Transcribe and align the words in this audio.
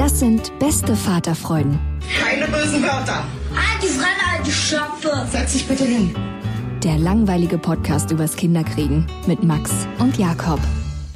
Das 0.00 0.18
sind 0.18 0.58
beste 0.58 0.96
Vaterfreuden. 0.96 1.78
Keine 2.18 2.46
bösen 2.46 2.82
Wörter. 2.82 3.22
Die 3.82 3.86
Fremde, 3.86 4.24
alte 4.34 4.50
Schöpfe! 4.50 5.26
Setz 5.30 5.52
dich 5.52 5.68
bitte 5.68 5.84
hin. 5.84 6.14
Der 6.82 6.96
langweilige 6.96 7.58
Podcast 7.58 8.10
übers 8.10 8.34
Kinderkriegen 8.34 9.06
mit 9.26 9.44
Max 9.44 9.86
und 9.98 10.16
Jakob. 10.16 10.58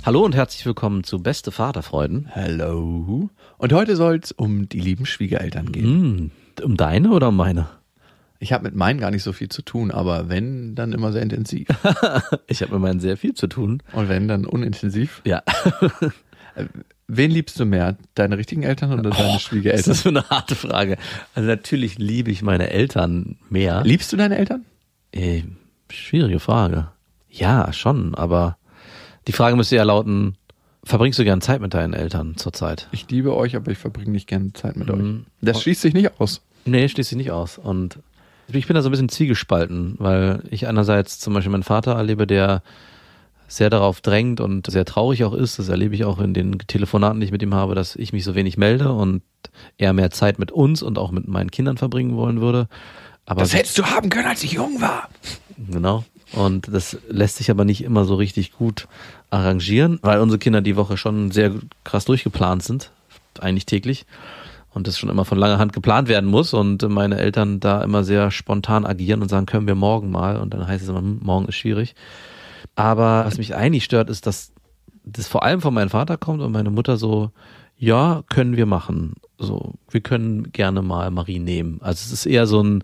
Hallo 0.05 0.23
und 0.23 0.35
herzlich 0.35 0.67
willkommen 0.67 1.03
zu 1.03 1.23
Beste 1.23 1.51
Vaterfreuden. 1.51 2.29
Hallo. 2.35 3.31
Und 3.57 3.73
heute 3.73 3.97
soll 3.97 4.21
es 4.23 4.33
um 4.33 4.69
die 4.69 4.81
lieben 4.81 5.07
Schwiegereltern 5.07 5.73
gehen. 5.73 5.85
Hm, 5.87 6.31
um 6.63 6.77
deine 6.77 7.13
oder 7.13 7.29
um 7.29 7.37
meine? 7.37 7.69
Ich 8.39 8.53
habe 8.53 8.65
mit 8.65 8.75
meinen 8.75 9.01
gar 9.01 9.11
nicht 9.11 9.23
so 9.23 9.33
viel 9.33 9.48
zu 9.48 9.63
tun, 9.63 9.93
aber 9.93 10.29
wenn, 10.29 10.75
dann 10.75 10.93
immer 10.93 11.11
sehr 11.11 11.23
intensiv. 11.23 11.69
Ich 12.48 12.61
habe 12.61 12.75
mit 12.75 12.83
meinen 12.83 13.01
sehr 13.01 13.17
viel 13.17 13.33
zu 13.33 13.47
tun. 13.47 13.83
Und 13.95 14.11
wenn, 14.11 14.29
dann 14.29 14.45
unintensiv. 14.45 15.23
Ja, 15.25 15.43
Wen 17.07 17.31
liebst 17.31 17.61
du 17.61 17.67
mehr? 17.67 17.97
Deine 18.15 18.39
richtigen 18.39 18.63
Eltern 18.63 18.93
oder 18.93 19.11
deine 19.11 19.35
das 19.35 19.43
Schwiegereltern? 19.43 19.93
ist 19.93 20.03
so 20.03 20.09
eine 20.09 20.29
harte 20.31 20.55
Frage. 20.55 20.97
Also 21.35 21.49
natürlich 21.49 21.99
liebe 21.99 22.31
ich 22.31 22.43
meine 22.43 22.71
Eltern 22.71 23.37
mehr. 23.51 23.83
Liebst 23.85 24.13
du 24.13 24.17
deine 24.17 24.39
Eltern? 24.39 24.65
Äh, 25.13 25.43
schwierige 25.91 26.41
Frage. 26.41 26.89
Ja, 27.29 27.73
schon, 27.73 28.15
aber 28.15 28.57
die 29.27 29.33
Frage 29.33 29.57
müsste 29.57 29.77
ja 29.77 29.83
lauten, 29.83 30.37
verbringst 30.85 31.19
du 31.19 31.25
gern 31.25 31.41
Zeit 31.41 31.61
mit 31.61 31.75
deinen 31.75 31.93
Eltern 31.93 32.37
zurzeit? 32.37 32.89
Ich 32.93 33.11
liebe 33.11 33.35
euch, 33.35 33.57
aber 33.57 33.71
ich 33.71 33.79
verbringe 33.79 34.11
nicht 34.11 34.29
gerne 34.29 34.53
Zeit 34.53 34.77
mit 34.77 34.91
euch. 34.91 35.03
Mhm. 35.03 35.27
Das 35.41 35.63
schließt 35.63 35.83
sich 35.83 35.95
nicht 35.95 36.21
aus. 36.21 36.43
Nee, 36.65 36.89
schließt 36.89 37.11
sich 37.11 37.19
nicht 37.19 37.33
aus. 37.33 37.59
Und 37.59 37.99
ich 38.49 38.67
bin 38.67 38.75
da 38.75 38.83
so 38.83 38.89
ein 38.89 38.93
bisschen 38.93 39.09
zwiegespalten, 39.09 39.97
weil 39.99 40.43
ich 40.51 40.67
einerseits 40.67 41.19
zum 41.19 41.35
Beispiel 41.35 41.53
meinen 41.53 41.63
Vater 41.63 41.93
erlebe, 41.93 42.27
der 42.27 42.63
sehr 43.48 43.70
darauf 43.70 44.00
drängt 44.00 44.41
und 44.41 44.70
sehr 44.70 44.84
traurig 44.84 45.25
auch 45.25 45.34
ist. 45.34 45.59
Das 45.59 45.69
erlebe 45.69 45.95
ich 45.95 46.05
auch 46.05 46.19
in 46.19 46.34
den 46.34 46.59
Telefonaten, 46.59 47.20
die 47.20 47.27
ich 47.27 47.33
mit 47.33 47.42
ihm 47.42 47.55
habe, 47.55 47.75
dass 47.75 47.97
ich 47.97 48.12
mich 48.12 48.25
so 48.25 48.34
wenig 48.34 48.56
melde 48.56 48.92
und 48.92 49.23
er 49.78 49.92
mehr 49.92 50.11
Zeit 50.11 50.39
mit 50.39 50.53
uns 50.53 50.83
und 50.83 50.98
auch 50.98 51.11
mit 51.11 51.29
meinen 51.29 51.51
Kindern 51.51 51.77
verbringen 51.77 52.17
wollen 52.17 52.41
würde. 52.41 52.69
Aber 53.27 53.42
Das 53.42 53.55
hättest 53.55 53.79
du 53.79 53.85
haben 53.85 54.11
können, 54.11 54.27
als 54.27 54.42
ich 54.45 54.52
jung 54.52 54.80
war. 54.80 55.08
Genau. 55.70 56.05
Und 56.33 56.69
das 56.73 56.98
lässt 57.08 57.36
sich 57.36 57.51
aber 57.51 57.64
nicht 57.64 57.85
immer 57.85 58.05
so 58.05 58.14
richtig 58.17 58.52
gut 58.52 58.89
arrangieren, 59.30 59.98
weil 60.02 60.20
unsere 60.20 60.39
Kinder 60.39 60.61
die 60.61 60.77
Woche 60.77 60.96
schon 60.96 61.30
sehr 61.30 61.52
krass 61.85 62.05
durchgeplant 62.05 62.63
sind, 62.63 62.90
eigentlich 63.40 63.67
täglich. 63.67 64.05
Und 64.73 64.89
das 64.89 64.98
schon 64.98 65.11
immer 65.11 65.24
von 65.24 65.39
langer 65.39 65.58
Hand 65.58 65.73
geplant 65.73 66.08
werden 66.08 66.29
muss 66.29 66.52
und 66.52 66.83
meine 66.89 67.19
Eltern 67.19 67.61
da 67.61 67.83
immer 67.83 68.02
sehr 68.02 68.33
spontan 68.33 68.85
agieren 68.85 69.23
und 69.23 69.29
sagen, 69.29 69.46
können 69.46 69.69
wir 69.69 69.77
morgen 69.77 70.11
mal? 70.11 70.36
Und 70.36 70.52
dann 70.52 70.67
heißt 70.67 70.83
es 70.83 70.89
immer, 70.89 70.98
hm, 70.98 71.20
morgen 71.23 71.46
ist 71.46 71.55
schwierig. 71.55 71.95
Aber 72.75 73.25
was 73.27 73.39
mich 73.39 73.55
eigentlich 73.55 73.85
stört, 73.85 74.11
ist, 74.11 74.27
dass 74.27 74.52
das 75.05 75.29
vor 75.29 75.42
allem 75.42 75.61
von 75.61 75.75
meinem 75.75 75.91
Vater 75.91 76.17
kommt 76.17 76.41
und 76.42 76.52
meine 76.52 76.70
Mutter 76.70 76.97
so, 76.97 77.30
ja, 77.77 78.23
können 78.30 78.57
wir 78.57 78.67
machen. 78.67 79.14
So, 79.39 79.75
wir 79.91 80.01
können 80.01 80.52
gerne 80.52 80.80
mal 80.83 81.11
Marie 81.11 81.39
nehmen. 81.41 81.79
Also 81.83 82.02
es 82.07 82.13
ist 82.13 82.27
eher 82.27 82.47
so 82.47 82.63
ein, 82.63 82.83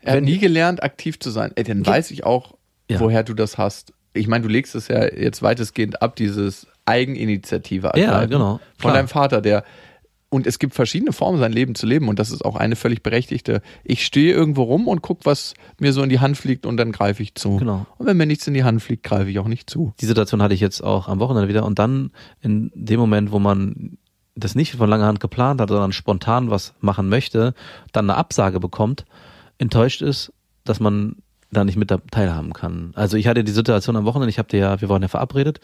Er 0.00 0.16
hat 0.16 0.22
nie 0.22 0.38
gelernt, 0.38 0.82
aktiv 0.82 1.18
zu 1.18 1.30
sein. 1.30 1.52
Ey, 1.56 1.64
dann 1.64 1.82
Ge- 1.82 1.92
weiß 1.92 2.10
ich 2.12 2.24
auch, 2.24 2.54
Ja. 2.90 3.00
woher 3.00 3.22
du 3.24 3.34
das 3.34 3.58
hast. 3.58 3.92
Ich 4.14 4.28
meine, 4.28 4.42
du 4.42 4.48
legst 4.48 4.74
es 4.74 4.88
ja 4.88 5.04
jetzt 5.04 5.42
weitestgehend 5.42 6.00
ab, 6.00 6.14
dieses 6.16 6.66
Eigeninitiative. 6.86 7.88
Ja, 7.96 8.04
ergreifen 8.04 8.30
genau, 8.30 8.52
Von 8.78 8.90
klar. 8.90 8.94
deinem 8.94 9.08
Vater, 9.08 9.40
der 9.40 9.64
und 10.34 10.48
es 10.48 10.58
gibt 10.58 10.74
verschiedene 10.74 11.12
Formen, 11.12 11.38
sein 11.38 11.52
Leben 11.52 11.76
zu 11.76 11.86
leben 11.86 12.08
und 12.08 12.18
das 12.18 12.32
ist 12.32 12.44
auch 12.44 12.56
eine 12.56 12.74
völlig 12.74 13.04
berechtigte. 13.04 13.62
Ich 13.84 14.04
stehe 14.04 14.34
irgendwo 14.34 14.64
rum 14.64 14.88
und 14.88 15.00
guck, 15.00 15.24
was 15.24 15.54
mir 15.78 15.92
so 15.92 16.02
in 16.02 16.08
die 16.08 16.18
Hand 16.18 16.36
fliegt 16.36 16.66
und 16.66 16.76
dann 16.76 16.90
greife 16.90 17.22
ich 17.22 17.36
zu. 17.36 17.58
Genau. 17.58 17.86
Und 17.98 18.06
wenn 18.06 18.16
mir 18.16 18.26
nichts 18.26 18.44
in 18.48 18.54
die 18.54 18.64
Hand 18.64 18.82
fliegt, 18.82 19.04
greife 19.04 19.30
ich 19.30 19.38
auch 19.38 19.46
nicht 19.46 19.70
zu. 19.70 19.94
die 20.00 20.06
Situation 20.06 20.42
hatte 20.42 20.52
ich 20.52 20.60
jetzt 20.60 20.80
auch 20.80 21.06
am 21.06 21.20
Wochenende 21.20 21.48
wieder 21.48 21.64
und 21.64 21.78
dann 21.78 22.10
in 22.42 22.72
dem 22.74 22.98
Moment, 22.98 23.30
wo 23.30 23.38
man 23.38 23.96
das 24.34 24.56
nicht 24.56 24.74
von 24.74 24.90
langer 24.90 25.06
Hand 25.06 25.20
geplant 25.20 25.60
hat, 25.60 25.68
sondern 25.68 25.92
spontan 25.92 26.50
was 26.50 26.74
machen 26.80 27.08
möchte, 27.08 27.54
dann 27.92 28.10
eine 28.10 28.18
Absage 28.18 28.58
bekommt, 28.58 29.04
enttäuscht 29.58 30.02
ist, 30.02 30.32
dass 30.64 30.80
man 30.80 31.14
da 31.50 31.64
nicht 31.64 31.76
mit 31.76 31.90
da 31.90 31.98
teilhaben 32.10 32.52
kann. 32.52 32.92
Also 32.94 33.16
ich 33.16 33.26
hatte 33.26 33.44
die 33.44 33.52
Situation 33.52 33.96
am 33.96 34.04
Wochenende, 34.04 34.30
ich 34.30 34.38
habe 34.38 34.48
dir 34.48 34.58
ja, 34.58 34.80
wir 34.80 34.88
waren 34.88 35.02
ja 35.02 35.08
verabredet 35.08 35.60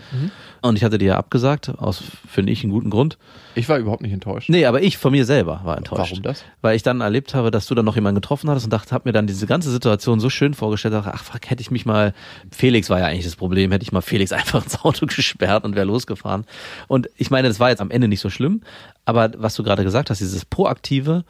und 0.63 0.77
ich 0.77 0.85
hatte 0.85 0.99
dir 0.99 1.07
ja 1.07 1.17
abgesagt, 1.17 1.71
aus, 1.79 2.03
finde 2.29 2.53
ich, 2.53 2.63
einen 2.63 2.73
guten 2.73 2.91
Grund. 2.91 3.19
Ich 3.55 3.69
war 3.69 3.79
überhaupt 3.79 4.03
nicht 4.03 4.13
enttäuscht. 4.13 4.49
Nee, 4.49 4.67
aber 4.67 4.83
ich 4.83 4.99
von 4.99 5.13
mir 5.13 5.25
selber 5.25 5.61
war 5.65 5.77
enttäuscht. 5.77 6.13
Warum 6.13 6.23
das? 6.23 6.45
Weil 6.61 6.77
ich 6.77 6.83
dann 6.83 7.01
erlebt 7.01 7.35
habe, 7.35 7.51
dass 7.51 7.67
du 7.67 7.75
dann 7.75 7.85
noch 7.85 7.97
jemanden 7.97 8.21
getroffen 8.21 8.49
hattest 8.49 8.67
und 8.67 8.73
dachte, 8.73 8.95
hab 8.95 9.05
mir 9.05 9.13
dann 9.13 9.27
diese 9.27 9.47
ganze 9.47 9.71
Situation 9.71 10.21
so 10.21 10.31
schön 10.31 10.55
vorgestellt, 10.55 10.95
dachte, 10.95 11.13
ach 11.13 11.25
fuck, 11.25 11.51
hätte 11.51 11.61
ich 11.61 11.71
mich 11.71 11.87
mal, 11.87 12.15
Felix 12.51 12.91
war 12.91 13.01
ja 13.01 13.07
eigentlich 13.07 13.25
das 13.25 13.37
Problem, 13.37 13.73
hätte 13.73 13.83
ich 13.83 13.93
mal 13.93 14.03
Felix 14.03 14.33
einfach 14.33 14.63
ins 14.63 14.81
Auto 14.85 15.07
gesperrt 15.07 15.65
und 15.65 15.75
wäre 15.75 15.87
losgefahren. 15.87 16.45
Und 16.87 17.11
ich 17.17 17.31
meine, 17.31 17.49
das 17.49 17.59
war 17.59 17.71
jetzt 17.71 17.81
am 17.81 17.91
Ende 17.91 18.09
nicht 18.09 18.21
so 18.21 18.31
schlimm, 18.31 18.63
aber 19.05 19.31
was 19.37 19.55
du 19.55 19.63
gerade 19.63 19.83
gesagt 19.83 20.11
hast, 20.11 20.21
dieses 20.21 20.45
Proaktive, 20.45 21.25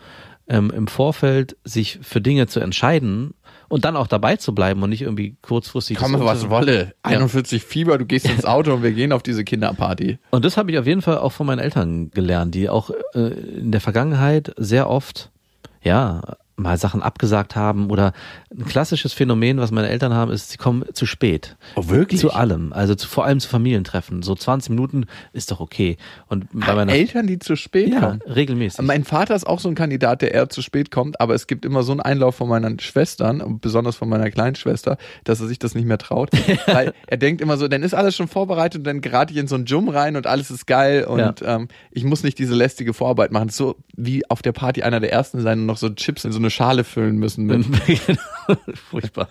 ähm, 0.50 0.70
im 0.74 0.88
Vorfeld 0.88 1.56
sich 1.64 2.00
für 2.02 2.20
Dinge 2.20 2.48
zu 2.48 2.60
entscheiden 2.60 3.34
und 3.70 3.84
dann 3.84 3.96
auch 3.96 4.08
dabei 4.08 4.36
zu 4.36 4.52
bleiben 4.52 4.82
und 4.82 4.90
nicht 4.90 5.02
irgendwie 5.02 5.36
kurzfristig. 5.42 5.96
Komme, 5.96 6.18
was 6.24 6.50
wolle. 6.50 6.92
41 7.04 7.62
Fieber, 7.62 7.98
du 7.98 8.04
gehst 8.04 8.28
ins 8.28 8.44
Auto 8.44 8.74
und 8.74 8.82
wir 8.82 8.90
gehen 8.90 9.12
auf 9.12 9.22
diese 9.22 9.44
Kinderparty. 9.44 10.18
Und 10.30 10.44
das 10.44 10.56
habe 10.56 10.72
ich 10.72 10.78
auf 10.78 10.86
jeden 10.86 11.02
Fall 11.02 11.18
auch 11.18 11.30
von 11.30 11.46
meinen 11.46 11.60
Eltern 11.60 12.10
gelernt, 12.10 12.54
die 12.54 12.68
auch 12.68 12.90
äh, 13.14 13.20
in 13.20 13.70
der 13.70 13.80
Vergangenheit 13.80 14.52
sehr 14.56 14.90
oft, 14.90 15.30
ja, 15.82 16.20
mal 16.60 16.78
Sachen 16.78 17.02
abgesagt 17.02 17.56
haben 17.56 17.90
oder 17.90 18.12
ein 18.50 18.64
klassisches 18.64 19.12
Phänomen, 19.12 19.58
was 19.58 19.70
meine 19.70 19.88
Eltern 19.88 20.14
haben, 20.14 20.30
ist, 20.30 20.50
sie 20.50 20.56
kommen 20.58 20.84
zu 20.92 21.06
spät. 21.06 21.56
Oh, 21.76 21.88
wirklich? 21.88 22.20
Zu 22.20 22.32
allem, 22.32 22.72
also 22.72 22.94
zu, 22.94 23.08
vor 23.08 23.24
allem 23.24 23.40
zu 23.40 23.48
Familientreffen. 23.48 24.22
So 24.22 24.34
20 24.34 24.70
Minuten 24.70 25.06
ist 25.32 25.50
doch 25.50 25.60
okay. 25.60 25.96
Und 26.28 26.46
bei 26.52 26.74
meiner 26.74 26.92
Eltern, 26.92 27.26
die 27.26 27.38
zu 27.38 27.56
spät 27.56 27.92
ja, 27.92 28.00
kommen. 28.00 28.22
regelmäßig. 28.22 28.84
Mein 28.84 29.04
Vater 29.04 29.34
ist 29.34 29.46
auch 29.46 29.60
so 29.60 29.68
ein 29.68 29.74
Kandidat, 29.74 30.22
der 30.22 30.34
eher 30.34 30.48
zu 30.48 30.62
spät 30.62 30.90
kommt, 30.90 31.20
aber 31.20 31.34
es 31.34 31.46
gibt 31.46 31.64
immer 31.64 31.82
so 31.82 31.92
einen 31.92 32.00
Einlauf 32.00 32.36
von 32.36 32.48
meinen 32.48 32.78
Schwestern 32.80 33.40
und 33.40 33.60
besonders 33.60 33.96
von 33.96 34.08
meiner 34.08 34.30
kleinen 34.30 34.54
Schwester, 34.54 34.98
dass 35.24 35.40
er 35.40 35.46
sich 35.46 35.58
das 35.58 35.74
nicht 35.74 35.86
mehr 35.86 35.98
traut. 35.98 36.30
weil 36.66 36.92
er 37.06 37.16
denkt 37.16 37.40
immer 37.40 37.56
so, 37.56 37.68
dann 37.68 37.82
ist 37.82 37.94
alles 37.94 38.16
schon 38.16 38.28
vorbereitet 38.28 38.78
und 38.78 38.84
dann 38.84 39.00
gerate 39.00 39.32
ich 39.32 39.38
in 39.38 39.46
so 39.46 39.54
einen 39.54 39.66
Jum 39.66 39.88
rein 39.88 40.16
und 40.16 40.26
alles 40.26 40.50
ist 40.50 40.66
geil 40.66 41.04
und 41.04 41.42
ähm, 41.44 41.68
ich 41.90 42.04
muss 42.04 42.22
nicht 42.22 42.38
diese 42.38 42.54
lästige 42.54 42.94
Vorarbeit 42.94 43.32
machen. 43.32 43.48
So 43.48 43.76
wie 43.96 44.28
auf 44.28 44.42
der 44.42 44.52
Party 44.52 44.82
einer 44.82 45.00
der 45.00 45.12
ersten 45.12 45.40
sein 45.40 45.60
und 45.60 45.66
noch 45.66 45.76
so 45.76 45.88
Chips 45.90 46.24
in 46.24 46.32
so 46.32 46.38
eine 46.38 46.49
Schale 46.50 46.84
füllen 46.84 47.16
müssen. 47.16 47.46
Mit. 47.46 47.64
Furchtbar. 48.90 49.28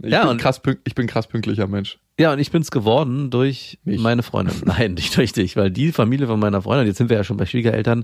Ich, 0.00 0.10
Ja, 0.10 0.22
bin 0.22 0.30
und- 0.30 0.40
krass 0.40 0.60
ich 0.84 0.94
bin 0.94 1.06
krass 1.06 1.26
pünktlicher 1.26 1.66
Mensch. 1.66 1.98
Ja, 2.20 2.32
und 2.32 2.38
ich 2.40 2.50
bin's 2.50 2.70
geworden 2.70 3.30
durch 3.30 3.78
Mich. 3.84 4.00
meine 4.00 4.22
Freundin. 4.22 4.54
Nein, 4.64 4.94
nicht 4.94 5.16
durch 5.16 5.32
dich, 5.32 5.56
weil 5.56 5.70
die 5.70 5.92
Familie 5.92 6.26
von 6.26 6.40
meiner 6.40 6.62
Freundin, 6.62 6.86
jetzt 6.88 6.98
sind 6.98 7.10
wir 7.10 7.16
ja 7.16 7.24
schon 7.24 7.36
bei 7.36 7.46
Schwiegereltern, 7.46 8.00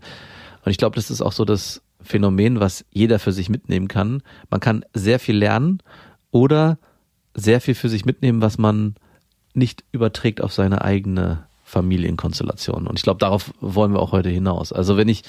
und 0.64 0.70
ich 0.70 0.78
glaube, 0.78 0.96
das 0.96 1.10
ist 1.10 1.20
auch 1.20 1.32
so 1.32 1.44
das 1.44 1.82
Phänomen, 2.00 2.58
was 2.58 2.86
jeder 2.90 3.18
für 3.18 3.32
sich 3.32 3.50
mitnehmen 3.50 3.86
kann. 3.88 4.22
Man 4.48 4.60
kann 4.60 4.82
sehr 4.94 5.18
viel 5.18 5.36
lernen 5.36 5.80
oder 6.30 6.78
sehr 7.34 7.60
viel 7.60 7.74
für 7.74 7.90
sich 7.90 8.06
mitnehmen, 8.06 8.40
was 8.40 8.56
man 8.56 8.94
nicht 9.52 9.84
überträgt 9.92 10.40
auf 10.40 10.54
seine 10.54 10.80
eigene 10.82 11.44
Familienkonstellation. 11.64 12.86
Und 12.86 12.98
ich 12.98 13.02
glaube, 13.02 13.18
darauf 13.18 13.52
wollen 13.60 13.92
wir 13.92 14.00
auch 14.00 14.12
heute 14.12 14.28
hinaus. 14.30 14.72
Also 14.72 14.96
wenn 14.96 15.08
ich 15.08 15.22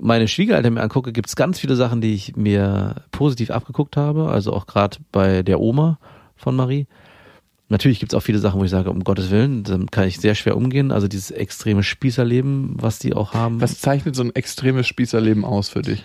meine 0.00 0.28
Schwiegereltern 0.28 0.74
mir 0.74 0.82
angucke, 0.82 1.12
gibt 1.12 1.28
es 1.28 1.36
ganz 1.36 1.58
viele 1.58 1.76
Sachen, 1.76 2.00
die 2.00 2.14
ich 2.14 2.36
mir 2.36 3.02
positiv 3.10 3.50
abgeguckt 3.50 3.96
habe. 3.96 4.28
Also 4.28 4.52
auch 4.52 4.66
gerade 4.66 4.98
bei 5.12 5.42
der 5.42 5.60
Oma 5.60 5.98
von 6.36 6.56
Marie. 6.56 6.86
Natürlich 7.68 8.00
gibt 8.00 8.12
es 8.12 8.16
auch 8.16 8.22
viele 8.22 8.38
Sachen, 8.38 8.60
wo 8.60 8.64
ich 8.64 8.70
sage, 8.70 8.90
um 8.90 9.02
Gottes 9.02 9.30
Willen, 9.30 9.64
damit 9.64 9.92
kann 9.92 10.06
ich 10.06 10.18
sehr 10.18 10.34
schwer 10.34 10.56
umgehen. 10.56 10.92
Also 10.92 11.08
dieses 11.08 11.30
extreme 11.30 11.82
Spießerleben, 11.82 12.74
was 12.74 12.98
die 12.98 13.14
auch 13.14 13.32
haben. 13.32 13.60
Was 13.60 13.80
zeichnet 13.80 14.14
so 14.14 14.22
ein 14.22 14.34
extremes 14.34 14.86
Spießerleben 14.86 15.44
aus 15.44 15.70
für 15.70 15.80
dich? 15.80 16.04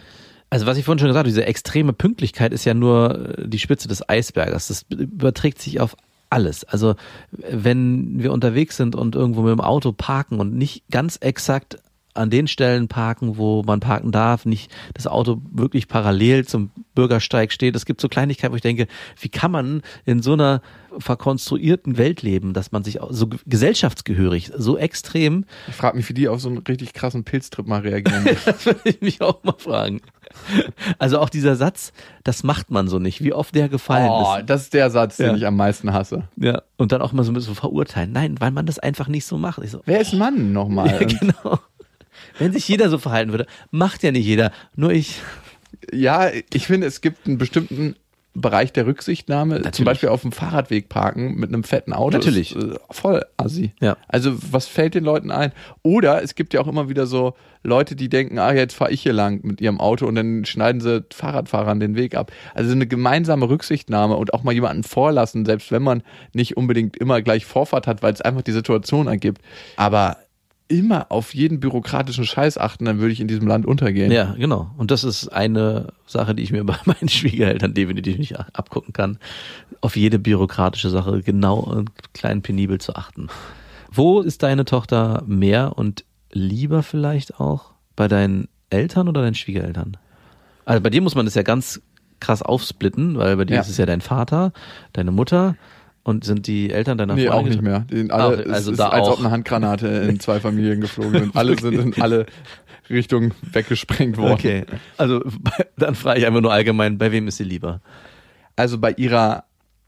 Also 0.50 0.66
was 0.66 0.78
ich 0.78 0.86
vorhin 0.86 1.00
schon 1.00 1.10
gesagt 1.10 1.26
habe, 1.26 1.30
diese 1.30 1.46
extreme 1.46 1.92
Pünktlichkeit 1.92 2.54
ist 2.54 2.64
ja 2.64 2.74
nur 2.74 3.38
äh, 3.38 3.48
die 3.50 3.60
Spitze 3.60 3.90
des 3.90 4.08
Eisberges. 4.08 4.68
Das 4.68 4.86
überträgt 4.90 5.62
sich 5.62 5.82
auf 5.82 5.98
alles. 6.30 6.64
Also 6.64 6.96
wenn 7.32 8.22
wir 8.22 8.32
unterwegs 8.32 8.78
sind 8.78 8.96
und 8.96 9.16
irgendwo 9.16 9.42
mit 9.42 9.52
dem 9.52 9.62
Auto 9.62 9.92
parken 9.92 10.40
und 10.40 10.56
nicht 10.56 10.84
ganz 10.90 11.18
exakt 11.18 11.80
an 12.18 12.30
den 12.30 12.48
Stellen 12.48 12.88
parken, 12.88 13.38
wo 13.38 13.64
man 13.64 13.80
parken 13.80 14.12
darf, 14.12 14.46
nicht 14.46 14.72
das 14.94 15.08
Auto 15.08 15.42
wirklich 15.52 15.88
parallel 15.88 16.46
zum 16.46 16.72
Bürgersteig 16.96 17.52
steht. 17.52 17.76
Es 17.76 17.86
gibt 17.86 18.02
so 18.02 18.10
Kleinigkeiten, 18.10 18.52
wo 18.52 18.56
ich 18.56 18.62
denke, 18.62 18.88
wie 19.20 19.30
kann 19.30 19.52
man 19.52 19.82
in 20.06 20.22
so 20.22 20.34
einer 20.34 20.62
verkonstruierten 21.00 21.98
Welt 21.98 22.22
leben, 22.22 22.54
dass 22.54 22.72
man 22.72 22.84
sich 22.84 23.00
so 23.10 23.30
gesellschaftsgehörig, 23.46 24.52
so 24.58 24.78
extrem. 24.78 25.46
Ich 25.68 25.76
frage 25.76 25.98
mich, 25.98 26.10
wie 26.10 26.14
die 26.14 26.28
auf 26.28 26.40
so 26.42 26.50
einen 26.50 26.60
richtig 26.60 26.94
krassen 26.94 27.24
Pilztrip 27.24 27.68
mal 27.68 27.82
reagieren. 27.82 28.26
das 28.46 28.66
würde 28.66 28.82
ich 28.86 29.02
mich 29.02 29.22
auch 29.22 29.44
mal 29.44 29.56
fragen. 29.58 30.02
Also 30.98 31.20
auch 31.20 31.30
dieser 31.30 31.56
Satz, 31.56 31.94
das 32.24 32.44
macht 32.44 32.72
man 32.72 32.88
so 32.88 33.00
nicht, 33.00 33.24
wie 33.24 33.34
oft 33.34 33.56
der 33.56 33.70
gefallen 33.70 34.10
oh, 34.10 34.36
ist. 34.38 34.50
das 34.50 34.64
ist 34.64 34.74
der 34.74 34.90
Satz, 34.90 35.18
den 35.18 35.28
Ja. 35.28 35.36
ich 35.36 35.46
am 35.46 35.56
meisten 35.56 35.94
hasse. 35.94 36.24
Ja. 36.36 36.62
Und 36.78 36.92
dann 36.92 37.02
auch 37.02 37.12
mal 37.14 37.24
so 37.24 37.32
ein 37.32 37.36
bisschen 37.36 37.56
verurteilen. 37.56 38.12
Nein, 38.12 38.36
weil 38.40 38.52
man 38.52 38.66
das 38.66 38.80
einfach 38.80 39.08
nicht 39.08 39.26
so 39.26 39.38
macht. 39.38 39.62
So, 39.70 39.82
Wer 39.86 40.02
ist 40.02 40.14
Mann 40.14 40.52
nochmal? 40.54 40.90
ja, 41.02 41.08
genau. 41.08 41.60
Wenn 42.40 42.54
sich 42.54 42.68
jeder 42.68 42.90
so 42.90 42.98
verhalten 42.98 43.32
würde, 43.32 43.48
macht 43.72 44.04
ja 44.04 44.12
nicht 44.12 44.26
jeder, 44.26 44.52
nur 44.76 44.92
ich. 44.92 45.22
Ja, 45.92 46.30
ich 46.54 46.68
finde, 46.68 46.88
es 46.88 47.02
gibt 47.02 47.28
einen 47.28 47.38
bestimmten 47.38 47.96
Bereich 48.38 48.72
der 48.72 48.86
Rücksichtnahme. 48.86 49.56
Zum 49.56 49.64
Natürlich. 49.64 49.86
Beispiel 49.86 50.10
auf 50.10 50.22
dem 50.22 50.32
Fahrradweg 50.32 50.90
parken 50.90 51.36
mit 51.36 51.50
einem 51.50 51.64
fetten 51.64 51.92
Auto. 51.92 52.18
Natürlich. 52.18 52.56
Ist, 52.56 52.64
äh, 52.64 52.76
voll 52.92 53.26
assi. 53.36 53.74
Ja. 53.82 53.98
Also, 54.08 54.38
was 54.52 54.68
fällt 54.68 54.94
den 54.94 55.04
Leuten 55.04 55.32
ein? 55.32 55.52
Oder 55.82 56.22
es 56.22 56.36
gibt 56.36 56.54
ja 56.54 56.62
auch 56.62 56.68
immer 56.68 56.88
wieder 56.88 57.08
so 57.08 57.34
Leute, 57.64 57.96
die 57.96 58.10
denken, 58.10 58.38
ah, 58.38 58.54
jetzt 58.54 58.76
fahre 58.76 58.92
ich 58.92 59.02
hier 59.02 59.14
lang 59.14 59.40
mit 59.44 59.60
ihrem 59.60 59.80
Auto 59.80 60.06
und 60.06 60.14
dann 60.14 60.46
schneiden 60.46 60.82
sie 60.82 61.04
Fahrradfahrern 61.12 61.80
den 61.80 61.96
Weg 61.96 62.16
ab. 62.16 62.32
Also 62.54 62.72
eine 62.74 62.86
gemeinsame 62.86 63.50
Rücksichtnahme 63.50 64.16
und 64.16 64.36
auch 64.36 64.44
mal 64.44 64.54
jemanden 64.54 64.84
vorlassen, 64.84 65.44
selbst 65.44 65.72
wenn 65.72 65.82
man 65.82 66.04
nicht 66.34 66.58
unbedingt 66.58 66.96
immer 66.96 67.24
gleich 67.24 67.44
Vorfahrt 67.44 67.88
hat, 67.88 68.04
weil 68.04 68.14
es 68.14 68.22
einfach 68.22 68.44
die 68.44 68.52
Situation 68.52 69.08
ergibt. 69.08 69.42
Aber 69.78 70.18
immer 70.68 71.12
auf 71.12 71.34
jeden 71.34 71.60
bürokratischen 71.60 72.26
Scheiß 72.26 72.58
achten, 72.58 72.86
dann 72.86 73.00
würde 73.00 73.14
ich 73.14 73.20
in 73.22 73.28
diesem 73.28 73.48
Land 73.48 73.66
untergehen. 73.66 74.12
Ja, 74.12 74.36
genau. 74.38 74.72
Und 74.78 74.92
das 74.92 75.04
ist 75.04 75.30
eine 75.30 75.94
Sache, 76.06 76.36
die 76.36 76.44
ich 76.44 76.52
mir 76.52 76.64
bei 76.66 76.78
meinen 76.86 77.10
Schwiegereltern 77.10 77.74
definitiv 77.74 78.18
nicht 78.18 78.38
abgucken 78.56 78.94
kann. 78.94 79.18
Auf 79.82 79.96
jede 79.96 80.20
bürokratische 80.20 80.90
Sache 80.90 81.22
genau 81.22 81.60
und 81.60 81.92
klein 82.14 82.42
penibel 82.42 82.80
zu 82.80 82.96
achten. 82.96 83.28
Wo 83.92 84.22
ist 84.22 84.44
deine 84.44 84.66
Tochter 84.66 85.24
mehr 85.26 85.78
und 85.78 86.04
lieber 86.32 86.84
vielleicht 86.84 87.40
auch? 87.40 87.72
Bei 87.96 88.08
deinen 88.08 88.48
Eltern 88.70 89.08
oder 89.08 89.22
deinen 89.22 89.36
Schwiegereltern? 89.36 89.98
Also 90.66 90.82
bei 90.82 90.90
dir 90.90 91.02
muss 91.02 91.16
man 91.16 91.26
das 91.26 91.36
ja 91.36 91.44
ganz 91.44 91.82
krass 92.20 92.42
aufsplitten, 92.42 93.18
weil 93.18 93.38
bei 93.38 93.46
dir 93.46 93.56
Ja. 93.56 93.62
ist 93.62 93.70
es 93.70 93.78
ja 93.78 93.86
dein 93.86 94.02
Vater, 94.02 94.52
deine 94.94 95.12
Mutter 95.12 95.56
und 96.08 96.24
sind 96.24 96.48
die 96.48 96.72
Eltern 96.72 96.98
deiner 96.98 97.16
Nee, 97.16 97.28
auch 97.28 97.34
Freundin- 97.42 97.52
nicht 97.52 97.62
mehr. 97.62 97.86
Die 97.92 97.98
sind 97.98 98.12
alle, 98.12 98.46
Ach, 98.48 98.54
also 98.54 98.72
es 98.72 98.78
ist, 98.78 98.80
da 98.80 98.90
als 98.90 99.08
auch. 99.08 99.14
ob 99.14 99.20
eine 99.20 99.30
Handgranate 99.32 99.88
in 99.88 100.20
zwei 100.22 100.40
Familien 100.40 100.80
geflogen 100.82 101.20
sind. 101.20 101.36
Alle 101.36 101.58
sind 101.60 101.74
in 101.96 102.02
alle 102.02 102.26
Richtungen 102.90 103.34
weggesprengt 103.52 104.16
worden. 104.18 104.32
Okay. 104.34 104.64
Also 104.98 105.22
dann 105.78 105.96
frage 105.96 106.22
ich 106.22 106.26
einfach 106.26 106.40
nur 106.42 106.54
allgemein, 106.54 106.98
bei 106.98 107.12
wem 107.12 107.28
ist 107.28 107.38
sie 107.38 107.44
lieber? 107.44 107.82
Also 108.56 108.78
bei 108.78 108.92
ihrer 108.94 109.44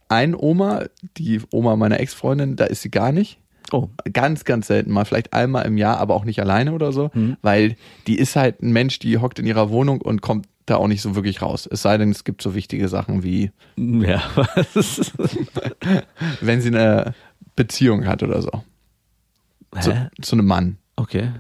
einen 0.10 0.36
Oma, 0.36 0.86
die 1.18 1.40
Oma 1.52 1.76
meiner 1.78 2.00
Ex-Freundin, 2.02 2.58
da 2.58 2.66
ist 2.66 2.82
sie 2.82 2.92
gar 2.92 3.12
nicht. 3.14 3.40
Oh, 3.72 3.88
Ganz, 4.12 4.44
ganz 4.44 4.68
selten 4.68 4.92
mal, 4.92 5.06
vielleicht 5.06 5.32
einmal 5.34 5.66
im 5.68 5.78
Jahr, 5.78 6.00
aber 6.00 6.16
auch 6.16 6.26
nicht 6.26 6.40
alleine 6.42 6.74
oder 6.74 6.92
so, 6.92 7.12
Mhm. 7.14 7.38
weil 7.44 7.76
die 8.08 8.18
ist 8.20 8.36
halt 8.36 8.62
ein 8.62 8.72
Mensch, 8.74 9.00
die 9.00 9.20
hockt 9.20 9.40
in 9.40 9.46
ihrer 9.46 9.70
Wohnung 9.70 10.02
und 10.02 10.22
kommt 10.22 10.48
da 10.70 10.78
auch 10.78 10.88
nicht 10.88 11.02
so 11.02 11.16
wirklich 11.16 11.42
raus. 11.42 11.68
Es 11.72 11.82
sei 11.82 11.98
denn, 11.98 12.12
es 12.12 12.24
gibt 12.24 12.42
so 12.42 12.56
wichtige 12.56 12.88
Sachen 12.88 13.24
wie, 13.24 13.52
ja. 13.78 14.22
was? 14.36 15.12
wenn 16.42 16.62
sie 16.62 16.70
eine 16.70 17.14
Beziehung 17.56 18.06
hat 18.08 18.24
oder 18.24 18.42
so. 18.42 18.52
Zu, 19.82 19.94
Hä? 19.94 20.08
zu 20.22 20.36
einem 20.36 20.46
Mann. 20.48 20.78
Okay, 20.96 21.32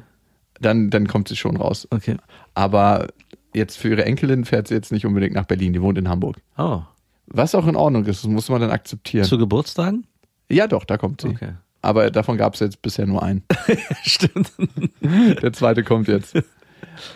Dann, 0.62 0.90
dann 0.90 1.08
kommt 1.08 1.28
sie 1.28 1.36
schon 1.36 1.58
raus. 1.58 1.88
okay. 1.92 2.18
Aber 2.54 3.08
jetzt 3.54 3.78
für 3.78 3.90
ihre 3.90 4.06
Enkelin 4.06 4.46
fährt 4.46 4.68
sie 4.68 4.76
jetzt 4.76 4.92
nicht 4.92 5.06
unbedingt 5.06 5.34
nach 5.34 5.46
Berlin, 5.46 5.74
die 5.74 5.82
wohnt 5.82 5.98
in 5.98 6.08
Hamburg. 6.10 6.38
Oh, 6.58 6.82
Was 7.28 7.56
auch 7.56 7.66
in 7.68 7.76
Ordnung 7.76 8.06
ist, 8.06 8.24
das 8.24 8.30
muss 8.30 8.50
man 8.50 8.62
dann 8.62 8.72
akzeptieren. 8.72 9.26
zu 9.26 9.38
Geburtstagen? 9.38 10.06
ja, 10.52 10.68
doch, 10.68 10.84
da 10.86 10.98
kommt 10.98 11.22
sie. 11.22 11.30
Okay. 11.30 11.54
Aber 11.82 12.12
davon 12.12 12.38
gab 12.38 12.56
es 12.56 12.60
jetzt 12.60 12.82
bisher 12.82 13.06
nur 13.06 13.24
einen. 13.24 13.44
Stimmt. 14.04 14.52
Der 15.42 15.54
zweite 15.54 15.84
kommt 15.84 16.08
jetzt. 16.10 16.36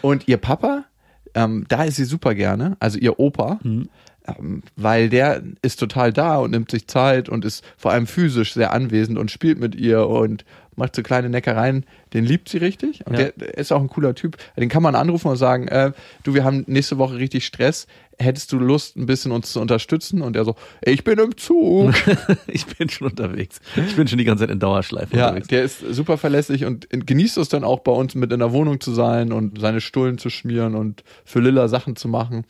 Und 0.02 0.28
ihr 0.28 0.38
Papa, 0.38 0.86
ähm, 1.36 1.66
da 1.68 1.84
ist 1.84 1.96
sie 1.96 2.06
super 2.06 2.36
gerne, 2.36 2.78
also 2.80 2.98
ihr 3.00 3.20
Opa, 3.20 3.60
Mhm. 3.64 3.90
ähm, 4.28 4.64
weil 4.76 5.10
der 5.10 5.44
ist 5.62 5.80
total 5.80 6.14
da 6.14 6.38
und 6.38 6.52
nimmt 6.52 6.72
sich 6.72 6.88
Zeit 6.88 7.28
und 7.30 7.44
ist 7.46 7.64
vor 7.78 7.92
allem 7.92 8.08
physisch 8.08 8.54
sehr 8.54 8.72
anwesend 8.72 9.18
und 9.18 9.32
spielt 9.32 9.60
mit 9.60 9.76
ihr 9.76 10.08
und 10.08 10.46
macht 10.76 10.96
so 10.96 11.04
kleine 11.04 11.30
Neckereien. 11.30 11.86
Den 12.14 12.26
liebt 12.26 12.50
sie 12.50 12.58
richtig 12.58 13.06
und 13.06 13.14
Ja. 13.14 13.20
der, 13.24 13.32
der 13.34 13.58
ist 13.58 13.72
auch 13.72 13.82
ein 13.82 13.90
cooler 13.90 14.16
Typ. 14.16 14.38
Den 14.58 14.70
kann 14.70 14.84
man 14.84 14.96
anrufen 14.96 15.28
und 15.30 15.38
sagen, 15.38 15.68
äh, 15.68 15.92
du, 16.24 16.34
wir 16.34 16.44
haben 16.44 16.64
nächste 16.68 16.98
Woche 16.98 17.16
richtig 17.18 17.46
Stress. 17.46 17.88
Hättest 18.20 18.52
du 18.52 18.60
Lust, 18.60 18.96
ein 18.96 19.08
bisschen 19.08 19.32
uns 19.32 19.52
zu 19.52 19.60
unterstützen? 19.60 20.22
Und 20.22 20.36
er 20.36 20.46
so, 20.46 20.56
ich 20.86 21.04
bin 21.04 21.18
im 21.20 21.36
Zug. 21.38 21.94
Ich 22.48 22.66
bin 22.68 22.88
schon 22.90 23.08
unterwegs. 23.08 23.60
Ich 23.76 23.96
bin 23.96 24.08
schon 24.08 24.18
die 24.20 24.24
ganze 24.24 24.44
Zeit 24.44 24.52
in 24.52 24.60
Dauerschleife 24.60 25.18
Ja, 25.18 25.28
unterwegs. 25.30 25.48
der 25.48 25.64
ist 25.64 25.80
super 25.80 26.18
verlässlich 26.18 26.66
und 26.66 26.88
genießt 26.92 27.38
es 27.40 27.50
dann 27.50 27.64
auch 27.64 27.80
bei 27.80 27.92
uns 27.92 28.14
mit 28.16 28.32
in 28.32 28.40
der 28.40 28.52
Wohnung 28.54 28.80
zu 28.80 28.92
sein 28.94 29.32
und 29.32 29.60
seine 29.60 29.82
Stullen 29.82 30.18
zu 30.20 30.30
schmieren 30.30 30.76
und 30.76 31.04
für 31.26 31.40
Lilla 31.40 31.68
Sachen 31.68 31.96
zu 31.96 32.08
machen. 32.08 32.46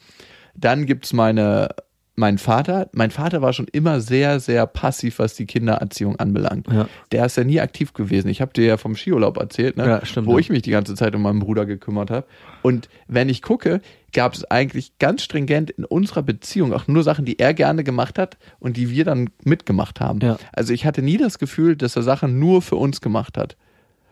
Dann 0.55 0.85
gibt's 0.85 1.13
meine, 1.13 1.69
meinen 2.15 2.37
Vater. 2.37 2.89
Mein 2.93 3.11
Vater 3.11 3.41
war 3.41 3.53
schon 3.53 3.67
immer 3.67 3.99
sehr, 3.99 4.39
sehr 4.39 4.67
passiv, 4.67 5.19
was 5.19 5.33
die 5.33 5.45
Kindererziehung 5.45 6.17
anbelangt. 6.17 6.67
Ja. 6.71 6.87
Der 7.11 7.25
ist 7.25 7.37
ja 7.37 7.43
nie 7.43 7.59
aktiv 7.59 7.93
gewesen. 7.93 8.27
Ich 8.27 8.41
habe 8.41 8.53
dir 8.53 8.65
ja 8.65 8.77
vom 8.77 8.95
Skiurlaub 8.95 9.37
erzählt, 9.37 9.77
ne? 9.77 9.87
Ja, 9.87 10.05
stimmt, 10.05 10.27
wo 10.27 10.33
ja. 10.33 10.39
ich 10.39 10.49
mich 10.49 10.61
die 10.61 10.71
ganze 10.71 10.95
Zeit 10.95 11.15
um 11.15 11.23
meinen 11.23 11.39
Bruder 11.39 11.65
gekümmert 11.65 12.11
habe. 12.11 12.27
Und 12.61 12.87
wenn 13.07 13.29
ich 13.29 13.41
gucke, 13.41 13.81
gab 14.13 14.35
es 14.35 14.45
eigentlich 14.45 14.97
ganz 14.99 15.23
stringent 15.23 15.71
in 15.71 15.85
unserer 15.85 16.21
Beziehung 16.21 16.73
auch 16.73 16.87
nur 16.87 17.03
Sachen, 17.03 17.25
die 17.25 17.39
er 17.39 17.53
gerne 17.53 17.83
gemacht 17.83 18.19
hat 18.19 18.37
und 18.59 18.77
die 18.77 18.91
wir 18.91 19.05
dann 19.05 19.31
mitgemacht 19.43 19.99
haben. 19.99 20.19
Also 20.51 20.73
ich 20.73 20.85
hatte 20.85 21.01
nie 21.01 21.17
das 21.17 21.39
Gefühl, 21.39 21.75
dass 21.75 21.95
er 21.95 22.03
Sachen 22.03 22.37
nur 22.37 22.61
für 22.61 22.75
uns 22.75 23.01
gemacht 23.01 23.37
hat. 23.37 23.57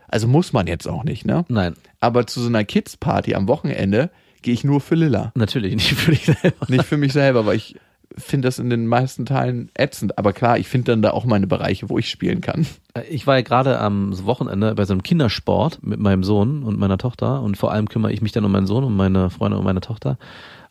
Also 0.08 0.28
muss 0.28 0.54
man 0.54 0.68
jetzt 0.68 0.88
auch 0.88 1.04
nicht, 1.04 1.26
ne? 1.26 1.46
Nein, 1.48 1.76
Aber 2.02 2.28
zu 2.28 2.42
so 2.42 2.48
einer 2.48 2.66
Kids-Party 2.66 3.36
am 3.36 3.48
Wochenende 3.48 4.10
gehe 4.42 4.54
ich 4.54 4.64
nur 4.64 4.82
für 4.82 4.96
Lilla. 4.96 5.32
natürlich 5.36 5.76
nicht 5.76 5.94
für 5.94 6.12
dich 6.12 6.26
selber. 6.26 6.66
Nicht 6.68 6.86
für 6.86 6.98
mich 6.98 7.14
selber, 7.14 7.46
weil 7.46 7.56
ich 7.56 7.76
finde 8.18 8.48
das 8.48 8.60
in 8.60 8.70
den 8.70 8.88
meisten 8.88 9.26
Teilen 9.26 9.70
ätzend. 9.74 10.18
Aber 10.18 10.34
klar, 10.34 10.58
ich 10.58 10.68
finde 10.68 10.92
dann 10.92 11.02
da 11.02 11.12
auch 11.12 11.26
meine 11.26 11.48
Bereiche, 11.48 11.90
wo 11.90 11.98
ich 11.98 12.10
spielen 12.10 12.42
kann. 12.42 12.66
Ich 13.10 13.28
war 13.28 13.36
ja 13.36 13.42
gerade 13.42 13.80
am 13.80 14.26
Wochenende 14.26 14.76
bei 14.76 14.86
so 14.86 14.94
einem 14.94 15.04
Kindersport 15.04 15.84
mit 15.84 16.00
meinem 16.00 16.24
Sohn 16.24 16.64
und 16.64 16.80
meiner 16.80 16.98
Tochter 16.98 17.42
und 17.42 17.58
vor 17.58 17.72
allem 17.72 17.88
kümmere 17.88 18.12
ich 18.12 18.22
mich 18.22 18.32
dann 18.32 18.46
um 18.46 18.52
meinen 18.52 18.68
Sohn 18.68 18.84
und 18.84 18.96
meine 18.96 19.30
Freunde 19.30 19.58
und 19.58 19.64
meine 19.64 19.82
Tochter. 19.82 20.18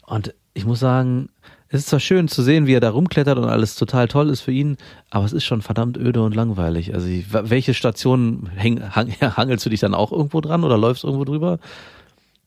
Und 0.06 0.34
ich 0.54 0.66
muss 0.66 0.80
sagen, 0.80 1.28
es 1.68 1.82
ist 1.82 1.88
zwar 1.90 2.00
schön 2.00 2.26
zu 2.26 2.42
sehen, 2.42 2.66
wie 2.66 2.74
er 2.74 2.80
da 2.80 2.90
rumklettert 2.90 3.38
und 3.38 3.44
alles 3.44 3.76
total 3.76 4.08
toll 4.08 4.28
ist 4.28 4.40
für 4.40 4.50
ihn, 4.50 4.76
aber 5.08 5.24
es 5.24 5.32
ist 5.32 5.44
schon 5.44 5.62
verdammt 5.62 5.96
öde 5.96 6.20
und 6.22 6.34
langweilig. 6.34 6.94
Also 6.94 7.06
ich, 7.06 7.32
welche 7.32 7.74
Stationen 7.74 8.50
häng, 8.56 8.94
hang, 8.94 9.12
hangelst 9.20 9.64
du 9.64 9.70
dich 9.70 9.80
dann 9.80 9.94
auch 9.94 10.10
irgendwo 10.10 10.40
dran 10.40 10.64
oder 10.64 10.76
läufst 10.76 11.04
irgendwo 11.04 11.24
drüber? 11.24 11.60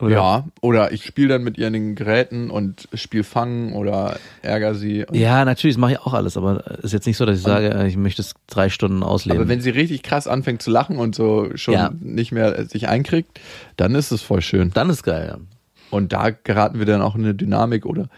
Oder? 0.04 0.16
Ja, 0.16 0.46
oder 0.62 0.92
ich 0.92 1.04
spiele 1.06 1.30
dann 1.30 1.44
mit 1.44 1.58
ihr 1.58 1.68
in 1.68 1.74
den 1.74 1.96
Geräten 1.96 2.50
und 2.50 2.88
spiel 2.94 3.24
fangen 3.24 3.74
oder 3.74 4.18
ärger 4.42 4.76
sie. 4.76 5.06
Ja, 5.12 5.46
natürlich, 5.46 5.76
das 5.76 5.80
mache 5.82 5.94
ich 5.94 6.00
auch 6.00 6.14
alles, 6.14 6.38
aber 6.38 6.64
es 6.80 6.86
ist 6.86 6.94
jetzt 6.94 7.06
nicht 7.08 7.18
so, 7.18 7.26
dass 7.26 7.38
ich 7.38 7.44
sage, 7.44 7.70
äh, 7.74 7.88
ich 7.88 7.98
möchte 7.98 8.22
es 8.22 8.34
drei 8.48 8.70
Stunden 8.70 9.04
ausleben. 9.04 9.40
Aber 9.42 9.50
wenn 9.50 9.62
sie 9.62 9.70
richtig 9.70 10.04
krass 10.04 10.28
anfängt 10.28 10.62
zu 10.62 10.72
lachen 10.72 10.98
und 10.98 11.16
so 11.16 11.50
schon 11.56 11.74
Ja. 11.74 11.92
nicht 12.00 12.32
mehr 12.32 12.66
sich 12.66 12.88
einkriegt, 12.88 13.40
dann 13.78 13.96
ist 13.96 14.12
es 14.12 14.22
voll 14.22 14.42
schön. 14.42 14.72
dann 14.74 14.90
ist 14.90 15.04
geil, 15.04 15.28
ja. 15.34 15.38
Und 15.90 16.12
da 16.14 16.30
geraten 16.32 16.80
wir 16.80 16.86
dann 16.86 17.02
auch 17.02 17.16
in 17.16 17.24
eine 17.24 17.36
Dynamik 17.36 17.86
oder 17.86 18.10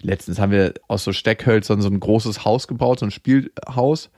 letztens 0.00 0.38
haben 0.38 0.52
wir 0.52 0.74
aus 0.88 1.02
so 1.04 1.12
Steckhölzern 1.12 1.80
so 1.80 1.88
ein 1.88 1.98
großes 1.98 2.44
Haus 2.44 2.68
gebaut, 2.68 3.00
so 3.00 3.06
ein 3.06 3.10
Spielhaus. 3.10 4.10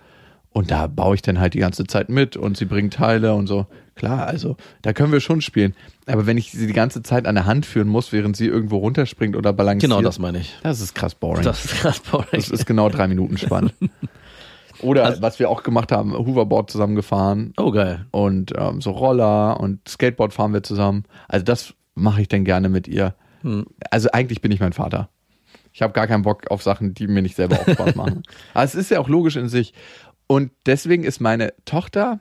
Und 0.51 0.71
da 0.71 0.87
baue 0.87 1.15
ich 1.15 1.23
dann 1.23 1.39
halt 1.39 1.53
die 1.55 1.59
ganze 1.59 1.85
Zeit 1.87 2.09
mit 2.09 2.37
und 2.37 2.57
sie 2.57 2.65
bringt 2.65 2.95
Teile 2.95 3.35
und 3.35 3.47
so. 3.47 3.67
Klar, 3.95 4.27
also 4.27 4.57
da 4.83 4.93
können 4.93 5.13
wir 5.13 5.21
schon 5.21 5.41
spielen. 5.43 5.75
Aber 6.07 6.27
wenn 6.27 6.39
ich 6.39 6.53
sie 6.53 6.67
die 6.69 6.73
ganze 6.73 7.03
Zeit 7.03 7.27
an 7.27 7.35
der 7.35 7.47
Hand 7.47 7.67
führen 7.67 7.89
muss, 7.89 8.13
während 8.13 8.37
sie 8.37 8.47
irgendwo 8.47 8.79
runterspringt 8.79 9.35
oder 9.37 9.53
balanciert. 9.53 9.91
Genau 9.91 10.03
das 10.03 10.19
meine 10.21 10.39
ich. 10.39 10.55
Das 10.63 10.81
ist 10.81 10.95
krass 10.95 11.15
boring. 11.17 11.43
Das 11.43 11.65
ist 11.65 11.75
krass 11.75 12.01
boring. 12.01 12.29
Das 12.33 12.49
ist 12.49 12.65
genau 12.67 12.89
drei 12.89 13.09
Minuten 13.09 13.37
spannend. 13.39 13.75
Oder 14.83 15.05
Also 15.07 15.23
was 15.23 15.39
wir 15.39 15.49
auch 15.49 15.63
gemacht 15.63 15.91
haben, 15.91 16.13
Hoverboard 16.13 16.71
zusammengefahren 16.71 17.55
Oh, 17.57 17.71
geil. 17.71 18.05
und 18.11 18.53
ähm, 18.59 18.83
so 18.83 18.91
Roller 18.91 19.59
und 19.59 19.89
Skateboard 19.89 20.35
fahren 20.35 20.53
wir 20.53 20.63
zusammen. 20.63 21.05
Also 21.29 21.45
das 21.45 21.73
mache 21.95 22.21
ich 22.21 22.29
dann 22.29 22.45
gerne 22.45 22.69
mit 22.69 22.87
ihr. 22.87 23.15
Hm. 23.41 23.65
Also 23.91 24.11
eigentlich 24.13 24.43
bin 24.43 24.53
ich 24.53 24.61
mein 24.61 24.75
Vater. 24.75 25.09
Ich 25.73 25.81
habe 25.81 25.95
gar 25.95 26.07
keinen 26.07 26.23
Bock 26.25 26.51
auf 26.51 26.63
Sachen, 26.63 26.93
die 26.93 27.07
mir 27.07 27.23
nicht 27.23 27.37
selber 27.37 27.57
auch 27.59 27.69
Spaß 27.73 27.95
machen. 27.95 28.23
Aber 28.53 28.65
es 28.65 28.75
ist 28.75 28.91
ja 28.91 29.01
auch 29.01 29.09
logisch 29.09 29.37
in 29.37 29.49
sich. 29.49 29.73
Und 30.27 30.51
deswegen 30.67 31.05
ist 31.05 31.21
meine 31.21 31.55
Tochter, 31.65 32.21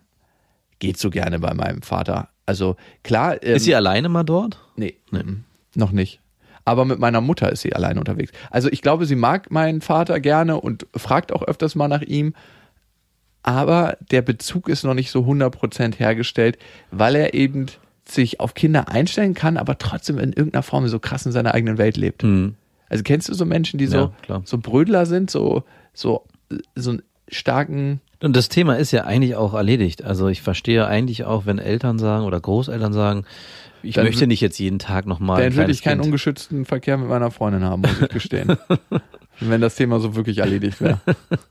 geht 0.80 0.98
so 0.98 1.10
gerne 1.10 1.40
bei 1.40 1.54
meinem 1.54 1.82
Vater. 1.82 2.30
Also 2.46 2.76
klar. 3.04 3.42
Ähm, 3.44 3.56
Ist 3.56 3.66
sie 3.66 3.76
alleine 3.76 4.10
mal 4.10 4.24
dort? 4.24 4.60
Nee, 4.76 4.96
mhm. 5.12 5.44
noch 5.76 5.92
nicht. 5.92 6.20
Aber 6.64 6.86
mit 6.86 7.00
meiner 7.00 7.22
Mutter 7.22 7.52
ist 7.52 7.62
sie 7.62 7.74
allein 7.74 8.00
unterwegs. 8.00 8.32
Also 8.50 8.70
ich 8.72 8.82
glaube, 8.82 9.06
sie 9.06 9.16
mag 9.16 9.52
meinen 9.52 9.82
Vater 9.82 10.20
gerne 10.20 10.60
und 10.60 10.88
fragt 10.96 11.32
auch 11.32 11.44
öfters 11.44 11.76
mal 11.76 11.88
nach 11.88 12.02
ihm. 12.02 12.34
Aber 13.44 13.98
der 14.10 14.24
Bezug 14.24 14.68
ist 14.68 14.84
noch 14.84 14.96
nicht 14.96 15.12
so 15.12 15.22
100% 15.22 15.98
hergestellt, 15.98 16.58
weil 16.90 17.16
er 17.16 17.36
eben 17.36 17.68
sich 18.08 18.40
auf 18.40 18.56
Kinder 18.56 18.90
einstellen 18.90 19.36
kann, 19.36 19.58
aber 19.58 19.78
trotzdem 19.78 20.18
in 20.18 20.34
irgendeiner 20.34 20.64
Form 20.64 20.88
so 20.88 21.00
krass 21.00 21.26
in 21.28 21.32
seiner 21.32 21.54
eigenen 21.54 21.78
Welt 21.78 21.98
lebt. 21.98 22.24
Mhm. 22.24 22.56
Also 22.90 23.04
kennst 23.04 23.30
du 23.30 23.34
so 23.34 23.46
Menschen, 23.46 23.78
die 23.78 23.88
so, 23.88 24.14
Ja, 24.28 24.42
so 24.46 24.58
Brödler 24.58 25.06
sind, 25.06 25.30
so, 25.30 25.64
so, 25.94 26.24
so 26.76 26.92
einen 26.92 27.02
starken, 27.28 28.02
Und 28.22 28.36
das 28.36 28.50
Thema 28.50 28.76
ist 28.78 28.92
ja 28.92 29.04
eigentlich 29.04 29.36
auch 29.36 29.54
erledigt. 29.54 30.04
Also 30.04 30.28
ich 30.28 30.42
verstehe 30.42 30.86
eigentlich 30.88 31.26
auch, 31.26 31.46
wenn 31.46 31.60
Eltern 31.60 32.00
sagen 32.00 32.26
oder 32.26 32.40
Großeltern 32.40 32.94
sagen, 32.94 33.26
ich 33.84 33.96
Dann 33.96 34.06
möchte 34.06 34.26
nicht 34.26 34.42
jetzt 34.42 34.58
jeden 34.58 34.80
Tag 34.80 35.06
nochmal. 35.06 35.44
dann 35.44 35.56
würde 35.56 35.72
ich 35.72 35.84
keinen 35.84 36.02
ungeschützten 36.02 36.66
Verkehr 36.66 36.98
mit 36.98 37.08
meiner 37.08 37.30
Freundin 37.30 37.64
haben, 37.64 37.82
muss 37.82 38.02
ich 38.02 38.10
gestehen. 38.10 38.58
Wenn 39.40 39.62
das 39.62 39.76
Thema 39.76 40.00
so 40.00 40.16
wirklich 40.16 40.40
erledigt 40.40 40.82
wäre. 40.82 41.00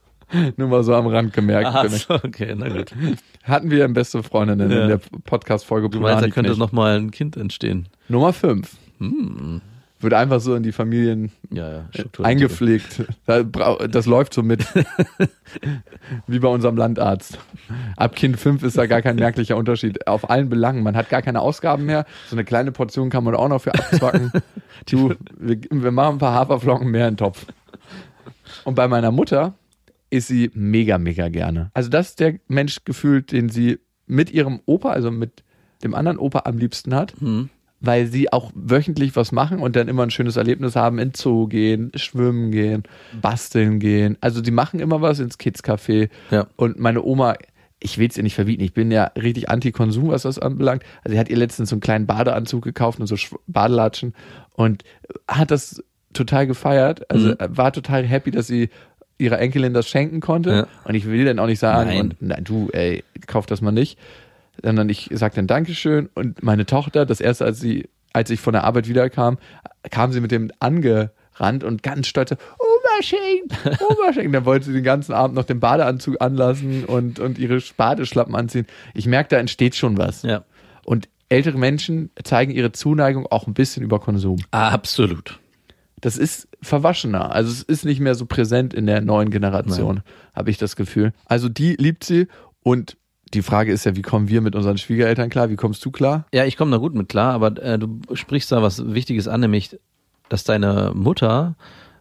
Nur 0.56 0.68
mal 0.68 0.82
so 0.82 0.94
am 0.94 1.06
Rand 1.06 1.32
gemerkt. 1.32 1.92
Ich. 1.92 2.06
so, 2.06 2.14
okay, 2.14 2.54
na 2.56 2.68
gut. 2.68 2.90
Hatten 3.44 3.70
wir 3.70 3.86
beste 3.88 4.22
Freundinnen 4.22 4.70
Ja. 4.70 4.82
in 4.82 4.88
der 4.88 5.00
Podcast-Folge 5.24 5.90
Du 5.90 6.00
meinst, 6.00 6.24
da 6.24 6.28
könnte 6.28 6.58
nochmal 6.58 6.96
ein 6.98 7.10
Kind 7.10 7.36
entstehen. 7.36 7.86
Nummer 8.08 8.32
5. 8.32 8.68
Hm. 8.98 9.60
Wird 10.04 10.14
einfach 10.14 10.40
so 10.40 10.54
in 10.54 10.62
die 10.62 10.72
Familien 10.72 11.32
Ja, 11.50 11.70
ja. 11.70 11.84
Eingepflegt. 12.22 13.04
Das 13.26 14.04
läuft 14.06 14.34
so 14.34 14.42
mit. 14.42 14.64
Wie 16.26 16.38
bei 16.38 16.48
unserem 16.48 16.76
Landarzt. 16.76 17.38
Ab 17.96 18.14
Kind 18.14 18.38
5 18.38 18.62
ist 18.64 18.76
da 18.76 18.84
gar 18.86 19.00
kein 19.00 19.16
merklicher 19.16 19.56
Unterschied. 19.56 20.06
Auf 20.06 20.28
allen 20.28 20.50
Belangen. 20.50 20.82
Man 20.82 20.94
hat 20.94 21.08
gar 21.08 21.22
keine 21.22 21.40
Ausgaben 21.40 21.86
mehr. 21.86 22.04
So 22.28 22.36
eine 22.36 22.44
kleine 22.44 22.70
Portion 22.70 23.08
kann 23.08 23.24
man 23.24 23.34
auch 23.34 23.48
noch 23.48 23.62
für 23.62 23.74
abzwacken. 23.74 24.30
Du, 24.90 25.14
wir, 25.38 25.58
wir 25.70 25.92
machen 25.92 26.16
ein 26.16 26.18
paar 26.18 26.34
Haferflocken 26.34 26.90
mehr 26.90 27.08
in 27.08 27.12
den 27.12 27.18
Topf. 27.18 27.46
Und 28.64 28.74
bei 28.74 28.86
meiner 28.88 29.12
Mutter 29.12 29.54
ist 30.10 30.28
sie 30.28 30.50
mega, 30.52 30.98
mega 30.98 31.28
gerne. 31.28 31.70
Also 31.72 31.88
das 31.88 32.10
ist 32.10 32.20
der 32.20 32.34
Mensch 32.48 32.84
gefühlt, 32.84 33.32
den 33.32 33.48
sie 33.48 33.78
mit 34.06 34.30
ihrem 34.30 34.60
Opa, 34.66 34.90
also 34.90 35.10
mit 35.10 35.42
dem 35.82 35.94
anderen 35.94 36.18
Opa 36.18 36.42
am 36.44 36.58
liebsten 36.58 36.94
hat 36.94 37.14
Hm. 37.18 37.48
Weil 37.84 38.06
sie 38.06 38.32
auch 38.32 38.50
wöchentlich 38.54 39.14
was 39.16 39.32
machen 39.32 39.58
und 39.58 39.76
dann 39.76 39.88
immer 39.88 40.02
ein 40.02 40.10
schönes 40.10 40.36
Erlebnis 40.36 40.76
haben, 40.76 40.98
in 40.98 41.12
Zoo 41.14 41.46
gehen, 41.48 41.90
schwimmen 41.94 42.50
gehen, 42.50 42.84
basteln 43.20 43.78
gehen. 43.80 44.16
Also 44.20 44.40
die 44.40 44.50
machen 44.50 44.80
immer 44.80 45.00
was 45.02 45.20
ins 45.20 45.38
Kids-Café. 45.38 46.08
Ja. 46.30 46.46
Und 46.56 46.78
meine 46.78 47.02
Oma, 47.02 47.34
ich 47.80 47.98
will 47.98 48.08
es 48.08 48.16
ihr 48.16 48.22
nicht 48.22 48.34
verbieten, 48.34 48.62
ich 48.62 48.72
bin 48.72 48.90
ja 48.90 49.04
richtig 49.20 49.50
anti-Konsum, 49.50 50.08
was 50.08 50.22
das 50.22 50.38
anbelangt. 50.38 50.82
Also 51.02 51.14
sie 51.14 51.18
hat 51.18 51.28
ihr 51.28 51.36
letztens 51.36 51.68
so 51.70 51.74
einen 51.76 51.80
kleinen 51.80 52.06
Badeanzug 52.06 52.62
gekauft 52.64 53.00
und 53.00 53.06
so 53.06 53.16
Badelatschen 53.46 54.14
und 54.54 54.84
hat 55.28 55.50
das 55.50 55.82
total 56.12 56.46
gefeiert. 56.46 57.10
Also 57.10 57.28
Mhm. 57.30 57.36
war 57.48 57.72
total 57.72 58.04
happy, 58.04 58.30
dass 58.30 58.46
sie 58.46 58.70
ihrer 59.18 59.38
Enkelin 59.38 59.74
das 59.74 59.88
schenken 59.88 60.20
konnte. 60.20 60.50
Ja. 60.50 60.66
Und 60.84 60.94
ich 60.94 61.06
will 61.06 61.24
dann 61.24 61.38
auch 61.38 61.46
nicht 61.46 61.60
sagen, 61.60 61.88
Nein. 61.90 62.00
und, 62.00 62.22
nein, 62.22 62.42
du, 62.44 62.68
ey, 62.72 63.04
kauf 63.26 63.46
das 63.46 63.60
mal 63.60 63.70
nicht 63.72 63.98
sondern 64.62 64.88
ich 64.88 65.10
sag 65.12 65.34
dann 65.34 65.46
Dankeschön 65.46 66.08
und 66.14 66.42
meine 66.42 66.66
Tochter, 66.66 67.06
das 67.06 67.20
erste, 67.20 67.44
als 67.44 67.60
sie, 67.60 67.88
als 68.12 68.30
ich 68.30 68.40
von 68.40 68.52
der 68.52 68.64
Arbeit 68.64 68.88
wiederkam, 68.88 69.38
kam 69.90 70.12
sie 70.12 70.20
mit 70.20 70.30
dem 70.30 70.50
angerannt 70.60 71.64
und 71.64 71.82
ganz 71.82 72.06
stolz, 72.06 72.32
Oma 72.32 73.02
schenkt. 73.02 73.52
Dann 73.64 74.44
wollte 74.44 74.66
sie 74.66 74.72
den 74.72 74.84
ganzen 74.84 75.12
Abend 75.12 75.34
noch 75.34 75.44
den 75.44 75.60
Badeanzug 75.60 76.20
anlassen 76.20 76.84
und, 76.84 77.18
und 77.18 77.38
ihre 77.38 77.60
Badeschlappen 77.76 78.34
anziehen. 78.34 78.66
Ich 78.94 79.06
merke, 79.06 79.30
da 79.30 79.38
entsteht 79.38 79.74
schon 79.74 79.98
was. 79.98 80.22
Ja. 80.22 80.44
Und 80.84 81.08
ältere 81.28 81.58
Menschen 81.58 82.10
zeigen 82.22 82.52
ihre 82.52 82.72
Zuneigung 82.72 83.26
auch 83.26 83.46
ein 83.46 83.54
bisschen 83.54 83.82
über 83.82 83.98
Konsum. 83.98 84.38
Absolut. 84.50 85.40
Das 86.00 86.16
ist 86.16 86.48
verwaschener. 86.60 87.32
Also 87.34 87.50
es 87.50 87.62
ist 87.62 87.84
nicht 87.84 88.00
mehr 88.00 88.14
so 88.14 88.26
präsent 88.26 88.74
in 88.74 88.86
der 88.86 89.00
neuen 89.00 89.30
Generation, 89.30 90.02
habe 90.34 90.50
ich 90.50 90.58
das 90.58 90.76
Gefühl. 90.76 91.12
Also 91.24 91.48
die 91.48 91.76
liebt 91.76 92.04
sie 92.04 92.28
und 92.62 92.96
die 93.34 93.42
Frage 93.42 93.72
ist 93.72 93.84
ja, 93.84 93.96
wie 93.96 94.02
kommen 94.02 94.28
wir 94.28 94.40
mit 94.40 94.54
unseren 94.54 94.78
Schwiegereltern 94.78 95.30
klar? 95.30 95.50
Wie 95.50 95.56
kommst 95.56 95.84
du 95.84 95.90
klar? 95.90 96.26
Ja, 96.32 96.44
ich 96.44 96.56
komme 96.56 96.70
da 96.70 96.78
gut 96.78 96.94
mit 96.94 97.08
klar, 97.08 97.34
aber 97.34 97.60
äh, 97.62 97.78
du 97.78 98.00
sprichst 98.14 98.52
da 98.52 98.62
was 98.62 98.94
Wichtiges 98.94 99.28
an, 99.28 99.40
nämlich, 99.40 99.78
dass 100.28 100.44
deine 100.44 100.92
Mutter 100.94 101.56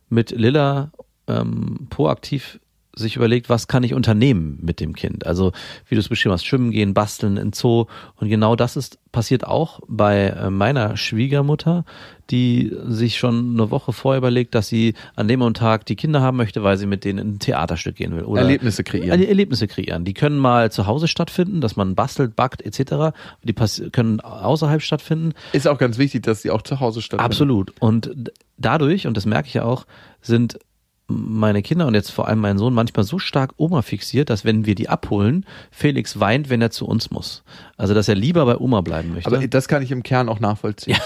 mit 0.10 0.32
Lilla 0.32 0.92
ähm, 1.28 1.88
proaktiv 1.90 2.60
sich 2.96 3.16
überlegt, 3.16 3.50
was 3.50 3.68
kann 3.68 3.84
ich 3.84 3.94
unternehmen 3.94 4.60
mit 4.62 4.80
dem 4.80 4.94
Kind. 4.96 5.26
Also 5.26 5.52
wie 5.88 5.96
du 5.96 6.02
es 6.02 6.10
beschrieben 6.10 6.34
hast, 6.34 6.46
schwimmen 6.46 6.72
gehen, 6.72 6.94
basteln 6.94 7.38
in 7.38 7.52
Zoo. 7.54 7.86
Und 8.18 8.30
genau 8.30 8.56
das 8.56 8.76
ist 8.76 9.00
passiert 9.12 9.46
auch 9.46 9.80
bei 9.88 10.28
äh, 10.28 10.50
meiner 10.50 10.98
Schwiegermutter, 10.98 11.86
die 12.30 12.76
sich 12.88 13.18
schon 13.18 13.54
eine 13.54 13.70
Woche 13.70 13.94
vorher 13.94 14.18
überlegt, 14.18 14.56
dass 14.56 14.68
sie 14.68 14.96
an 15.16 15.28
dem 15.28 15.42
und 15.42 15.58
Tag 15.58 15.86
die 15.86 15.96
Kinder 15.96 16.22
haben 16.22 16.38
möchte, 16.38 16.64
weil 16.64 16.78
sie 16.78 16.86
mit 16.88 17.04
denen 17.06 17.20
in 17.20 17.30
ein 17.36 17.40
Theaterstück 17.40 17.96
gehen 17.96 18.16
will. 18.16 18.24
Oder 18.24 18.42
Erlebnisse 18.42 18.84
kreieren. 18.84 19.10
Erle- 19.12 19.28
Erlebnisse 19.28 19.68
kreieren. 19.68 20.04
Die 20.04 20.14
können 20.14 20.38
mal 20.38 20.72
zu 20.72 20.88
Hause 20.88 21.08
stattfinden, 21.08 21.62
dass 21.62 21.76
man 21.76 21.96
bastelt, 21.96 22.36
backt 22.36 22.62
etc. 22.64 23.16
Die 23.44 23.54
können 23.92 24.20
außerhalb 24.20 24.82
stattfinden. 24.82 25.34
Ist 25.52 25.68
auch 25.68 25.78
ganz 25.78 25.98
wichtig, 25.98 26.24
dass 26.24 26.42
sie 26.42 26.50
auch 26.50 26.62
zu 26.64 26.80
Hause 26.80 27.02
stattfinden. 27.02 27.26
Absolut. 27.26 27.74
Und 27.80 28.32
dadurch, 28.58 29.06
und 29.06 29.16
das 29.16 29.26
merke 29.26 29.48
ich 29.48 29.54
ja 29.56 29.64
auch, 29.64 29.86
sind 30.22 30.58
meine 31.08 31.62
Kinder 31.62 31.88
und 31.88 31.94
jetzt 31.94 32.12
vor 32.12 32.28
allem 32.28 32.40
mein 32.40 32.58
Sohn 32.58 32.74
manchmal 32.74 33.04
so 33.04 33.20
stark 33.20 33.54
Oma 33.58 33.82
fixiert, 33.82 34.30
dass 34.30 34.46
wenn 34.46 34.66
wir 34.66 34.76
die 34.76 34.90
abholen, 34.90 35.46
Felix 35.72 36.20
weint, 36.20 36.50
wenn 36.50 36.62
er 36.62 36.72
zu 36.72 36.86
uns 36.88 37.12
muss. 37.12 37.44
Also 37.78 37.94
dass 37.94 38.08
er 38.08 38.16
lieber 38.16 38.46
bei 38.46 38.58
Oma 38.58 38.82
bleiben 38.82 39.14
möchte. 39.14 39.28
Aber 39.28 39.46
das 39.48 39.68
kann 39.68 39.84
ich 39.84 39.92
im 39.92 40.04
Kern 40.04 40.30
auch 40.30 40.40
nachvollziehen. 40.40 40.98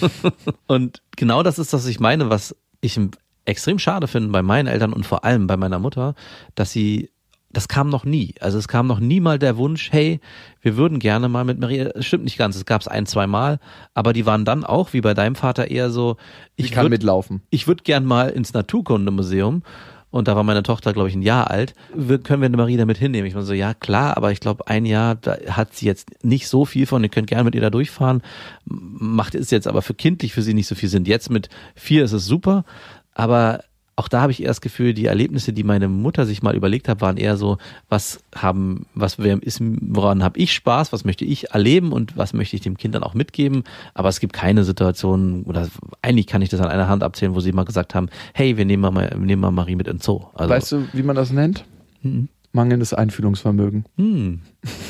Und 0.66 1.02
genau 1.16 1.42
das 1.42 1.58
ist, 1.58 1.72
was 1.72 1.86
ich 1.86 2.00
meine, 2.00 2.30
was 2.30 2.56
ich 2.80 2.98
extrem 3.44 3.78
schade 3.78 4.06
finde 4.06 4.30
bei 4.30 4.42
meinen 4.42 4.66
Eltern 4.66 4.92
und 4.92 5.06
vor 5.06 5.24
allem 5.24 5.46
bei 5.46 5.56
meiner 5.56 5.78
Mutter, 5.78 6.14
dass 6.54 6.70
sie, 6.70 7.10
das 7.58 7.66
kam 7.66 7.88
noch 7.88 8.04
nie. 8.04 8.34
Also 8.38 8.56
es 8.56 8.68
kam 8.68 8.86
noch 8.86 9.00
nie 9.00 9.18
mal 9.18 9.36
der 9.40 9.56
Wunsch, 9.56 9.90
hey, 9.90 10.20
wir 10.62 10.76
würden 10.76 11.00
gerne 11.00 11.28
mal 11.28 11.44
mit 11.44 11.58
Maria, 11.58 11.86
es 11.96 12.06
stimmt 12.06 12.22
nicht 12.22 12.38
ganz, 12.38 12.54
es 12.54 12.66
gab 12.66 12.80
es 12.80 12.86
ein, 12.86 13.04
zwei 13.04 13.26
Mal, 13.26 13.58
aber 13.94 14.12
die 14.12 14.26
waren 14.26 14.44
dann 14.44 14.62
auch, 14.62 14.92
wie 14.92 15.00
bei 15.00 15.12
deinem 15.12 15.34
Vater, 15.34 15.68
eher 15.68 15.90
so, 15.90 16.16
Ich 16.54 16.66
ich 16.66 16.70
kann 16.72 16.86
würd- 16.86 16.90
mitlaufen. 16.90 17.42
ich 17.50 17.66
würde 17.66 17.82
gern 17.82 18.04
mal 18.04 18.28
ins 18.30 18.52
Naturkundemuseum. 18.54 19.62
Und 20.10 20.26
da 20.26 20.34
war 20.36 20.42
meine 20.42 20.62
Tochter, 20.62 20.94
glaube 20.94 21.10
ich, 21.10 21.14
ein 21.16 21.20
Jahr 21.22 21.50
alt. 21.50 21.74
Wir, 21.94 22.16
können 22.18 22.40
wir 22.40 22.46
eine 22.46 22.56
Marie 22.56 22.78
damit 22.78 22.96
hinnehmen? 22.96 23.26
Ich 23.26 23.34
war 23.34 23.42
so, 23.42 23.52
ja 23.52 23.74
klar, 23.74 24.16
aber 24.16 24.32
ich 24.32 24.40
glaube, 24.40 24.66
ein 24.66 24.86
Jahr 24.86 25.16
da 25.16 25.36
hat 25.50 25.74
sie 25.74 25.84
jetzt 25.84 26.24
nicht 26.24 26.48
so 26.48 26.64
viel 26.64 26.86
von. 26.86 27.02
Ihr 27.02 27.10
könnt 27.10 27.26
gerne 27.26 27.44
mit 27.44 27.54
ihr 27.54 27.60
da 27.60 27.68
durchfahren. 27.68 28.22
Macht 28.64 29.34
es 29.34 29.50
jetzt 29.50 29.66
aber 29.66 29.82
für 29.82 29.92
kindlich 29.92 30.32
für 30.32 30.40
sie 30.40 30.54
nicht 30.54 30.66
so 30.66 30.74
viel 30.76 30.88
Sinn. 30.88 31.04
Jetzt 31.04 31.28
mit 31.28 31.50
vier 31.74 32.04
ist 32.04 32.12
es 32.12 32.24
super, 32.24 32.64
aber 33.12 33.60
auch 33.98 34.06
da 34.06 34.20
habe 34.20 34.30
ich 34.30 34.42
eher 34.42 34.48
das 34.48 34.60
Gefühl, 34.60 34.94
die 34.94 35.06
Erlebnisse, 35.06 35.52
die 35.52 35.64
meine 35.64 35.88
Mutter 35.88 36.24
sich 36.24 36.40
mal 36.40 36.54
überlegt 36.54 36.88
hat, 36.88 37.00
waren 37.00 37.16
eher 37.16 37.36
so, 37.36 37.58
was 37.88 38.20
haben, 38.32 38.86
was 38.94 39.16
ist, 39.18 39.60
woran 39.60 40.22
habe 40.22 40.38
ich 40.38 40.52
Spaß, 40.52 40.92
was 40.92 41.04
möchte 41.04 41.24
ich 41.24 41.50
erleben 41.50 41.90
und 41.90 42.16
was 42.16 42.32
möchte 42.32 42.54
ich 42.54 42.62
dem 42.62 42.76
Kind 42.76 42.94
dann 42.94 43.02
auch 43.02 43.14
mitgeben. 43.14 43.64
Aber 43.94 44.08
es 44.08 44.20
gibt 44.20 44.34
keine 44.34 44.62
Situation, 44.62 45.42
oder 45.42 45.66
eigentlich 46.00 46.28
kann 46.28 46.42
ich 46.42 46.48
das 46.48 46.60
an 46.60 46.68
einer 46.68 46.86
Hand 46.88 47.02
abzählen, 47.02 47.34
wo 47.34 47.40
sie 47.40 47.50
mal 47.50 47.64
gesagt 47.64 47.96
haben, 47.96 48.08
hey, 48.34 48.56
wir 48.56 48.64
nehmen 48.64 48.82
mal, 48.82 49.10
wir 49.10 49.18
nehmen 49.18 49.42
mal 49.42 49.50
Marie 49.50 49.74
mit 49.74 49.88
ins 49.88 50.04
Zoo. 50.04 50.26
Also, 50.32 50.54
Weißt 50.54 50.72
du, 50.72 50.88
wie 50.92 51.02
man 51.02 51.16
das 51.16 51.32
nennt? 51.32 51.64
Mangelndes 52.52 52.94
Einfühlungsvermögen. 52.94 53.84
hm, 53.96 54.42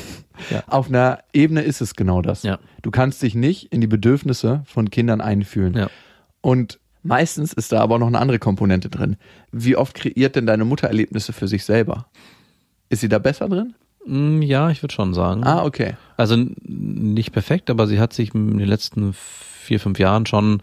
Auf 0.67 0.87
einer 0.87 1.19
Ebene 1.33 1.61
ist 1.61 1.81
es 1.81 1.95
genau 1.95 2.21
das. 2.21 2.43
Ja. 2.43 2.59
Du 2.83 2.91
kannst 2.91 3.23
dich 3.23 3.33
nicht 3.33 3.73
in 3.73 3.81
die 3.81 3.87
Bedürfnisse 3.87 4.61
von 4.65 4.91
Kindern 4.91 5.19
einfühlen. 5.19 5.73
ja. 5.73 5.89
Und 6.41 6.79
meistens 7.03 7.53
ist 7.53 7.71
da 7.71 7.81
aber 7.81 7.99
noch 7.99 8.07
eine 8.07 8.19
andere 8.19 8.39
Komponente 8.39 8.89
drin. 8.89 9.17
Wie 9.51 9.75
oft 9.75 9.93
kreiert 9.95 10.35
denn 10.35 10.45
deine 10.45 10.65
Mutter 10.65 10.87
Erlebnisse 10.87 11.33
für 11.33 11.47
sich 11.47 11.63
selber? 11.65 12.07
Ist 12.89 13.01
sie 13.01 13.09
da 13.09 13.19
besser 13.19 13.47
drin? 13.49 13.75
Hm, 14.05 14.41
Ja, 14.41 14.69
ich 14.69 14.81
würde 14.81 14.93
schon 14.93 15.13
sagen. 15.13 15.43
Ah, 15.43 15.63
okay. 15.63 15.95
Also 16.17 16.35
nicht 16.63 17.31
perfekt, 17.31 17.69
aber 17.69 17.87
sie 17.87 17.99
hat 17.99 18.13
sich 18.13 18.33
in 18.33 18.57
den 18.57 18.67
letzten 18.67 19.13
vier, 19.13 19.79
fünf 19.79 19.99
Jahren 19.99 20.25
schon 20.25 20.61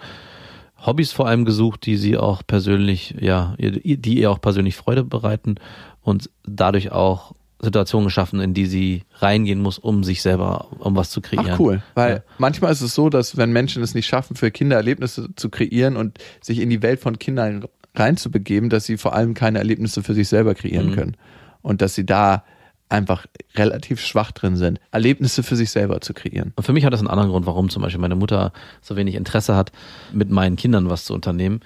Hobbys 0.85 1.13
vor 1.13 1.27
allem 1.27 1.45
gesucht, 1.45 1.87
die 1.87 1.97
sie 1.97 2.17
auch 2.17 2.43
persönlich, 2.47 3.15
ja, 3.21 3.55
die 3.59 4.19
ihr 4.19 4.31
auch 4.31 4.41
persönlich 4.41 4.77
Freude 4.77 5.05
bereiten 5.05 5.57
und 6.03 6.31
dadurch 6.45 6.93
auch 6.93 7.35
Situationen 7.61 8.07
geschaffen, 8.07 8.41
in 8.41 8.53
die 8.55 8.67
sie 8.67 9.03
reingehen 9.19 9.61
muss, 9.63 9.79
um 9.79 10.05
sich 10.05 10.21
selber, 10.23 10.69
um 10.79 10.95
was 10.95 11.11
zu 11.11 11.21
kreieren. 11.21 11.53
Ach 11.55 11.59
cool, 11.61 11.83
weil 11.95 12.17
Ja. 12.17 12.23
manchmal 12.39 12.71
ist 12.73 12.83
es 12.83 12.95
so, 12.95 13.09
dass 13.09 13.37
wenn 13.37 13.51
Menschen 13.53 13.83
es 13.83 13.95
nicht 13.95 14.07
schaffen, 14.07 14.37
für 14.37 14.51
Kinder 14.51 14.77
Erlebnisse 14.77 15.29
zu 15.37 15.49
kreieren 15.49 15.97
und 15.97 16.19
sich 16.43 16.59
in 16.61 16.69
die 16.71 16.83
Welt 16.83 17.01
von 17.01 17.19
Kindern 17.19 17.65
reinzubegeben, 17.95 18.69
dass 18.69 18.85
sie 18.85 18.99
vor 18.99 19.15
allem 19.15 19.35
keine 19.35 19.59
Erlebnisse 19.59 20.03
für 20.03 20.13
sich 20.15 20.29
selber 20.29 20.55
kreieren 20.55 20.91
Mhm. 20.91 20.95
können 20.95 21.17
und 21.63 21.81
dass 21.81 21.95
sie 21.95 22.05
da 22.05 22.45
einfach 22.89 23.27
relativ 23.57 24.01
schwach 24.01 24.31
drin 24.33 24.55
sind, 24.57 24.79
Erlebnisse 24.93 25.43
für 25.43 25.57
sich 25.57 25.71
selber 25.71 26.01
zu 26.03 26.15
kreieren. 26.15 26.53
Und 26.57 26.63
für 26.65 26.73
mich 26.73 26.85
hat 26.85 26.93
das 26.93 27.01
einen 27.01 27.09
anderen 27.09 27.31
Grund, 27.31 27.47
warum 27.47 27.69
zum 27.69 27.83
Beispiel 27.83 28.01
meine 28.01 28.15
Mutter 28.15 28.53
so 28.81 28.97
wenig 28.97 29.17
Interesse 29.17 29.57
hat, 29.57 29.73
mit 30.13 30.31
meinen 30.31 30.55
Kindern 30.57 30.89
was 30.89 31.05
zu 31.05 31.15
unternehmen. 31.15 31.61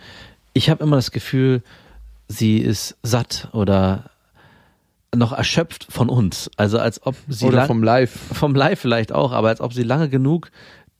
Ich 0.54 0.70
habe 0.70 0.82
immer 0.82 0.97
das 0.97 1.11
Gefühl, 1.11 1.62
sie 2.28 2.59
ist 2.59 2.97
satt 3.02 3.49
oder 3.52 4.09
noch 5.14 5.33
erschöpft 5.33 5.87
von 5.90 6.09
uns. 6.09 6.50
Also 6.57 6.79
als 6.79 7.05
ob 7.05 7.17
sie 7.29 7.47
Oder 7.47 7.59
lang- 7.59 7.67
vom 7.67 7.83
Live. 7.83 8.11
vom 8.33 8.55
Live 8.55 8.81
vielleicht 8.81 9.12
auch, 9.12 9.33
aber 9.33 9.49
als 9.49 9.61
ob 9.61 9.73
sie 9.73 9.83
lange 9.83 10.09
genug 10.09 10.50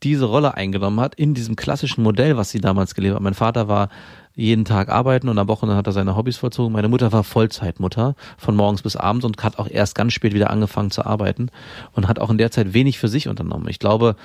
diese 0.03 0.25
Rolle 0.25 0.55
eingenommen 0.55 0.99
hat 1.01 1.15
in 1.15 1.35
diesem 1.35 1.57
klassischen 1.57 2.03
Modell, 2.03 2.37
was 2.37 2.51
sie 2.51 2.61
damals 2.61 2.95
gelebt 2.95 3.15
hat. 3.15 3.23
Mein 3.23 3.35
Vater 3.35 3.69
war 3.69 3.89
jeden 4.35 4.65
Tag 4.65 4.89
arbeiten 4.89 5.29
und 5.29 5.39
am 5.39 5.49
Wochenende 5.49 5.77
hat 5.77 5.87
er 5.87 5.93
seine 5.93 6.17
Hobbys 6.17 6.39
vollzogen. 6.39 6.73
Meine 6.73 6.89
Mutter 6.89 7.13
war 7.13 7.23
Vollzeitmutter 7.23 8.15
von 8.39 8.57
morgens 8.57 8.81
bis 8.83 8.97
abends 8.97 9.27
und 9.27 9.43
hat 9.45 9.59
auch 9.59 9.69
erst 9.69 9.95
ganz 9.95 10.15
spät 10.15 10.33
wieder 10.33 10.51
angefangen 10.51 10.91
zu 10.91 11.05
arbeiten 11.05 11.51
und 11.93 12.09
hat 12.09 12.19
auch 12.19 12.31
in 12.31 12.39
der 12.39 12.51
Zeit 12.51 12.73
wenig 12.73 12.99
für 12.99 13.09
sich 13.09 13.29
unternommen. 13.29 13.69
Ich 13.69 13.79
glaube, 13.79 14.17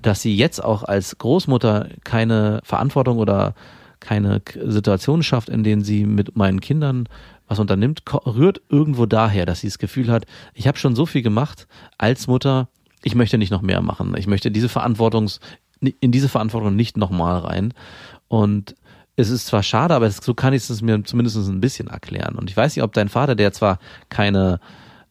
dass 0.00 0.22
sie 0.22 0.34
jetzt 0.34 0.64
auch 0.64 0.82
als 0.82 1.18
Großmutter 1.18 1.88
keine 2.04 2.60
Verantwortung 2.64 3.18
oder 3.18 3.54
keine 4.02 4.42
Situation 4.64 5.22
schafft, 5.22 5.48
in 5.48 5.64
denen 5.64 5.82
sie 5.82 6.04
mit 6.04 6.36
meinen 6.36 6.60
Kindern 6.60 7.08
was 7.48 7.58
unternimmt, 7.58 8.02
rührt 8.26 8.60
irgendwo 8.68 9.06
daher, 9.06 9.46
dass 9.46 9.60
sie 9.60 9.68
das 9.68 9.78
Gefühl 9.78 10.10
hat, 10.10 10.26
ich 10.54 10.66
habe 10.68 10.78
schon 10.78 10.94
so 10.94 11.06
viel 11.06 11.22
gemacht 11.22 11.66
als 11.98 12.26
Mutter, 12.26 12.68
ich 13.02 13.14
möchte 13.14 13.38
nicht 13.38 13.50
noch 13.50 13.62
mehr 13.62 13.82
machen. 13.82 14.14
Ich 14.16 14.26
möchte 14.26 14.50
diese 14.50 14.68
Verantwortungs 14.68 15.40
in 15.80 16.12
diese 16.12 16.28
Verantwortung 16.28 16.76
nicht 16.76 16.96
nochmal 16.96 17.38
rein. 17.38 17.74
Und 18.28 18.76
es 19.16 19.30
ist 19.30 19.46
zwar 19.46 19.62
schade, 19.62 19.94
aber 19.94 20.10
so 20.10 20.34
kann 20.34 20.52
ich 20.52 20.68
es 20.68 20.82
mir 20.82 21.02
zumindest 21.04 21.36
ein 21.36 21.60
bisschen 21.60 21.88
erklären. 21.88 22.36
Und 22.36 22.48
ich 22.48 22.56
weiß 22.56 22.76
nicht, 22.76 22.84
ob 22.84 22.92
dein 22.92 23.08
Vater, 23.08 23.34
der 23.34 23.52
zwar 23.52 23.78
keine 24.08 24.60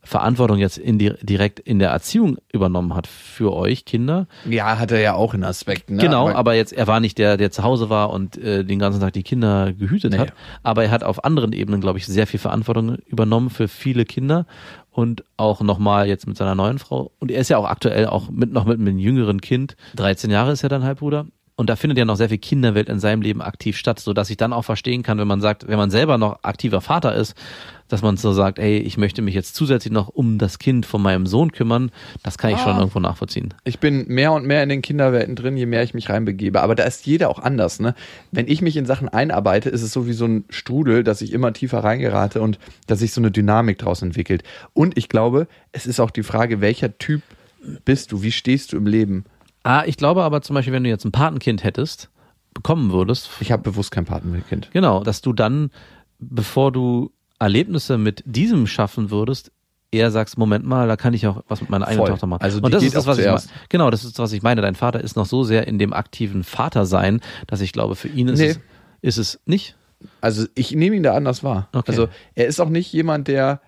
Verantwortung 0.04 0.58
jetzt 0.58 0.78
in 0.78 0.98
die, 0.98 1.14
direkt 1.22 1.60
in 1.60 1.78
der 1.80 1.90
Erziehung 1.92 2.38
übernommen 2.52 2.96
hat 2.96 3.06
für 3.08 3.54
euch 3.54 3.86
Kinder, 3.86 4.28
Ja, 4.50 4.80
hat 4.80 4.92
er 4.92 5.00
ja 5.00 5.14
auch 5.14 5.34
in 5.34 5.44
Aspekten. 5.44 5.96
Ne? 5.96 6.02
Genau, 6.02 6.30
aber, 6.30 6.56
jetzt, 6.56 6.74
er 6.74 6.88
war 6.88 7.00
nicht 7.00 7.18
der, 7.20 7.38
der 7.38 7.52
zu 7.52 7.64
Hause 7.64 7.90
war 7.90 8.10
und 8.10 8.38
äh, 8.38 8.64
den 8.66 8.80
ganzen 8.80 9.00
Tag 9.00 9.14
die 9.14 9.24
Kinder 9.24 9.74
gehütet 9.74 10.14
Nee. 10.14 10.18
hat. 10.20 10.34
Aber 10.64 10.84
er 10.84 10.92
hat 10.92 11.04
auf 11.04 11.24
anderen 11.24 11.54
Ebenen, 11.54 11.82
glaube 11.82 12.00
ich, 12.00 12.08
sehr 12.08 12.26
viel 12.26 12.40
Verantwortung 12.40 12.96
übernommen 13.06 13.50
für 13.52 13.68
viele 13.68 14.06
Kinder 14.06 14.46
und 14.90 15.24
auch 15.38 15.62
nochmal 15.62 16.08
jetzt 16.08 16.28
mit 16.28 16.36
seiner 16.36 16.56
neuen 16.56 16.80
Frau. 16.80 17.12
Und 17.20 17.32
er 17.32 17.40
ist 17.40 17.50
ja 17.50 17.58
auch 17.58 17.66
aktuell 17.70 18.08
auch 18.08 18.30
mit 18.30 18.52
noch 18.52 18.66
mit 18.66 18.80
einem 18.80 18.98
jüngeren 18.98 19.40
Kind. 19.40 19.76
13 19.96 20.32
Jahre 20.32 20.52
ist 20.52 20.64
er 20.64 20.70
dann 20.70 20.84
Halbbruder. 20.84 21.28
Und 21.56 21.70
da 21.70 21.76
findet 21.76 21.98
ja 21.98 22.06
noch 22.06 22.16
sehr 22.16 22.30
viel 22.30 22.38
Kinderwelt 22.38 22.90
in 22.90 23.00
seinem 23.00 23.22
Leben 23.22 23.42
aktiv 23.42 23.78
statt, 23.78 24.00
so 24.00 24.14
dass 24.14 24.30
ich 24.30 24.38
dann 24.38 24.54
auch 24.54 24.64
verstehen 24.64 25.04
kann, 25.04 25.20
wenn 25.20 25.28
man 25.28 25.42
sagt, 25.42 25.68
wenn 25.68 25.78
man 25.78 25.92
selber 25.92 26.18
noch 26.18 26.40
aktiver 26.44 26.82
Vater 26.82 27.14
ist, 27.14 27.36
dass 27.88 28.02
man 28.02 28.16
so 28.16 28.32
sagt, 28.32 28.58
ey, 28.58 28.78
ich 28.78 28.98
möchte 28.98 29.22
mich 29.22 29.36
jetzt 29.36 29.54
zusätzlich 29.54 29.92
noch 29.92 30.08
um 30.08 30.38
das 30.38 30.60
Kind 30.60 30.86
von 30.86 31.02
meinem 31.02 31.26
Sohn 31.28 31.52
kümmern, 31.52 31.92
das 32.24 32.38
kann 32.38 32.52
ich 32.52 32.60
schon 32.60 32.72
Ah. 32.76 32.80
irgendwo 32.80 33.00
nachvollziehen. 33.02 33.54
Ich 33.66 33.80
bin 33.80 34.08
mehr 34.08 34.32
und 34.32 34.46
mehr 34.46 34.64
in 34.64 34.70
den 34.70 34.82
Kinderwelten 34.82 35.36
drin, 35.36 35.58
je 35.58 35.66
mehr 35.66 35.84
ich 35.84 35.94
mich 35.94 36.10
reinbegebe. 36.10 36.62
Aber 36.62 36.74
da 36.74 36.84
ist 36.84 37.06
jeder 37.06 37.30
auch 37.30 37.40
anders. 37.40 37.82
Ne? 37.82 37.94
Wenn 38.32 38.48
ich 38.48 38.62
mich 38.62 38.78
in 38.78 38.86
Sachen 38.86 39.10
einarbeite, 39.10 39.70
ist 39.70 39.82
es 39.82 39.92
so 39.92 40.08
wie 40.08 40.14
so 40.14 40.26
ein 40.26 40.46
Strudel, 40.50 41.04
dass 41.04 41.22
ich 41.22 41.34
immer 41.34 41.52
tiefer 41.52 41.84
reingerate 41.84 42.42
und 42.42 42.60
dass 42.88 43.00
sich 43.00 43.12
so 43.12 43.20
eine 43.20 43.30
Dynamik 43.30 43.78
draus 43.78 44.02
entwickelt. 44.02 44.44
Und 44.74 44.98
ich 44.98 45.10
glaube, 45.10 45.48
es 45.74 45.86
ist 45.86 46.00
auch 46.00 46.12
die 46.12 46.24
Frage, 46.24 46.62
welcher 46.62 46.98
Typ 46.98 47.22
bist 47.84 48.14
du? 48.14 48.24
Wie 48.24 48.32
stehst 48.32 48.72
du 48.72 48.78
im 48.78 48.88
Leben? 48.88 49.26
Ah, 49.64 49.84
ich 49.86 49.98
glaube 49.98 50.24
aber 50.24 50.42
zum 50.42 50.54
Beispiel, 50.56 50.74
wenn 50.74 50.84
du 50.84 50.90
jetzt 50.90 51.06
ein 51.06 51.12
Patenkind 51.12 51.64
hättest, 51.64 52.10
bekommen 52.54 52.92
würdest, 52.92 53.30
Ich 53.40 53.52
habe 53.52 53.64
bewusst 53.64 53.92
kein 53.92 54.06
Patenkind. 54.06 54.70
genau, 54.74 55.04
dass 55.04 55.22
du 55.22 55.34
dann, 55.34 55.70
bevor 56.20 56.72
du 56.72 57.12
Erlebnisse 57.40 57.98
mit 57.98 58.24
diesem 58.26 58.68
schaffen 58.68 59.10
würdest, 59.12 59.52
eher 59.92 60.10
sagst, 60.12 60.38
Moment 60.38 60.66
mal, 60.66 60.88
da 60.88 60.96
kann 60.96 61.14
ich 61.14 61.28
auch 61.28 61.44
was 61.48 61.62
mit 61.62 61.70
meiner 61.70 61.86
eigenen 61.86 62.00
Voll. 62.06 62.10
Tochter 62.12 62.28
machen. 62.28 62.42
Also 62.44 62.60
Und 62.62 62.74
das 62.74 62.82
ist 62.84 62.96
das, 62.96 63.06
was 63.08 63.18
ich 63.18 63.26
meine. 63.26 63.38
zuerst. 63.40 63.54
Genau, 63.70 63.90
das 63.90 64.04
ist, 64.06 64.18
was 64.20 64.32
ich 64.32 64.42
meine. 64.42 64.62
Dein 64.62 64.76
Vater 64.76 65.02
ist 65.02 65.16
noch 65.16 65.26
so 65.26 65.44
sehr 65.44 65.68
in 65.68 65.80
dem 65.80 65.92
aktiven 65.94 66.44
Vatersein, 66.44 67.20
dass 67.48 67.62
ich 67.62 67.74
glaube, 67.74 67.96
für 67.96 68.08
ihn 68.08 68.28
ist, 68.30 68.40
Nee. 68.40 68.48
es, 68.48 68.60
ist 69.02 69.18
es 69.18 69.40
nicht. 69.46 69.76
Also 70.22 70.46
ich 70.56 70.72
nehme 70.74 70.96
ihn 70.96 71.04
da 71.04 71.14
anders 71.14 71.44
wahr. 71.44 71.68
Okay. 71.74 71.92
Also 71.92 72.08
er 72.36 72.48
ist 72.48 72.60
auch 72.62 72.70
nicht 72.70 72.92
jemand, 72.94 73.28
der 73.28 73.62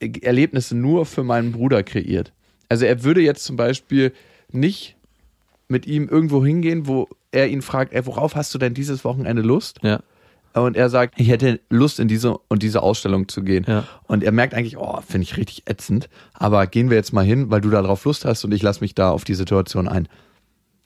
Erlebnisse 0.00 0.76
nur 0.76 1.06
für 1.06 1.22
meinen 1.22 1.52
Bruder 1.52 1.82
kreiert. 1.82 2.32
Also 2.68 2.84
er 2.84 3.04
würde 3.04 3.20
jetzt 3.22 3.44
zum 3.44 3.56
Beispiel 3.56 4.12
nicht 4.54 4.96
mit 5.68 5.86
ihm 5.86 6.08
irgendwo 6.08 6.44
hingehen, 6.44 6.86
wo 6.86 7.08
er 7.32 7.48
ihn 7.48 7.62
fragt, 7.62 7.92
ey, 7.92 8.06
worauf 8.06 8.36
hast 8.36 8.54
du 8.54 8.58
denn 8.58 8.74
dieses 8.74 9.04
Wochenende 9.04 9.42
Lust? 9.42 9.78
Ja. 9.82 10.00
Und 10.54 10.76
er 10.76 10.88
sagt, 10.88 11.18
ich 11.18 11.28
hätte 11.28 11.60
Lust, 11.68 11.98
in 11.98 12.06
diese 12.06 12.38
und 12.48 12.62
diese 12.62 12.82
Ausstellung 12.82 13.28
zu 13.28 13.42
gehen. 13.42 13.64
Ja. 13.66 13.84
Und 14.04 14.22
er 14.22 14.30
merkt 14.30 14.54
eigentlich, 14.54 14.78
oh, 14.78 15.00
finde 15.06 15.24
ich 15.24 15.36
richtig 15.36 15.64
ätzend. 15.66 16.08
Aber 16.32 16.66
gehen 16.68 16.90
wir 16.90 16.96
jetzt 16.96 17.12
mal 17.12 17.24
hin, 17.24 17.50
weil 17.50 17.60
du 17.60 17.70
da 17.70 17.82
drauf 17.82 18.04
Lust 18.04 18.24
hast 18.24 18.44
und 18.44 18.52
ich 18.52 18.62
lasse 18.62 18.80
mich 18.80 18.94
da 18.94 19.10
auf 19.10 19.24
die 19.24 19.34
Situation 19.34 19.88
ein. 19.88 20.08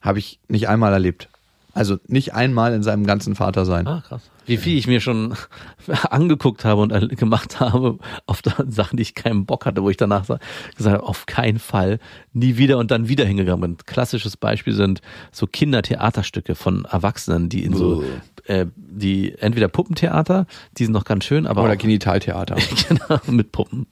Habe 0.00 0.20
ich 0.20 0.40
nicht 0.48 0.68
einmal 0.68 0.92
erlebt. 0.92 1.28
Also 1.74 1.98
nicht 2.08 2.34
einmal 2.34 2.72
in 2.74 2.82
seinem 2.82 3.06
ganzen 3.06 3.34
Vatersein. 3.36 3.86
Ah, 3.86 4.02
krass. 4.06 4.22
Wie 4.46 4.56
viel 4.56 4.78
ich 4.78 4.86
mir 4.86 5.00
schon 5.00 5.34
angeguckt 6.10 6.64
habe 6.64 6.80
und 6.80 6.90
äh, 6.92 7.06
gemacht 7.08 7.60
habe 7.60 7.98
auf 8.26 8.40
Sachen, 8.68 8.96
die 8.96 9.02
ich 9.02 9.14
keinen 9.14 9.44
Bock 9.46 9.66
hatte, 9.66 9.82
wo 9.82 9.90
ich 9.90 9.96
danach 9.96 10.24
sa- 10.24 10.38
gesagt 10.76 10.96
habe, 10.96 11.06
auf 11.06 11.26
keinen 11.26 11.58
Fall, 11.58 11.98
nie 12.32 12.56
wieder 12.56 12.78
und 12.78 12.90
dann 12.90 13.08
wieder 13.08 13.24
hingegangen 13.26 13.60
bin. 13.60 13.76
Klassisches 13.86 14.36
Beispiel 14.36 14.72
sind 14.72 15.02
so 15.30 15.46
Kindertheaterstücke 15.46 16.54
von 16.54 16.84
Erwachsenen, 16.86 17.48
die 17.48 17.62
in 17.64 17.74
so, 17.74 18.02
äh, 18.46 18.66
die 18.76 19.34
entweder 19.38 19.68
Puppentheater, 19.68 20.46
die 20.78 20.84
sind 20.84 20.94
noch 20.94 21.04
ganz 21.04 21.24
schön, 21.24 21.46
aber 21.46 21.62
Oder 21.62 21.74
auch, 21.74 21.78
Genitaltheater. 21.78 22.56
genau, 22.88 23.20
mit 23.26 23.52
Puppen. 23.52 23.86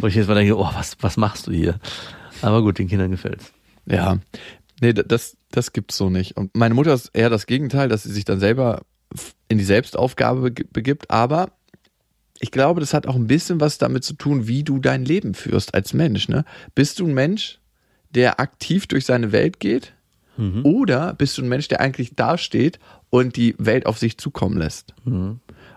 Wo 0.00 0.06
ich 0.06 0.14
jetzt 0.14 0.28
mal 0.28 0.34
denke, 0.36 0.56
oh, 0.56 0.68
was, 0.74 0.96
was 1.00 1.16
machst 1.16 1.48
du 1.48 1.52
hier? 1.52 1.80
Aber 2.40 2.62
gut, 2.62 2.78
den 2.78 2.88
Kindern 2.88 3.10
gefällt's. 3.10 3.52
Ja. 3.86 4.18
Nee, 4.80 4.92
da- 4.92 5.02
das, 5.02 5.36
das 5.50 5.72
gibt's 5.72 5.96
so 5.96 6.10
nicht. 6.10 6.36
Und 6.36 6.56
meine 6.56 6.74
Mutter 6.74 6.92
ist 6.94 7.10
eher 7.12 7.30
das 7.30 7.46
Gegenteil, 7.46 7.88
dass 7.88 8.02
sie 8.04 8.12
sich 8.12 8.24
dann 8.24 8.40
selber 8.40 8.82
in 9.48 9.58
die 9.58 9.64
Selbstaufgabe 9.64 10.50
begibt. 10.50 11.10
Aber 11.10 11.50
ich 12.38 12.50
glaube, 12.50 12.80
das 12.80 12.94
hat 12.94 13.06
auch 13.06 13.16
ein 13.16 13.26
bisschen 13.26 13.60
was 13.60 13.78
damit 13.78 14.04
zu 14.04 14.14
tun, 14.14 14.46
wie 14.48 14.62
du 14.64 14.78
dein 14.78 15.04
Leben 15.04 15.34
führst 15.34 15.74
als 15.74 15.92
Mensch. 15.92 16.28
Ne? 16.28 16.44
Bist 16.74 16.98
du 17.00 17.06
ein 17.06 17.14
Mensch, 17.14 17.58
der 18.10 18.40
aktiv 18.40 18.86
durch 18.86 19.04
seine 19.04 19.32
Welt 19.32 19.60
geht? 19.60 19.92
Oder 20.64 21.12
bist 21.12 21.36
du 21.36 21.42
ein 21.42 21.48
Mensch, 21.48 21.68
der 21.68 21.80
eigentlich 21.80 22.14
dasteht 22.14 22.78
und 23.10 23.36
die 23.36 23.54
Welt 23.58 23.84
auf 23.84 23.98
sich 23.98 24.16
zukommen 24.16 24.56
lässt? 24.56 24.94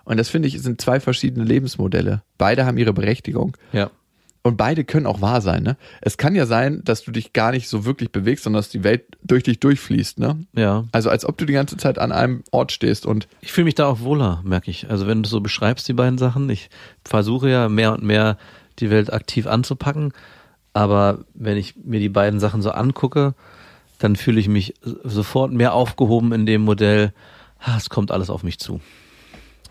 Und 0.05 0.17
das 0.17 0.29
finde 0.29 0.47
ich 0.47 0.61
sind 0.61 0.79
zwei 0.79 1.01
verschiedene 1.01 1.43
Lebensmodelle. 1.43 2.23
Beide 2.37 2.65
haben 2.65 2.77
ihre 2.77 2.93
Berechtigung. 2.93 3.57
Ja. 3.73 3.91
Und 4.45 4.57
beide 4.57 4.83
können 4.83 5.05
auch 5.05 5.21
wahr 5.21 5.39
sein, 5.39 5.63
ne? 5.63 5.77
Es 6.01 6.17
kann 6.17 6.35
ja 6.35 6.45
sein, 6.45 6.81
dass 6.83 7.01
du 7.01 7.11
dich 7.11 7.31
gar 7.31 7.51
nicht 7.51 7.69
so 7.69 7.85
wirklich 7.85 8.11
bewegst, 8.11 8.43
sondern 8.43 8.59
dass 8.59 8.69
die 8.69 8.83
Welt 8.83 9.05
durch 9.23 9.43
dich 9.43 9.61
durchfließt, 9.61 10.19
ne? 10.19 10.45
Ja. 10.53 10.83
Also 10.91 11.09
als 11.09 11.23
ob 11.23 11.37
du 11.37 11.45
die 11.45 11.53
ganze 11.53 11.77
Zeit 11.77 11.97
an 11.97 12.11
einem 12.11 12.43
Ort 12.51 12.73
stehst 12.73 13.05
und 13.05 13.29
Ich 13.39 13.53
fühle 13.53 13.65
mich 13.65 13.75
da 13.75 13.87
auch 13.87 14.01
wohler, 14.01 14.41
merke 14.43 14.69
ich. 14.69 14.89
Also 14.89 15.07
wenn 15.07 15.23
du 15.23 15.29
so 15.29 15.39
beschreibst, 15.39 15.87
die 15.87 15.93
beiden 15.93 16.17
Sachen, 16.17 16.49
ich 16.49 16.69
versuche 17.05 17.49
ja 17.49 17.69
mehr 17.69 17.93
und 17.93 18.03
mehr 18.03 18.37
die 18.79 18.89
Welt 18.89 19.13
aktiv 19.13 19.47
anzupacken, 19.47 20.11
aber 20.73 21.23
wenn 21.33 21.55
ich 21.55 21.75
mir 21.77 22.01
die 22.01 22.09
beiden 22.09 22.41
Sachen 22.41 22.61
so 22.61 22.71
angucke, 22.71 23.35
dann 23.99 24.17
fühle 24.17 24.41
ich 24.41 24.49
mich 24.49 24.73
sofort 25.03 25.53
mehr 25.53 25.73
aufgehoben 25.73 26.33
in 26.33 26.45
dem 26.45 26.63
Modell, 26.63 27.13
ah, 27.59 27.77
es 27.77 27.89
kommt 27.89 28.11
alles 28.11 28.29
auf 28.29 28.43
mich 28.43 28.59
zu. 28.59 28.81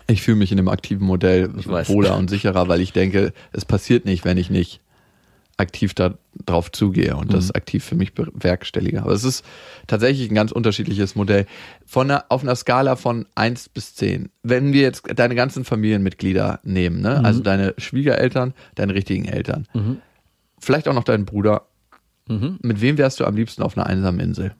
Ich 0.07 0.21
fühle 0.21 0.37
mich 0.37 0.51
in 0.51 0.57
dem 0.57 0.67
aktiven 0.69 1.05
Modell 1.05 1.49
wohler 1.87 2.17
und 2.17 2.29
sicherer, 2.29 2.67
weil 2.67 2.81
ich 2.81 2.93
denke, 2.93 3.33
es 3.51 3.65
passiert 3.65 4.05
nicht, 4.05 4.25
wenn 4.25 4.37
ich 4.37 4.49
nicht 4.49 4.79
aktiv 5.57 5.93
da 5.93 6.15
drauf 6.45 6.71
zugehe 6.71 7.15
und 7.15 7.27
Mhm. 7.27 7.33
das 7.33 7.51
aktiv 7.53 7.83
für 7.83 7.95
mich 7.95 8.13
bewerkstellige. 8.15 9.03
Aber 9.03 9.11
es 9.11 9.23
ist 9.23 9.45
tatsächlich 9.85 10.29
ein 10.31 10.35
ganz 10.35 10.51
unterschiedliches 10.51 11.15
Modell. 11.15 11.45
Von 11.85 12.09
einer, 12.09 12.25
auf 12.29 12.41
einer 12.41 12.55
Skala 12.55 12.95
von 12.95 13.27
1 13.35 13.69
bis 13.69 13.93
10. 13.93 14.29
Wenn 14.41 14.73
wir 14.73 14.81
jetzt 14.81 15.03
deine 15.15 15.35
ganzen 15.35 15.63
Familienmitglieder 15.63 16.59
nehmen, 16.63 17.01
ne? 17.01 17.19
Mhm. 17.19 17.25
also 17.25 17.41
deine 17.41 17.75
Schwiegereltern, 17.77 18.53
deine 18.75 18.95
richtigen 18.95 19.25
Eltern, 19.25 19.67
vielleicht 20.59 20.87
auch 20.87 20.95
noch 20.95 21.03
deinen 21.03 21.25
Bruder, 21.25 21.67
Mhm. 22.27 22.57
mit 22.61 22.79
wem 22.81 22.97
wärst 22.97 23.19
du 23.19 23.25
am 23.25 23.35
liebsten 23.35 23.61
auf 23.63 23.77
einer 23.77 23.85
einsamen 23.85 24.19
Insel? 24.21 24.55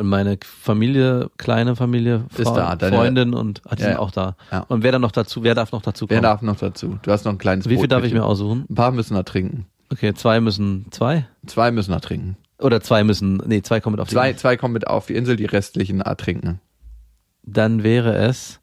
Meine 0.00 0.38
Familie, 0.42 1.30
kleine 1.36 1.76
Familie, 1.76 2.24
Ist 2.36 2.44
Frau, 2.44 2.56
da, 2.56 2.76
deine- 2.76 2.96
Freundin 2.96 3.34
und 3.34 3.60
ah, 3.66 3.74
die 3.74 3.82
Ja, 3.82 3.88
sind 3.88 3.98
auch 3.98 4.10
da. 4.10 4.36
Ja. 4.50 4.60
Und 4.68 4.82
wer 4.82 4.92
dann 4.92 5.02
noch 5.02 5.12
dazu, 5.12 5.42
wer 5.44 5.54
darf 5.54 5.72
noch 5.72 5.82
dazu 5.82 6.06
kommen? 6.06 6.16
Wer 6.16 6.22
darf 6.22 6.40
noch 6.40 6.56
dazu? 6.56 6.98
Du 7.02 7.12
hast 7.12 7.24
noch 7.24 7.32
ein 7.32 7.38
kleines 7.38 7.68
Wie 7.68 7.76
viel 7.76 7.88
darf 7.88 8.04
ich 8.04 8.14
mir 8.14 8.24
aussuchen? 8.24 8.64
Ein 8.70 8.74
paar 8.74 8.90
müssen 8.92 9.14
ertrinken. 9.16 9.66
Okay, 9.92 10.14
zwei 10.14 10.40
müssen 10.40 10.86
zwei? 10.90 11.26
Zwei 11.46 11.70
müssen 11.70 11.92
ertrinken. 11.92 12.38
Oder 12.58 12.80
zwei 12.80 13.04
müssen, 13.04 13.36
nee, 13.46 13.60
zwei 13.60 13.80
kommen 13.80 13.94
mit 13.96 14.00
auf 14.00 14.08
die 14.08 14.14
Zwei, 14.14 14.32
zwei 14.32 14.56
kommen 14.56 14.72
mit 14.72 14.86
auf 14.86 15.06
die 15.06 15.14
Insel, 15.16 15.36
die 15.36 15.44
restlichen 15.44 16.00
ertrinken. 16.00 16.60
Dann 17.42 17.82
wäre 17.82 18.14
es 18.14 18.60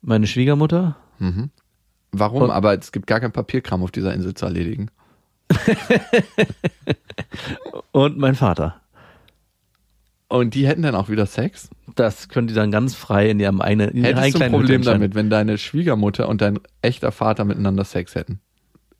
meine 0.00 0.26
Schwiegermutter, 0.26 0.96
Warum? 2.10 2.42
Und- 2.42 2.50
Aber 2.50 2.76
es 2.76 2.90
gibt 2.90 3.06
gar 3.06 3.20
kein 3.20 3.30
Papierkram 3.32 3.82
auf 3.84 3.92
dieser 3.92 4.12
Insel 4.12 4.34
zu 4.34 4.44
erledigen. 4.46 4.88
und 7.92 8.18
mein 8.18 8.34
Vater. 8.34 8.80
Und 10.32 10.54
die 10.54 10.66
hätten 10.66 10.80
dann 10.80 10.94
auch 10.94 11.10
wieder 11.10 11.26
Sex? 11.26 11.68
Das 11.94 12.30
können 12.30 12.46
die 12.46 12.54
dann 12.54 12.70
ganz 12.70 12.94
frei 12.94 13.28
in 13.28 13.38
ihrem 13.38 13.60
eigenen 13.60 13.90
in 13.90 14.02
Hättest 14.02 14.36
du 14.36 14.42
ein 14.42 14.50
Problem 14.50 14.80
damit, 14.80 15.14
wenn 15.14 15.28
deine 15.28 15.58
Schwiegermutter 15.58 16.26
und 16.26 16.40
dein 16.40 16.58
echter 16.80 17.12
Vater 17.12 17.44
miteinander 17.44 17.84
Sex 17.84 18.14
hätten? 18.14 18.40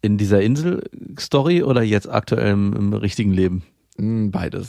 In 0.03 0.19
dieser 0.19 0.43
Insel-Story 0.43 1.63
oder 1.63 1.83
jetzt 1.83 2.07
aktuell 2.11 2.53
im, 2.53 2.75
im 2.75 2.93
richtigen 2.93 3.33
Leben? 3.33 3.63
Hm, 3.97 4.31
beides. 4.31 4.69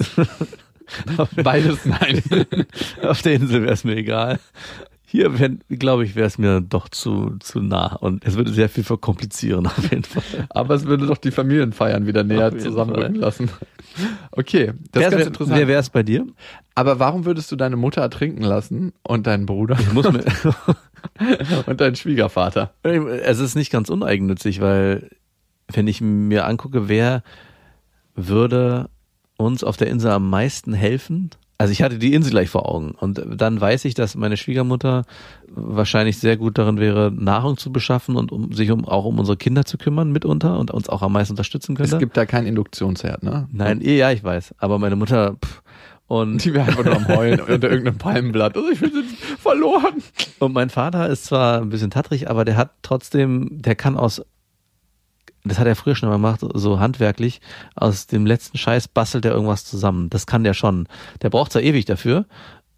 Beides 1.44 1.86
nein. 1.86 2.22
Auf 3.02 3.22
der 3.22 3.34
Insel 3.34 3.64
wäre 3.64 3.74
es 3.74 3.84
mir 3.84 3.98
egal. 3.98 4.40
Hier, 5.14 5.30
glaube 5.70 6.06
ich, 6.06 6.16
wäre 6.16 6.26
es 6.26 6.40
mir 6.40 6.60
doch 6.60 6.90
zu, 6.90 7.36
zu 7.38 7.60
nah 7.60 7.98
und 7.98 8.26
es 8.26 8.36
würde 8.36 8.52
sehr 8.52 8.68
viel 8.68 8.84
verkomplizieren 8.84 9.68
auf 9.68 9.92
jeden 9.92 10.06
Fall. 10.06 10.48
Aber 10.50 10.74
es 10.74 10.86
würde 10.86 11.06
doch 11.06 11.20
die 11.20 11.30
Familienfeiern 11.30 12.08
wieder 12.08 12.24
näher 12.24 12.58
zusammenrücken 12.58 13.18
lassen. 13.18 13.52
Okay, 14.32 14.74
das 14.92 15.02
wer 15.02 15.08
ist 15.10 15.12
ganz 15.12 15.26
interessant. 15.28 15.60
Wer 15.60 15.68
wäre 15.68 15.80
es 15.80 15.92
bei 15.92 16.02
dir? 16.02 16.26
Aber 16.74 16.98
warum 16.98 17.26
würdest 17.26 17.52
du 17.52 17.56
deine 17.56 17.76
Mutter 17.76 18.02
ertrinken 18.02 18.42
lassen 18.42 18.92
und 19.04 19.28
deinen 19.28 19.46
Bruder 19.46 19.78
Ich 19.80 19.94
muss 19.94 20.12
mir, 20.12 20.24
und 21.68 21.80
deinen 21.80 21.96
Schwiegervater? 21.96 22.74
es 22.82 23.38
ist 23.38 23.54
nicht 23.54 23.72
ganz 23.72 23.90
uneigennützig, 23.90 24.62
weil 24.62 25.12
wenn 25.72 25.86
ich 25.86 26.02
mir 26.02 26.48
angucke, 26.48 26.90
wer 26.90 27.22
würde 28.16 28.90
uns 29.38 29.64
auf 29.64 29.78
der 29.78 29.92
Insel 29.92 30.10
am 30.10 30.28
meisten 30.28 30.74
helfen? 30.74 31.30
Also 31.58 31.72
ich 31.72 31.82
hatte 31.82 32.00
die 32.00 32.14
Insel 32.14 32.32
gleich 32.32 32.50
vor 32.50 32.68
Augen 32.68 32.92
und 32.92 33.24
dann 33.26 33.62
weiß 33.62 33.86
ich, 33.86 33.94
dass 33.94 34.16
meine 34.16 34.38
Schwiegermutter 34.38 35.04
wahrscheinlich 35.48 36.18
sehr 36.18 36.36
gut 36.36 36.58
darin 36.58 36.80
wäre, 36.80 37.12
Nahrung 37.12 37.58
zu 37.58 37.72
beschaffen 37.72 38.16
und 38.16 38.32
um 38.32 38.52
sich 38.54 38.72
um, 38.72 38.86
auch 38.86 39.06
um 39.06 39.20
unsere 39.20 39.38
Kinder 39.38 39.64
zu 39.64 39.78
kümmern 39.78 40.12
mitunter 40.12 40.60
und 40.60 40.72
uns 40.72 40.90
auch 40.90 41.02
am 41.02 41.14
meisten 41.14 41.34
unterstützen 41.34 41.76
könnte. 41.76 41.96
Es 41.96 42.00
gibt 42.00 42.18
da 42.18 42.26
keinen 42.26 42.48
Induktionsherd, 42.48 43.24
ne? 43.24 43.48
Nein, 43.52 43.82
eh, 43.82 43.98
ja, 43.98 44.12
ich 44.12 44.24
weiß. 44.24 44.56
Aber 44.58 44.80
meine 44.80 44.96
Mutter 44.96 45.36
pff, 45.44 45.62
und 46.08 46.44
Die 46.44 46.54
wäre 46.54 46.68
einfach 46.68 46.84
nur 46.84 46.96
am 46.96 47.08
Heulen 47.08 47.40
unter 47.48 47.70
irgendeinem 47.70 47.98
Palmenblatt. 47.98 48.56
Also 48.56 48.70
ich 48.70 48.80
bin 48.80 48.92
verloren. 49.40 50.04
Und 50.40 50.54
mein 50.54 50.70
Vater 50.70 51.10
ist 51.10 51.26
zwar 51.26 51.62
ein 51.62 51.70
bisschen 51.70 51.92
tattrig, 51.92 52.30
aber 52.30 52.46
der 52.46 52.58
hat 52.58 52.72
trotzdem, 52.82 53.50
der 53.52 53.76
kann 53.76 53.98
aus, 53.98 54.22
das 55.44 55.60
hat 55.60 55.68
er 55.68 55.76
früher 55.76 55.96
schon 55.96 56.10
mal 56.10 56.16
gemacht, 56.16 56.40
so 56.54 56.80
handwerklich, 56.80 57.42
aus 57.76 58.08
dem 58.08 58.26
letzten 58.26 58.58
Scheiß 58.58 58.88
bastelt 58.88 59.26
er 59.26 59.32
irgendwas 59.34 59.66
zusammen. 59.66 60.10
Das 60.10 60.26
kann 60.26 60.44
der 60.44 60.54
schon. 60.54 60.88
Der 61.22 61.30
braucht 61.30 61.52
zwar 61.52 61.62
ewig 61.62 61.86
dafür, 61.86 62.26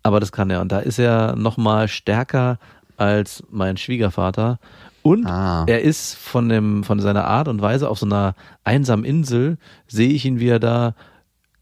aber 0.03 0.19
das 0.19 0.31
kann 0.31 0.49
er. 0.49 0.61
Und 0.61 0.71
da 0.71 0.79
ist 0.79 0.99
er 0.99 1.35
nochmal 1.35 1.87
stärker 1.87 2.57
als 2.97 3.43
mein 3.49 3.77
Schwiegervater. 3.77 4.59
Und 5.03 5.27
Ah. 5.27 5.65
er 5.67 5.81
ist 5.83 6.15
von 6.15 6.49
dem, 6.49 6.83
von 6.83 6.99
seiner 6.99 7.25
Art 7.25 7.47
und 7.47 7.61
Weise 7.61 7.89
auf 7.89 7.99
so 7.99 8.05
einer 8.07 8.33
einsamen 8.63 9.05
Insel, 9.05 9.57
sehe 9.87 10.09
ich 10.09 10.25
ihn, 10.25 10.39
wie 10.39 10.47
er 10.47 10.59
da 10.59 10.95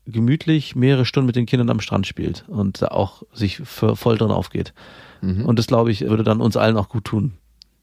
gemütlich 0.06 0.76
mehrere 0.76 1.06
Stunden 1.06 1.28
mit 1.28 1.36
den 1.36 1.46
Kindern 1.46 1.70
am 1.70 1.80
Strand 1.80 2.06
spielt 2.08 2.44
und 2.48 2.82
da 2.82 2.88
auch 2.90 3.24
sich 3.34 3.62
voll 3.64 4.18
drin 4.18 4.32
aufgeht. 4.32 4.74
Und 5.22 5.58
das, 5.58 5.68
glaube 5.68 5.90
ich, 5.92 6.02
würde 6.02 6.24
dann 6.26 6.42
uns 6.42 6.58
allen 6.58 6.76
auch 6.76 6.90
gut 6.90 7.06
tun. 7.06 7.34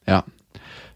Ja. 0.07 0.25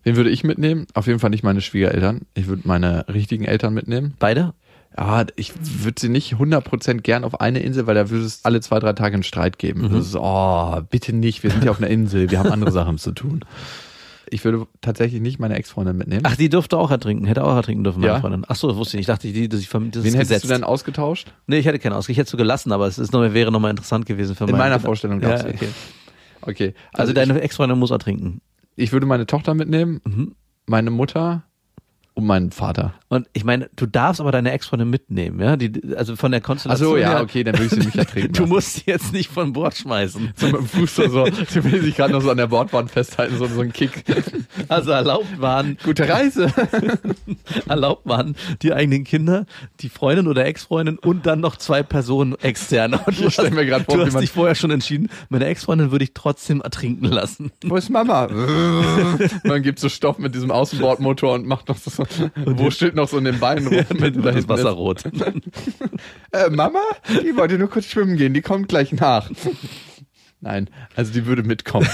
Wen 0.04 0.16
würde 0.16 0.30
ich 0.30 0.44
mitnehmen? 0.44 0.86
Auf 0.94 1.06
jeden 1.06 1.18
Fall 1.18 1.30
nicht 1.30 1.42
meine 1.42 1.60
Schwiegereltern. 1.60 2.22
Ich 2.34 2.46
würde 2.46 2.62
meine 2.66 3.06
richtigen 3.08 3.44
Eltern 3.44 3.74
mitnehmen. 3.74 4.14
Beide? 4.18 4.54
Ja, 4.96 5.24
ich 5.34 5.52
würde 5.82 6.00
sie 6.00 6.08
nicht 6.08 6.34
100% 6.34 7.00
gern 7.00 7.24
auf 7.24 7.40
eine 7.40 7.58
Insel, 7.60 7.86
weil 7.88 7.96
da 7.96 8.10
würde 8.10 8.24
es 8.24 8.44
alle 8.44 8.60
zwei, 8.60 8.78
drei 8.78 8.92
Tage 8.92 9.14
einen 9.14 9.22
Streit 9.24 9.58
geben. 9.58 9.88
Das 9.92 10.06
ist, 10.06 10.16
oh, 10.16 10.80
bitte 10.88 11.12
nicht, 11.12 11.42
wir 11.42 11.50
sind 11.50 11.64
ja 11.64 11.70
auf 11.72 11.78
einer 11.78 11.88
Insel, 11.88 12.30
wir 12.30 12.38
haben 12.38 12.52
andere 12.52 12.70
Sachen 12.70 12.98
zu 12.98 13.10
tun. 13.10 13.40
Ich 14.30 14.44
würde 14.44 14.66
tatsächlich 14.80 15.20
nicht 15.20 15.38
meine 15.40 15.54
Ex-Freundin 15.56 15.96
mitnehmen. 15.96 16.22
Ach, 16.24 16.36
die 16.36 16.48
durfte 16.48 16.78
auch 16.78 16.90
ertrinken, 16.90 17.26
hätte 17.26 17.44
auch 17.44 17.54
ertrinken 17.56 17.82
dürfen, 17.84 18.00
meine 18.00 18.12
Ja. 18.14 18.20
Freundin. 18.20 18.44
Ach 18.48 18.56
so, 18.56 18.68
das 18.68 18.76
wusste 18.76 18.96
ich 18.96 18.98
nicht. 19.00 19.08
Ich 19.08 19.14
dachte, 19.14 19.32
die, 19.32 19.48
das, 19.48 19.60
ich, 19.60 19.68
das 19.68 19.80
Wen 19.82 19.88
ist 19.90 20.04
hättest 20.04 20.18
gesetzt. 20.20 20.44
du 20.44 20.48
denn 20.48 20.64
ausgetauscht? 20.64 21.32
Nee, 21.46 21.58
ich 21.58 21.66
hätte 21.66 21.78
keinen 21.78 21.92
Ausgleich. 21.92 22.14
Ich 22.14 22.18
hätte 22.20 22.30
so 22.30 22.36
gelassen, 22.36 22.70
aber 22.72 22.86
es 22.86 22.98
ist 22.98 23.12
noch, 23.12 23.20
wäre 23.34 23.50
nochmal 23.52 23.70
interessant 23.70 24.06
gewesen 24.06 24.34
für 24.36 24.44
In 24.44 24.52
meine- 24.52 24.62
meiner 24.64 24.80
Vorstellung, 24.80 25.20
ja, 25.20 25.28
glaubst 25.28 25.44
du? 25.44 25.48
okay. 25.50 25.68
Okay. 26.42 26.74
Also, 26.92 27.12
deine 27.12 27.40
Ex-Freundin 27.40 27.78
muss 27.78 27.90
ertrinken. 27.90 28.40
Ich, 28.76 28.92
würde 28.92 29.06
meine 29.06 29.26
Tochter 29.26 29.54
mitnehmen, 29.54 30.00
Mhm. 30.04 30.34
meine 30.66 30.90
Mutter 30.90 31.44
und 32.14 32.26
meinen 32.26 32.52
Vater. 32.52 32.94
Und 33.08 33.28
ich 33.32 33.44
meine, 33.44 33.68
du 33.74 33.86
darfst 33.86 34.20
aber 34.20 34.30
deine 34.30 34.52
Ex-Freundin 34.52 34.88
mitnehmen, 34.88 35.40
ja? 35.40 35.56
Die, 35.56 35.72
also 35.96 36.14
von 36.16 36.30
der 36.30 36.40
Ach 36.40 36.46
Konstellation. 36.46 36.90
so, 36.90 36.96
ja, 36.96 37.20
okay, 37.20 37.42
dann 37.42 37.54
würde 37.54 37.66
ich 37.66 37.70
sie 37.72 37.86
nicht 37.86 37.96
ertrinken 37.96 38.32
Du 38.32 38.46
musst 38.46 38.74
sie 38.74 38.82
jetzt 38.86 39.12
nicht 39.12 39.30
von 39.30 39.52
Bord 39.52 39.76
schmeißen. 39.76 40.32
so 40.36 40.46
mit 40.46 40.56
dem 40.56 40.66
Fuß 40.66 40.94
so, 40.94 41.08
so, 41.08 41.26
sie 41.48 41.64
will 41.64 41.82
sich 41.82 41.96
gerade 41.96 42.12
noch 42.12 42.22
so 42.22 42.30
an 42.30 42.36
der 42.36 42.46
Bordwand 42.46 42.90
festhalten, 42.90 43.36
so, 43.36 43.46
so 43.46 43.60
ein 43.60 43.72
Kick. 43.72 44.04
Also 44.68 44.92
erlaubt 44.92 45.40
waren, 45.40 45.76
Gute 45.82 46.08
Reise. 46.08 46.52
erlaubt 47.68 48.06
waren 48.06 48.36
die 48.62 48.72
eigenen 48.72 49.04
Kinder, 49.04 49.46
die 49.80 49.88
Freundin 49.88 50.28
oder 50.28 50.44
Ex-Freundin 50.46 50.98
und 50.98 51.26
dann 51.26 51.40
noch 51.40 51.56
zwei 51.56 51.82
Personen 51.82 52.36
externe. 52.42 52.98
Und 53.06 53.18
du 53.18 53.26
Ich 53.26 53.38
hast, 53.38 53.50
mir 53.50 53.80
vor, 53.80 53.96
du 53.96 54.06
hast 54.06 54.20
dich 54.20 54.30
vorher 54.30 54.54
schon 54.54 54.70
entschieden, 54.70 55.08
meine 55.28 55.46
Ex-Freundin 55.46 55.90
würde 55.90 56.04
ich 56.04 56.14
trotzdem 56.14 56.60
ertrinken 56.60 57.06
lassen. 57.06 57.50
Wo 57.64 57.76
ist 57.76 57.90
Mama? 57.90 58.28
Man 59.44 59.62
gibt 59.62 59.78
so 59.78 59.88
Stoff 59.88 60.18
mit 60.18 60.34
diesem 60.34 60.50
Außenbordmotor 60.50 61.34
und 61.34 61.46
macht 61.46 61.68
noch 61.68 61.76
so, 61.76 62.03
wo 62.44 62.70
steht 62.70 62.94
noch 62.94 63.08
so 63.08 63.18
in 63.18 63.24
den 63.24 63.38
Beinen 63.40 63.66
rum. 63.68 63.84
Mit 63.98 64.16
da 64.24 64.32
das 64.32 64.48
Wasser 64.48 64.70
rot. 64.70 65.02
Äh, 66.32 66.50
Mama? 66.50 66.80
Die 67.22 67.36
wollte 67.36 67.58
nur 67.58 67.68
kurz 67.70 67.86
schwimmen 67.86 68.16
gehen, 68.16 68.34
die 68.34 68.42
kommt 68.42 68.68
gleich 68.68 68.92
nach. 68.92 69.30
Nein, 70.40 70.68
also 70.96 71.12
die 71.12 71.26
würde 71.26 71.42
mitkommen. 71.44 71.88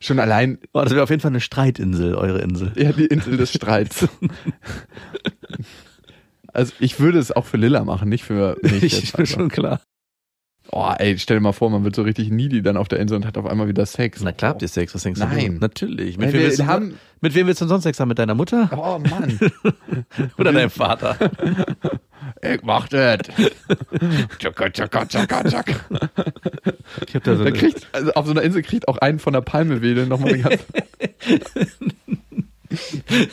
Schon 0.00 0.18
allein, 0.18 0.58
Oh, 0.72 0.80
das 0.80 0.92
wäre 0.92 1.02
auf 1.02 1.10
jeden 1.10 1.20
Fall 1.20 1.30
eine 1.30 1.40
Streitinsel, 1.40 2.14
eure 2.14 2.40
Insel. 2.40 2.72
ja, 2.76 2.92
die 2.92 3.04
Insel 3.06 3.36
des 3.36 3.52
Streits. 3.52 4.08
Also 6.52 6.72
ich 6.80 6.98
würde 6.98 7.18
es 7.18 7.32
auch 7.32 7.44
für 7.44 7.58
Lilla 7.58 7.84
machen, 7.84 8.08
nicht 8.08 8.24
für 8.24 8.56
mich. 8.62 8.82
Ich 8.82 8.92
jetzt 8.94 9.12
bin 9.12 9.20
einfach. 9.26 9.34
schon 9.34 9.48
klar. 9.50 9.80
Oh, 10.72 10.92
ey, 10.98 11.16
stell 11.18 11.36
dir 11.36 11.40
mal 11.40 11.52
vor, 11.52 11.70
man 11.70 11.84
wird 11.84 11.94
so 11.94 12.02
richtig 12.02 12.30
needy 12.30 12.60
dann 12.60 12.76
auf 12.76 12.88
der 12.88 12.98
Insel 12.98 13.16
und 13.16 13.26
hat 13.26 13.38
auf 13.38 13.46
einmal 13.46 13.68
wieder 13.68 13.86
Sex. 13.86 14.20
Na 14.22 14.32
klar 14.32 14.50
habt 14.50 14.62
ihr 14.62 14.68
Sex, 14.68 14.94
was 14.94 15.02
denkst 15.04 15.20
Nein. 15.20 15.54
du? 15.54 15.60
Natürlich. 15.60 16.18
Nein, 16.18 16.26
Mit, 16.26 16.34
wem 16.34 16.40
wir 16.40 16.46
willst 16.48 16.58
du, 16.58 16.66
haben- 16.66 16.98
mit 17.20 17.34
wem 17.34 17.46
willst 17.46 17.60
du 17.60 17.64
denn 17.64 17.70
sonst 17.70 17.84
Sex 17.84 18.00
haben? 18.00 18.08
Mit 18.08 18.18
deiner 18.18 18.34
Mutter 18.34 18.68
Oh 18.76 18.98
Mann, 18.98 19.38
oder 20.38 20.52
deinem 20.52 20.70
Vater? 20.70 21.16
ich 22.42 22.62
mach 22.62 22.88
das. 22.88 23.20
Tschakka, 24.38 24.70
tschakka, 24.70 25.06
tschakka, 25.06 25.44
tschakka. 25.44 25.74
Ich 27.06 27.14
hab 27.14 27.24
da 27.24 27.36
so 27.36 27.44
Da 27.44 27.50
kriegt, 27.52 27.86
also 27.92 28.12
auf 28.12 28.26
so 28.26 28.32
einer 28.32 28.42
Insel 28.42 28.62
kriegt 28.62 28.88
auch 28.88 28.98
einen 28.98 29.18
von 29.18 29.32
der 29.32 29.40
Palmewedel 29.42 30.06
nochmal 30.06 30.32
den 30.32 30.42
ganzen. 30.42 30.64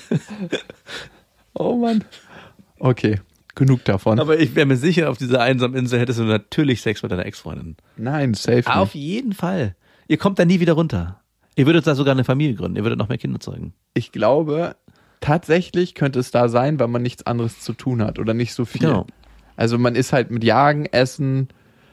oh 1.54 1.76
Mann. 1.78 2.04
Okay, 2.80 3.20
genug 3.56 3.84
davon. 3.86 4.20
aber 4.20 4.40
ich 4.40 4.56
wäre 4.56 4.66
mir 4.66 4.78
sicher, 4.78 5.10
auf 5.10 5.18
dieser 5.18 5.42
einsamen 5.42 5.78
Insel 5.78 6.00
hättest 6.00 6.20
du 6.20 6.24
natürlich 6.24 6.82
Sex 6.82 7.04
mit 7.04 7.12
deiner 7.12 7.26
Ex-Freundin. 7.26 7.78
Nein, 7.98 8.34
safe 8.34 8.64
Auf 8.74 8.94
nicht. 8.94 9.04
jeden 9.04 9.34
Fall. 9.34 9.76
Ihr 10.08 10.18
kommt 10.18 10.40
da 10.40 10.46
nie 10.46 10.60
wieder 10.60 10.74
runter. 10.74 11.22
Ihr 11.56 11.66
würdet 11.66 11.86
da 11.86 11.96
sogar 11.96 12.14
eine 12.14 12.24
Familie 12.24 12.56
gründen. 12.56 12.78
Ihr 12.78 12.84
würdet 12.84 12.98
noch 13.00 13.10
mehr 13.10 13.18
Kinder 13.20 13.40
zeugen. 13.40 13.74
Ich 13.94 14.12
glaube, 14.12 14.76
tatsächlich 15.22 15.94
könnte 15.94 16.20
es 16.20 16.32
da 16.32 16.50
sein, 16.50 16.80
weil 16.80 16.88
man 16.88 17.02
nichts 17.04 17.26
anderes 17.28 17.60
zu 17.60 17.74
tun 17.74 18.02
hat 18.04 18.18
oder 18.20 18.34
nicht 18.34 18.54
so 18.54 18.66
viel. 18.66 18.82
Genau. 18.82 19.06
Also 19.56 19.78
man 19.78 19.96
ist 19.96 20.14
halt 20.14 20.32
mit 20.32 20.44
Jagen, 20.44 20.86
Essen 20.88 21.50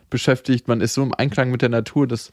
beschäftigt, 0.09 0.67
man 0.67 0.81
ist 0.81 0.95
so 0.95 1.03
im 1.03 1.15
Einklang 1.15 1.51
mit 1.51 1.63
der 1.63 1.69
Natur, 1.69 2.07
dass 2.07 2.33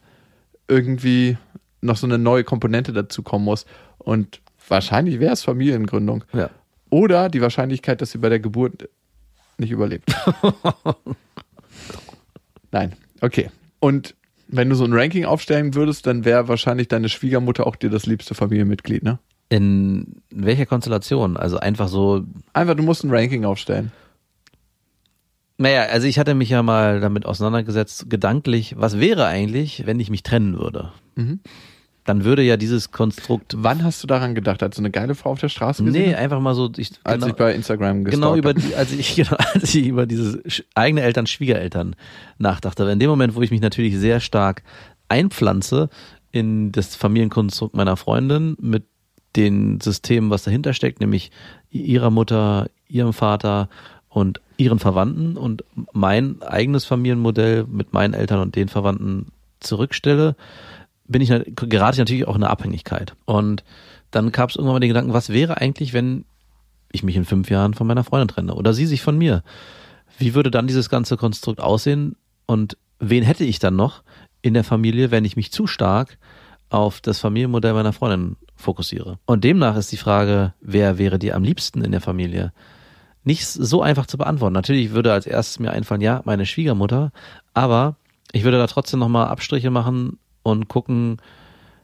irgendwie 0.70 1.38
noch 1.82 1.98
so 1.98 2.08
eine 2.08 2.18
neue 2.18 2.44
Komponente 2.44 2.94
dazu 2.94 3.24
kommen 3.24 3.46
muss. 3.46 3.66
Und 3.98 4.42
wahrscheinlich 4.68 5.20
wäre 5.20 5.34
es 5.34 5.44
Familiengründung. 5.44 6.24
Ja. 6.34 6.50
Oder 6.90 7.30
die 7.30 7.42
Wahrscheinlichkeit, 7.42 8.02
dass 8.02 8.12
sie 8.12 8.18
bei 8.18 8.30
der 8.30 8.40
Geburt 8.40 8.90
nicht 9.58 9.72
überlebt. 9.72 10.14
Nein, 12.72 12.96
okay. 13.22 13.50
Und 13.80 14.16
wenn 14.48 14.70
du 14.70 14.76
so 14.76 14.86
ein 14.86 14.94
Ranking 14.94 15.26
aufstellen 15.26 15.76
würdest, 15.76 16.08
dann 16.08 16.26
wäre 16.26 16.48
wahrscheinlich 16.48 16.88
deine 16.88 17.10
Schwiegermutter 17.10 17.68
auch 17.68 17.76
dir 17.76 17.90
das 17.90 18.06
liebste 18.06 18.34
Familienmitglied, 18.34 19.04
ne? 19.04 19.20
In 19.50 20.22
welcher 20.30 20.66
Konstellation? 20.66 21.38
Also 21.38 21.58
einfach 21.58 21.88
so. 21.88 22.24
Einfach, 22.54 22.76
du 22.76 22.84
musst 22.84 23.04
ein 23.04 23.12
Ranking 23.12 23.46
aufstellen. 23.46 23.92
Naja, 25.58 25.84
also 25.84 26.06
ich 26.06 26.20
hatte 26.20 26.36
mich 26.36 26.50
ja 26.50 26.62
mal 26.62 27.00
damit 27.00 27.26
auseinandergesetzt, 27.26 28.10
gedanklich, 28.10 28.76
was 28.78 29.00
wäre 29.00 29.26
eigentlich, 29.26 29.86
wenn 29.86 30.00
ich 30.00 30.10
mich 30.10 30.22
trennen 30.22 30.60
würde? 30.60 30.92
Mhm. 31.16 31.40
Dann 32.08 32.24
würde 32.24 32.42
ja 32.42 32.56
dieses 32.56 32.92
Konstrukt. 32.92 33.56
Wann 33.58 33.84
hast 33.84 34.02
du 34.02 34.08
daran 34.08 34.34
gedacht? 34.34 34.64
Als 34.64 34.78
du 34.78 34.82
eine 34.82 34.92
geile 34.92 35.14
Frau 35.14 35.32
auf 35.32 35.42
der 35.42 35.50
Straße 35.50 35.84
gesehen 35.84 36.04
Nee, 36.04 36.16
einfach 36.16 36.40
mal 36.40 36.56
so. 36.56 36.72
Ich, 36.78 36.92
Als 37.04 37.16
genau- 37.16 37.28
ich 37.28 37.34
bei 37.34 37.54
Instagram 37.54 38.06
Genau 38.06 38.36
über 38.36 38.54
die, 38.54 38.76
als 38.76 38.94
ich, 38.94 39.16
genau, 39.18 39.36
als 39.36 39.76
ich 39.76 39.86
über 39.86 40.06
diese 40.06 40.42
eigene 40.74 41.02
Eltern, 41.02 41.28
Schwiegereltern 41.28 41.98
nachdachte. 42.38 42.84
Aber 42.84 42.94
in 42.94 43.00
dem 43.00 43.10
Moment, 43.10 43.36
wo 43.36 43.42
ich 43.42 43.52
mich 43.52 43.60
natürlich 43.60 43.98
sehr 43.98 44.22
stark 44.22 44.64
einpflanze 45.10 45.90
in 46.32 46.72
das 46.72 46.96
Familienkonstrukt 46.96 47.76
meiner 47.76 47.98
Freundin 47.98 48.56
mit 48.62 48.86
den 49.36 49.82
Systemen, 49.82 50.30
was 50.30 50.44
dahinter 50.44 50.74
steckt, 50.74 51.02
nämlich 51.02 51.32
ihrer 51.72 52.10
Mutter, 52.10 52.70
ihrem 52.88 53.12
Vater 53.12 53.68
und 54.08 54.40
ihren 54.56 54.80
Verwandten 54.80 55.36
und 55.36 55.66
mein 55.92 56.42
eigenes 56.42 56.86
Familienmodell 56.86 57.66
mit 57.70 57.92
meinen 57.92 58.14
Eltern 58.14 58.40
und 58.40 58.56
den 58.56 58.70
Verwandten 58.70 59.28
zurückstelle, 59.60 60.38
bin 61.08 61.22
ich, 61.22 61.30
gerate 61.56 61.96
ich 61.96 62.00
natürlich 62.00 62.28
auch 62.28 62.36
in 62.36 62.44
eine 62.44 62.52
Abhängigkeit. 62.52 63.16
Und 63.26 63.64
dann 64.12 64.32
gab 64.32 64.50
es 64.50 64.56
irgendwann 64.56 64.76
mal 64.76 64.80
den 64.80 64.90
Gedanken, 64.90 65.14
was 65.14 65.30
wäre 65.30 65.58
eigentlich, 65.58 65.94
wenn 65.94 66.26
ich 66.92 67.04
mich 67.04 67.16
in 67.16 67.26
fünf 67.26 67.50
Jahren 67.50 67.74
von 67.74 67.88
meiner 67.88 68.04
Freundin 68.04 68.28
trenne 68.28 68.56
oder 68.56 68.74
sie 68.74 68.86
sich 68.86 69.02
von 69.02 69.18
mir. 69.18 69.44
Wie 70.18 70.34
würde 70.34 70.52
dann 70.52 70.68
dieses 70.68 70.90
ganze 70.90 71.18
Konstrukt 71.18 71.60
aussehen 71.60 72.16
und 72.46 72.78
wen 73.00 73.24
hätte 73.24 73.44
ich 73.44 73.60
dann 73.60 73.76
noch 73.76 74.04
in 74.42 74.54
der 74.54 74.64
Familie, 74.64 75.12
wenn 75.12 75.26
ich 75.26 75.36
mich 75.36 75.52
zu 75.52 75.68
stark 75.68 76.18
auf 76.70 77.02
das 77.02 77.20
Familienmodell 77.20 77.74
meiner 77.74 77.94
Freundin 77.94 78.38
fokussiere? 78.56 79.20
Und 79.26 79.44
demnach 79.44 79.76
ist 79.76 79.92
die 79.92 79.98
Frage, 79.98 80.54
wer 80.62 80.98
wäre 80.98 81.20
dir 81.20 81.36
am 81.36 81.44
liebsten 81.44 81.84
in 81.84 81.92
der 81.92 82.02
Familie? 82.02 82.54
Nicht 83.24 83.46
so 83.46 83.82
einfach 83.82 84.06
zu 84.06 84.18
beantworten. 84.18 84.54
Natürlich 84.54 84.92
würde 84.92 85.12
als 85.12 85.28
erstes 85.28 85.60
mir 85.60 85.72
einfallen, 85.72 86.02
ja, 86.02 86.22
meine 86.24 86.46
Schwiegermutter, 86.46 87.12
aber 87.54 87.98
ich 88.32 88.44
würde 88.44 88.58
da 88.58 88.68
trotzdem 88.68 89.00
nochmal 89.00 89.28
Abstriche 89.28 89.70
machen 89.70 90.18
und 90.52 90.68
gucken, 90.68 91.18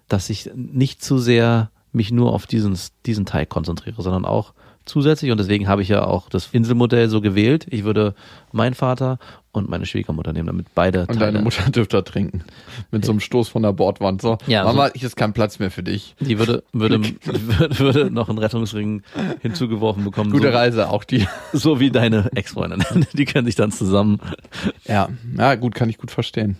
dass 0.07 0.29
ich 0.29 0.51
nicht 0.55 1.03
zu 1.03 1.17
sehr 1.17 1.69
mich 1.91 2.11
nur 2.11 2.33
auf 2.33 2.47
diesen, 2.47 2.77
diesen 3.05 3.25
Teil 3.25 3.45
konzentriere, 3.45 4.01
sondern 4.01 4.25
auch 4.25 4.53
zusätzlich 4.85 5.31
und 5.31 5.37
deswegen 5.37 5.67
habe 5.67 5.81
ich 5.81 5.87
ja 5.87 6.05
auch 6.05 6.29
das 6.29 6.49
Inselmodell 6.51 7.07
so 7.07 7.21
gewählt. 7.21 7.67
Ich 7.69 7.83
würde 7.83 8.15
meinen 8.51 8.73
Vater 8.73 9.17
und 9.51 9.69
meine 9.69 9.85
Schwiegermutter 9.85 10.33
nehmen, 10.33 10.47
damit 10.47 10.67
beide 10.75 11.01
Und 11.01 11.07
Teile. 11.19 11.19
deine 11.19 11.41
Mutter 11.41 11.69
dürfte 11.69 11.97
da 11.97 12.01
trinken. 12.01 12.43
Mit 12.91 13.05
so 13.05 13.11
einem 13.11 13.19
Stoß 13.19 13.49
von 13.49 13.61
der 13.61 13.71
Bordwand. 13.71 14.21
So, 14.21 14.37
Ja, 14.47 14.63
Mama, 14.63 14.89
hier 14.93 15.07
ist 15.07 15.15
kein 15.15 15.33
Platz 15.33 15.59
mehr 15.59 15.71
für 15.71 15.83
dich. 15.83 16.15
Die 16.19 16.39
würde, 16.39 16.63
würde, 16.73 16.99
würde, 17.23 17.79
würde 17.79 18.11
noch 18.11 18.29
einen 18.29 18.39
Rettungsring 18.39 19.03
hinzugeworfen 19.41 20.03
bekommen. 20.03 20.31
Gute 20.31 20.51
so, 20.51 20.57
Reise, 20.57 20.89
auch 20.89 21.03
die. 21.03 21.27
so 21.53 21.79
wie 21.79 21.91
deine 21.91 22.31
Ex-Freundin. 22.35 22.83
Die 23.13 23.25
können 23.25 23.45
sich 23.45 23.55
dann 23.55 23.71
zusammen. 23.71 24.19
Ja, 24.85 25.09
ja, 25.37 25.55
gut, 25.55 25.75
kann 25.75 25.89
ich 25.89 25.97
gut 25.97 26.11
verstehen. 26.11 26.57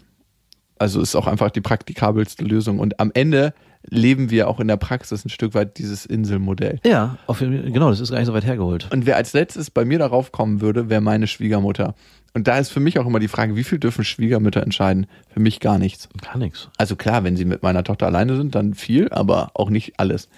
Also 0.78 1.02
ist 1.02 1.16
auch 1.16 1.28
einfach 1.28 1.52
die 1.52 1.62
praktikabelste 1.62 2.44
Lösung. 2.44 2.80
Und 2.80 3.00
am 3.00 3.12
Ende 3.14 3.54
leben 3.90 4.30
wir 4.30 4.48
auch 4.48 4.60
in 4.60 4.68
der 4.68 4.78
Praxis 4.78 5.26
ein 5.26 5.30
Stück 5.30 5.54
weit 5.54 5.78
dieses 5.78 6.06
Inselmodell. 6.06 6.80
Ja, 6.86 7.18
auf 7.28 7.40
genau, 7.40 7.90
das 7.90 8.00
ist 8.00 8.12
gar 8.12 8.18
nicht 8.18 8.28
so 8.28 8.34
weit 8.34 8.46
hergeholt. 8.46 8.90
Und 8.92 9.06
wer 9.06 9.18
als 9.18 9.34
letztes 9.34 9.70
bei 9.70 9.86
mir 9.86 10.00
darauf 10.00 10.32
kommen 10.32 10.62
würde, 10.62 10.90
wäre 10.90 11.02
meine 11.02 11.28
Schwiegermutter. 11.28 11.96
Und 12.34 12.48
da 12.48 12.58
ist 12.58 12.70
für 12.70 12.80
mich 12.80 12.98
auch 12.98 13.06
immer 13.06 13.20
die 13.20 13.28
Frage, 13.28 13.56
wie 13.56 13.64
viel 13.64 13.78
dürfen 13.78 14.04
Schwiegermütter 14.04 14.64
entscheiden? 14.64 15.06
Für 15.30 15.40
mich 15.40 15.60
gar 15.60 15.78
nichts. 15.78 16.10
Gar 16.22 16.38
nichts. 16.38 16.70
Also 16.78 16.96
klar, 16.96 17.24
wenn 17.24 17.36
sie 17.36 17.46
mit 17.46 17.62
meiner 17.62 17.84
Tochter 17.84 18.08
alleine 18.08 18.36
sind, 18.36 18.56
dann 18.56 18.74
viel, 18.74 19.10
aber 19.10 19.52
auch 19.54 19.70
nicht 19.70 20.00
alles. 20.00 20.30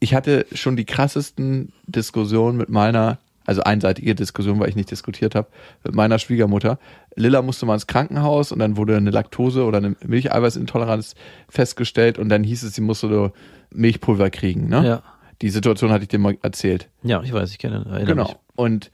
Ich 0.00 0.14
hatte 0.14 0.46
schon 0.52 0.76
die 0.76 0.86
krassesten 0.86 1.72
Diskussionen 1.86 2.56
mit 2.56 2.70
meiner, 2.70 3.18
also 3.46 3.62
einseitige 3.62 4.14
Diskussion, 4.14 4.60
weil 4.60 4.68
ich 4.68 4.76
nicht 4.76 4.90
diskutiert 4.90 5.34
habe, 5.34 5.48
mit 5.84 5.94
meiner 5.94 6.18
Schwiegermutter. 6.18 6.78
Lilla 7.16 7.42
musste 7.42 7.66
mal 7.66 7.74
ins 7.74 7.86
Krankenhaus 7.86 8.52
und 8.52 8.58
dann 8.58 8.76
wurde 8.76 8.96
eine 8.96 9.10
Laktose 9.10 9.64
oder 9.64 9.78
eine 9.78 9.96
Milcheiweißintoleranz 10.06 11.14
festgestellt 11.48 12.18
und 12.18 12.28
dann 12.28 12.44
hieß 12.44 12.62
es, 12.62 12.74
sie 12.74 12.80
musste 12.80 13.08
so 13.08 13.32
Milchpulver 13.70 14.30
kriegen. 14.30 14.68
Ne? 14.68 14.86
Ja. 14.86 15.02
Die 15.40 15.50
Situation 15.50 15.90
hatte 15.90 16.02
ich 16.02 16.08
dir 16.08 16.18
mal 16.18 16.36
erzählt. 16.42 16.88
Ja, 17.02 17.22
ich 17.22 17.32
weiß, 17.32 17.50
ich 17.50 17.58
kenne, 17.58 17.84
Genau. 18.06 18.24
mich. 18.24 18.36
Und 18.54 18.90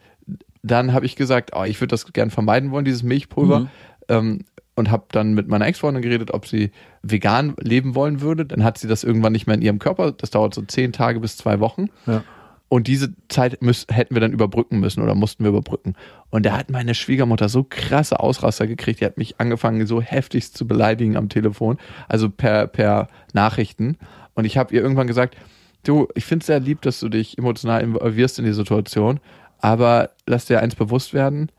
dann 0.63 0.93
habe 0.93 1.07
ich 1.07 1.17
gesagt, 1.17 1.51
oh, 1.55 1.65
ich 1.65 1.81
würde 1.81 1.91
das 1.91 2.13
gern 2.13 2.31
vermeiden 2.31 2.71
wollen, 2.71 2.85
dieses 2.85 3.03
Milchpulver. 3.03 3.61
Mhm. 3.61 3.69
Ähm, 4.09 4.45
und 4.75 4.93
habe 4.93 5.07
dann 5.11 5.35
mit 5.35 5.49
meiner 5.49 5.67
Ex-Freundin 5.67 6.03
geredet, 6.03 6.31
ob 6.33 6.47
sie 6.47 6.71
vegan 7.03 7.55
leben 7.61 7.97
wollen 7.97 8.21
würde. 8.21 8.47
Dann 8.47 8.63
hat 8.63 8.79
sie 8.79 8.87
das 8.87 9.03
irgendwann 9.03 9.33
nicht 9.33 9.49
mehr 9.49 9.57
in 9.57 9.63
ihrem 9.63 9.81
Körper. 9.81 10.13
Das 10.13 10.31
dauert 10.31 10.55
so 10.55 10.63
zehn 10.63 10.93
Tage 10.93 11.19
bis 11.19 11.37
zwei 11.37 11.59
Wochen. 11.59 11.87
Ja. 12.07 12.23
Und 12.69 12.87
diese 12.87 13.15
Zeit 13.29 13.63
müß, 13.63 13.87
hätten 13.91 14.15
wir 14.15 14.21
dann 14.21 14.33
überbrücken 14.33 14.79
müssen 14.79 15.03
oder 15.03 15.15
mussten 15.15 15.43
wir 15.43 15.49
überbrücken. 15.49 15.95
Und 16.29 16.45
da 16.45 16.57
hat 16.59 16.71
meine 16.71 16.95
Schwiegermutter 16.95 17.49
so 17.49 17.65
krasse 17.69 18.21
Ausraster 18.21 18.67
gekriegt. 18.67 19.01
Die 19.01 19.07
hat 19.07 19.17
mich 19.17 19.41
angefangen, 19.41 19.87
so 19.87 20.03
heftigst 20.03 20.57
zu 20.57 20.67
beleidigen 20.67 21.17
am 21.17 21.31
Telefon, 21.31 21.79
also 22.09 22.29
per, 22.29 22.67
per 22.67 23.09
Nachrichten. 23.33 23.97
Und 24.35 24.45
ich 24.45 24.59
habe 24.59 24.75
ihr 24.75 24.83
irgendwann 24.83 25.07
gesagt, 25.07 25.37
du, 25.83 26.09
ich 26.15 26.27
finde 26.27 26.43
es 26.43 26.47
sehr 26.47 26.61
lieb, 26.61 26.83
dass 26.83 27.01
du 27.01 27.09
dich 27.09 27.39
emotional 27.39 27.83
involvierst 27.83 28.39
in 28.39 28.45
die 28.45 28.53
Situation, 28.53 29.19
aber 29.61 30.11
lass 30.27 30.45
dir 30.45 30.61
eins 30.61 30.75
bewusst 30.77 31.15
werden, 31.15 31.51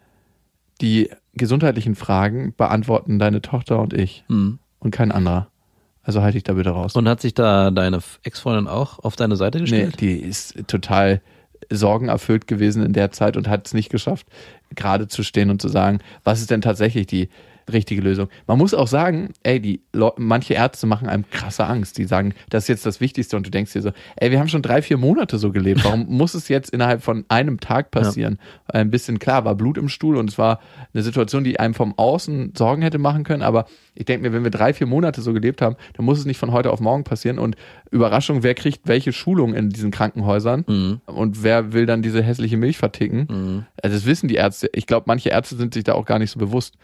die 0.80 1.10
gesundheitlichen 1.34 1.96
Fragen 1.96 2.54
beantworten 2.56 3.20
deine 3.20 3.42
Tochter 3.42 3.80
und 3.80 3.94
ich 3.94 4.24
Mhm. 4.28 4.60
und 4.80 4.92
kein 4.92 5.12
anderer. 5.12 5.49
Also 6.10 6.24
halte 6.24 6.40
ich 6.40 6.44
da 6.44 6.54
bitte 6.54 6.72
raus. 6.72 6.96
Und 6.96 7.08
hat 7.08 7.22
sich 7.22 7.36
da 7.36 7.70
deine 7.70 8.00
Ex-Freundin 8.24 8.68
auch 8.68 8.98
auf 8.98 9.16
deine 9.16 9.36
Seite 9.36 9.60
Nee, 9.60 9.66
gestellt? 9.66 10.02
die 10.02 10.18
ist 10.18 10.56
total 10.66 11.22
sorgenerfüllt 11.70 12.48
gewesen 12.48 12.84
in 12.84 12.94
der 12.94 13.12
Zeit 13.12 13.38
und 13.38 13.48
hat 13.48 13.68
es 13.68 13.76
nicht 13.76 13.92
geschafft, 13.92 14.26
gerade 14.74 15.08
zu 15.08 15.22
stehen 15.22 15.52
und 15.52 15.62
zu 15.62 15.68
sagen, 15.68 16.00
was 16.24 16.42
ist 16.42 16.50
denn 16.50 16.62
tatsächlich 16.62 17.06
die 17.06 17.30
richtige 17.72 18.02
Lösung. 18.02 18.28
Man 18.48 18.58
muss 18.58 18.74
auch 18.74 18.88
sagen, 18.88 19.30
ey, 19.44 19.60
die 19.60 19.82
manche 20.18 20.54
Ärzte 20.54 20.88
machen 20.88 21.08
einem 21.08 21.30
krasse 21.30 21.66
Angst. 21.66 21.98
Die 21.98 22.06
sagen, 22.06 22.34
das 22.50 22.64
ist 22.64 22.68
jetzt 22.70 22.86
das 22.86 23.02
Wichtigste 23.02 23.38
und 23.38 23.46
du 23.46 23.52
denkst 23.52 23.74
dir 23.74 23.82
so, 23.82 23.92
ey, 24.18 24.32
wir 24.32 24.40
haben 24.40 24.48
schon 24.50 24.62
drei, 24.62 24.82
vier 24.82 24.98
Monate 24.98 25.38
so 25.38 25.52
gelebt. 25.52 25.84
Warum 25.84 26.06
muss 26.10 26.34
es 26.34 26.48
jetzt 26.48 26.70
innerhalb 26.72 27.02
von 27.04 27.26
einem 27.30 27.60
Tag 27.60 27.92
passieren? 27.92 28.40
Weil 28.68 28.82
Ein 28.82 28.92
bisschen 28.92 29.20
klar, 29.20 29.46
war 29.46 29.56
Blut 29.56 29.78
im 29.78 29.90
Stuhl 29.90 30.18
und 30.18 30.30
es 30.30 30.38
war 30.38 30.60
eine 30.94 31.04
Situation, 31.04 31.44
die 31.44 31.60
einem 31.60 31.74
vom 31.74 31.94
Außen 31.98 32.54
Sorgen 32.58 32.82
hätte 32.82 32.98
machen 32.98 33.24
können. 33.24 33.42
Aber 33.44 33.66
ich 33.96 34.06
denke 34.06 34.28
mir, 34.28 34.34
wenn 34.36 34.44
wir 34.44 34.52
drei, 34.52 34.74
vier 34.74 34.88
Monate 34.88 35.22
so 35.22 35.34
gelebt 35.34 35.62
haben, 35.62 35.76
dann 35.94 36.06
muss 36.06 36.20
es 36.20 36.26
nicht 36.26 36.38
von 36.38 36.52
heute 36.52 36.72
auf 36.72 36.80
morgen 36.80 37.04
passieren. 37.04 37.40
Und 37.40 37.56
Überraschung, 37.92 38.44
wer 38.44 38.54
kriegt 38.56 38.82
welche 38.88 39.12
Schulung 39.14 39.54
in 39.54 39.70
diesen 39.70 39.92
Krankenhäusern 39.92 40.64
Mhm. 40.68 41.02
und 41.06 41.44
wer 41.44 41.74
will 41.74 41.86
dann 41.86 42.02
diese 42.02 42.22
hässliche 42.24 42.58
Milch 42.58 42.78
verticken? 42.78 43.66
Also 43.82 43.96
das 43.96 44.06
wissen 44.06 44.28
die 44.28 44.36
Ärzte. 44.36 44.70
Ich 44.74 44.86
glaube, 44.88 45.06
manche 45.08 45.30
Ärzte 45.30 45.56
sind 45.56 45.74
sich 45.74 45.84
da 45.84 45.94
auch 45.94 46.06
gar 46.06 46.20
nicht 46.20 46.32
so 46.32 46.40
bewusst. 46.40 46.76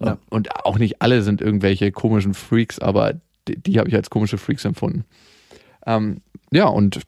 Ja. 0.00 0.18
Und 0.30 0.54
auch 0.64 0.78
nicht 0.78 1.02
alle 1.02 1.22
sind 1.22 1.40
irgendwelche 1.40 1.92
komischen 1.92 2.34
Freaks, 2.34 2.78
aber 2.78 3.14
die, 3.48 3.56
die 3.60 3.78
habe 3.78 3.88
ich 3.88 3.94
als 3.94 4.10
komische 4.10 4.38
Freaks 4.38 4.64
empfunden. 4.64 5.04
Ähm, 5.86 6.20
ja, 6.50 6.66
und 6.66 7.00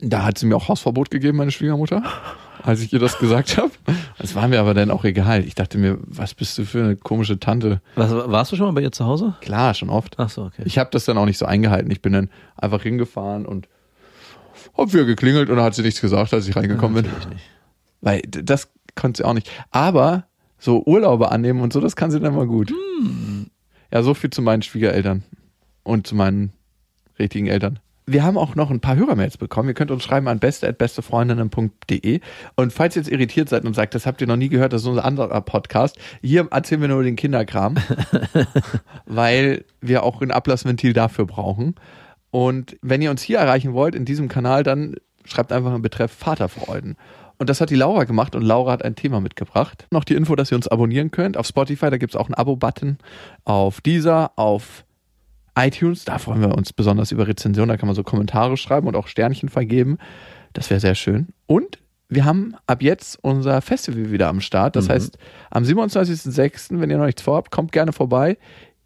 da 0.00 0.24
hat 0.24 0.38
sie 0.38 0.46
mir 0.46 0.56
auch 0.56 0.68
Hausverbot 0.68 1.10
gegeben, 1.10 1.38
meine 1.38 1.50
Schwiegermutter, 1.50 2.02
als 2.62 2.80
ich 2.80 2.92
ihr 2.92 2.98
das 2.98 3.18
gesagt 3.18 3.56
habe. 3.58 3.70
Das 4.18 4.34
war 4.34 4.48
mir 4.48 4.60
aber 4.60 4.74
dann 4.74 4.90
auch 4.90 5.04
egal. 5.04 5.44
Ich 5.44 5.54
dachte 5.54 5.78
mir, 5.78 5.98
was 6.02 6.34
bist 6.34 6.56
du 6.58 6.64
für 6.64 6.82
eine 6.82 6.96
komische 6.96 7.38
Tante? 7.38 7.80
Was, 7.96 8.10
warst 8.12 8.52
du 8.52 8.56
schon 8.56 8.66
mal 8.66 8.72
bei 8.72 8.82
ihr 8.82 8.92
zu 8.92 9.04
Hause? 9.04 9.34
Klar, 9.40 9.74
schon 9.74 9.90
oft. 9.90 10.18
Ach 10.18 10.30
so, 10.30 10.44
okay. 10.44 10.62
Ich 10.64 10.78
habe 10.78 10.90
das 10.90 11.04
dann 11.04 11.18
auch 11.18 11.26
nicht 11.26 11.38
so 11.38 11.46
eingehalten. 11.46 11.90
Ich 11.90 12.02
bin 12.02 12.12
dann 12.12 12.30
einfach 12.56 12.82
hingefahren 12.82 13.46
und 13.46 13.68
hab 14.76 14.92
wieder 14.92 15.04
geklingelt 15.04 15.50
und 15.50 15.56
dann 15.56 15.64
hat 15.64 15.74
sie 15.74 15.82
nichts 15.82 16.00
gesagt, 16.00 16.32
als 16.32 16.46
ich 16.48 16.56
reingekommen 16.56 17.02
bin. 17.02 17.12
Natürlich 17.12 17.28
nicht. 17.28 17.44
Weil 18.00 18.22
das 18.22 18.70
konnte 18.94 19.18
sie 19.18 19.24
auch 19.24 19.34
nicht. 19.34 19.50
Aber 19.70 20.24
so 20.62 20.84
Urlaube 20.86 21.32
annehmen 21.32 21.60
und 21.60 21.72
so, 21.72 21.80
das 21.80 21.96
kann 21.96 22.12
sie 22.12 22.20
dann 22.20 22.36
mal 22.36 22.46
gut. 22.46 22.72
Ja, 23.92 24.02
so 24.02 24.14
viel 24.14 24.30
zu 24.30 24.42
meinen 24.42 24.62
Schwiegereltern 24.62 25.24
und 25.82 26.06
zu 26.06 26.14
meinen 26.14 26.52
richtigen 27.18 27.48
Eltern. 27.48 27.80
Wir 28.06 28.22
haben 28.22 28.38
auch 28.38 28.54
noch 28.54 28.70
ein 28.70 28.80
paar 28.80 28.96
Hörermails 28.96 29.36
bekommen. 29.36 29.68
Ihr 29.68 29.74
könnt 29.74 29.90
uns 29.90 30.04
schreiben 30.04 30.28
an 30.28 30.38
beste.bestefreundinnen.de. 30.38 32.20
Und 32.54 32.72
falls 32.72 32.96
ihr 32.96 33.02
jetzt 33.02 33.10
irritiert 33.10 33.48
seid 33.48 33.64
und 33.64 33.74
sagt, 33.74 33.94
das 33.94 34.06
habt 34.06 34.20
ihr 34.20 34.26
noch 34.28 34.36
nie 34.36 34.48
gehört, 34.48 34.72
das 34.72 34.82
ist 34.82 34.88
unser 34.88 35.04
anderer 35.04 35.40
Podcast, 35.40 35.98
hier 36.20 36.46
erzählen 36.50 36.80
wir 36.80 36.88
nur 36.88 37.02
den 37.02 37.16
Kinderkram, 37.16 37.76
weil 39.06 39.64
wir 39.80 40.04
auch 40.04 40.20
ein 40.20 40.30
Ablassventil 40.30 40.92
dafür 40.92 41.26
brauchen. 41.26 41.74
Und 42.30 42.76
wenn 42.82 43.02
ihr 43.02 43.10
uns 43.10 43.22
hier 43.22 43.38
erreichen 43.38 43.72
wollt, 43.72 43.96
in 43.96 44.04
diesem 44.04 44.28
Kanal, 44.28 44.62
dann 44.62 44.94
schreibt 45.24 45.52
einfach 45.52 45.72
einen 45.72 45.82
Betreff 45.82 46.12
Vaterfreuden. 46.12 46.96
Und 47.42 47.50
das 47.50 47.60
hat 47.60 47.70
die 47.70 47.74
Laura 47.74 48.04
gemacht 48.04 48.36
und 48.36 48.42
Laura 48.42 48.70
hat 48.70 48.84
ein 48.84 48.94
Thema 48.94 49.20
mitgebracht. 49.20 49.88
Noch 49.90 50.04
die 50.04 50.14
Info, 50.14 50.36
dass 50.36 50.52
ihr 50.52 50.54
uns 50.54 50.68
abonnieren 50.68 51.10
könnt. 51.10 51.36
Auf 51.36 51.44
Spotify, 51.48 51.90
da 51.90 51.96
gibt 51.96 52.14
es 52.14 52.16
auch 52.16 52.26
einen 52.26 52.34
Abo-Button. 52.34 52.98
Auf 53.44 53.80
Deezer, 53.80 54.30
auf 54.36 54.84
iTunes, 55.58 56.04
da 56.04 56.18
freuen 56.18 56.40
wir 56.40 56.54
uns 56.56 56.72
besonders 56.72 57.10
über 57.10 57.26
Rezensionen. 57.26 57.70
Da 57.70 57.76
kann 57.76 57.88
man 57.88 57.96
so 57.96 58.04
Kommentare 58.04 58.56
schreiben 58.56 58.86
und 58.86 58.94
auch 58.94 59.08
Sternchen 59.08 59.48
vergeben. 59.48 59.98
Das 60.52 60.70
wäre 60.70 60.78
sehr 60.78 60.94
schön. 60.94 61.30
Und 61.46 61.80
wir 62.08 62.24
haben 62.24 62.54
ab 62.68 62.80
jetzt 62.80 63.18
unser 63.22 63.60
Festival 63.60 64.12
wieder 64.12 64.28
am 64.28 64.40
Start. 64.40 64.76
Das 64.76 64.88
heißt, 64.88 65.18
am 65.50 65.64
27.06., 65.64 66.78
wenn 66.78 66.90
ihr 66.90 66.98
noch 66.98 67.06
nichts 67.06 67.22
vorhabt, 67.22 67.50
kommt 67.50 67.72
gerne 67.72 67.92
vorbei. 67.92 68.38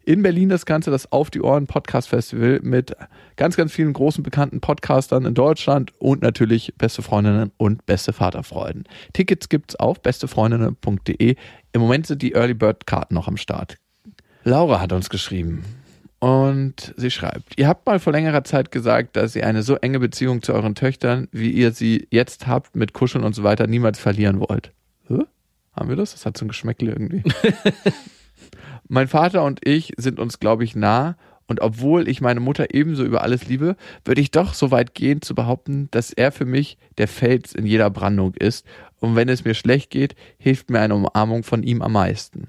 In 0.07 0.23
Berlin 0.23 0.47
das 0.47 0.65
Ganze, 0.65 0.89
das 0.89 1.11
Auf 1.11 1.29
die 1.31 1.41
Ohren 1.41 1.67
Podcast 1.67 2.07
Festival 2.07 2.61
mit 2.63 2.95
ganz, 3.35 3.57
ganz 3.57 3.73
vielen 3.73 3.91
großen 3.91 4.23
bekannten 4.23 4.61
Podcastern 4.61 5.25
in 5.25 5.33
Deutschland 5.33 5.91
und 5.99 6.21
natürlich 6.21 6.73
beste 6.77 7.01
Freundinnen 7.01 7.51
und 7.57 7.85
beste 7.85 8.13
Vaterfreuden. 8.13 8.85
Tickets 9.11 9.49
gibt's 9.49 9.75
auf 9.75 10.01
bestefreundinnen.de. 10.01 11.35
Im 11.73 11.81
Moment 11.81 12.07
sind 12.07 12.21
die 12.21 12.31
Early 12.35 12.53
Bird 12.53 12.87
Karten 12.87 13.15
noch 13.15 13.27
am 13.27 13.35
Start. 13.35 13.75
Laura 14.45 14.79
hat 14.79 14.93
uns 14.93 15.09
geschrieben 15.09 15.65
und 16.19 16.93
sie 16.95 17.11
schreibt, 17.11 17.59
ihr 17.59 17.67
habt 17.67 17.85
mal 17.85 17.99
vor 17.99 18.13
längerer 18.13 18.45
Zeit 18.45 18.71
gesagt, 18.71 19.17
dass 19.17 19.35
ihr 19.35 19.45
eine 19.45 19.61
so 19.61 19.75
enge 19.75 19.99
Beziehung 19.99 20.41
zu 20.41 20.53
euren 20.53 20.75
Töchtern, 20.75 21.27
wie 21.33 21.51
ihr 21.51 21.73
sie 21.73 22.07
jetzt 22.11 22.47
habt, 22.47 22.77
mit 22.77 22.93
Kuscheln 22.93 23.25
und 23.25 23.35
so 23.35 23.43
weiter, 23.43 23.67
niemals 23.67 23.99
verlieren 23.99 24.39
wollt. 24.39 24.71
Hä? 25.09 25.23
Haben 25.73 25.89
wir 25.89 25.97
das? 25.97 26.13
Das 26.13 26.25
hat 26.25 26.37
so 26.37 26.45
ein 26.45 26.47
Geschmäckle 26.47 26.91
irgendwie. 26.93 27.23
mein 28.87 29.07
Vater 29.07 29.43
und 29.43 29.65
ich 29.65 29.93
sind 29.97 30.19
uns, 30.19 30.39
glaube 30.39 30.63
ich, 30.63 30.75
nah 30.75 31.17
und 31.47 31.61
obwohl 31.61 32.07
ich 32.07 32.21
meine 32.21 32.39
Mutter 32.39 32.73
ebenso 32.73 33.03
über 33.03 33.21
alles 33.21 33.47
liebe, 33.47 33.75
würde 34.03 34.21
ich 34.21 34.31
doch 34.31 34.53
so 34.53 34.71
weit 34.71 34.93
gehen 34.93 35.21
zu 35.21 35.33
behaupten, 35.33 35.87
dass 35.91 36.11
er 36.11 36.31
für 36.31 36.45
mich 36.45 36.77
der 36.97 37.07
Fels 37.07 37.53
in 37.53 37.65
jeder 37.65 37.89
Brandung 37.89 38.33
ist 38.35 38.65
und 38.99 39.15
wenn 39.15 39.29
es 39.29 39.45
mir 39.45 39.53
schlecht 39.53 39.89
geht, 39.89 40.15
hilft 40.37 40.69
mir 40.69 40.81
eine 40.81 40.95
Umarmung 40.95 41.43
von 41.43 41.63
ihm 41.63 41.81
am 41.81 41.93
meisten. 41.93 42.47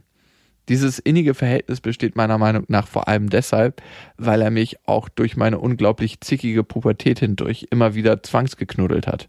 Dieses 0.68 0.98
innige 0.98 1.32
Verhältnis 1.32 1.80
besteht 1.80 2.14
meiner 2.14 2.36
Meinung 2.36 2.64
nach 2.68 2.86
vor 2.86 3.08
allem 3.08 3.30
deshalb, 3.30 3.80
weil 4.18 4.42
er 4.42 4.50
mich 4.50 4.76
auch 4.86 5.08
durch 5.08 5.36
meine 5.36 5.58
unglaublich 5.58 6.20
zickige 6.20 6.62
Pubertät 6.62 7.20
hindurch 7.20 7.68
immer 7.70 7.94
wieder 7.94 8.22
zwangsgeknuddelt 8.22 9.06
hat. 9.06 9.28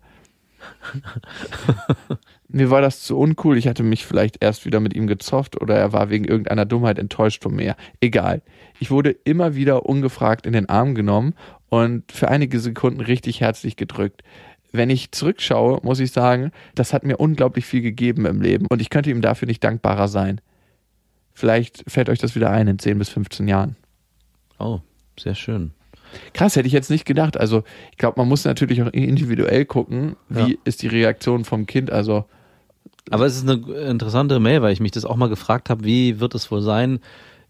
Mir 2.52 2.72
war 2.72 2.82
das 2.82 3.04
zu 3.04 3.18
uncool, 3.18 3.58
ich 3.58 3.68
hatte 3.68 3.84
mich 3.84 4.06
vielleicht 4.08 4.44
erst 4.44 4.66
wieder 4.66 4.80
mit 4.80 4.96
ihm 4.96 5.06
gezofft 5.06 5.62
oder 5.62 5.76
er 5.76 5.94
war 5.94 6.10
wegen 6.10 6.26
irgendeiner 6.26 6.66
Dummheit 6.66 6.98
enttäuscht 6.98 7.44
von 7.44 7.56
mir. 7.56 7.76
Egal. 8.02 8.42
Ich 8.80 8.90
wurde 8.90 9.12
immer 9.12 9.54
wieder 9.54 9.86
ungefragt 9.86 10.48
in 10.48 10.54
den 10.54 10.68
Arm 10.68 10.96
genommen 10.96 11.36
und 11.70 12.12
für 12.12 12.28
einige 12.30 12.60
Sekunden 12.60 13.02
richtig 13.02 13.40
herzlich 13.42 13.76
gedrückt. 13.76 14.24
Wenn 14.72 14.90
ich 14.90 15.12
zurückschaue, 15.12 15.80
muss 15.84 16.00
ich 16.00 16.12
sagen, 16.12 16.52
das 16.74 16.92
hat 16.92 17.04
mir 17.04 17.18
unglaublich 17.18 17.66
viel 17.66 17.82
gegeben 17.82 18.26
im 18.26 18.42
Leben 18.42 18.66
und 18.68 18.82
ich 18.82 18.90
könnte 18.90 19.12
ihm 19.12 19.22
dafür 19.22 19.48
nicht 19.48 19.64
dankbarer 19.64 20.08
sein. 20.08 20.42
Vielleicht 21.34 21.84
fällt 21.88 22.10
euch 22.10 22.20
das 22.20 22.36
wieder 22.36 22.50
ein 22.50 22.68
in 22.68 22.80
10 22.80 22.98
bis 22.98 23.10
15 23.10 23.48
Jahren. 23.48 23.76
Oh, 24.58 24.80
sehr 25.20 25.36
schön. 25.36 25.72
Krass, 26.34 26.56
hätte 26.56 26.68
ich 26.68 26.74
jetzt 26.74 26.90
nicht 26.90 27.06
gedacht. 27.06 27.38
Also 27.38 27.64
ich 27.92 27.98
glaube, 27.98 28.20
man 28.20 28.28
muss 28.28 28.44
natürlich 28.44 28.82
auch 28.82 28.92
individuell 28.92 29.66
gucken, 29.66 30.16
wie 30.28 30.54
Ja. 30.54 30.58
ist 30.64 30.82
die 30.82 30.88
Reaktion 30.88 31.46
vom 31.46 31.68
Kind. 31.68 31.92
Also 31.92 32.26
Aber 33.10 33.26
es 33.26 33.36
ist 33.36 33.50
eine 33.50 33.60
interessante 33.90 34.40
Mail, 34.40 34.62
weil 34.62 34.74
ich 34.74 34.80
mich 34.80 34.92
das 34.92 35.06
auch 35.06 35.16
mal 35.16 35.30
gefragt 35.30 35.70
habe, 35.70 35.84
wie 35.84 36.20
wird 36.20 36.36
es 36.36 36.52
wohl 36.52 36.62
sein 36.62 37.00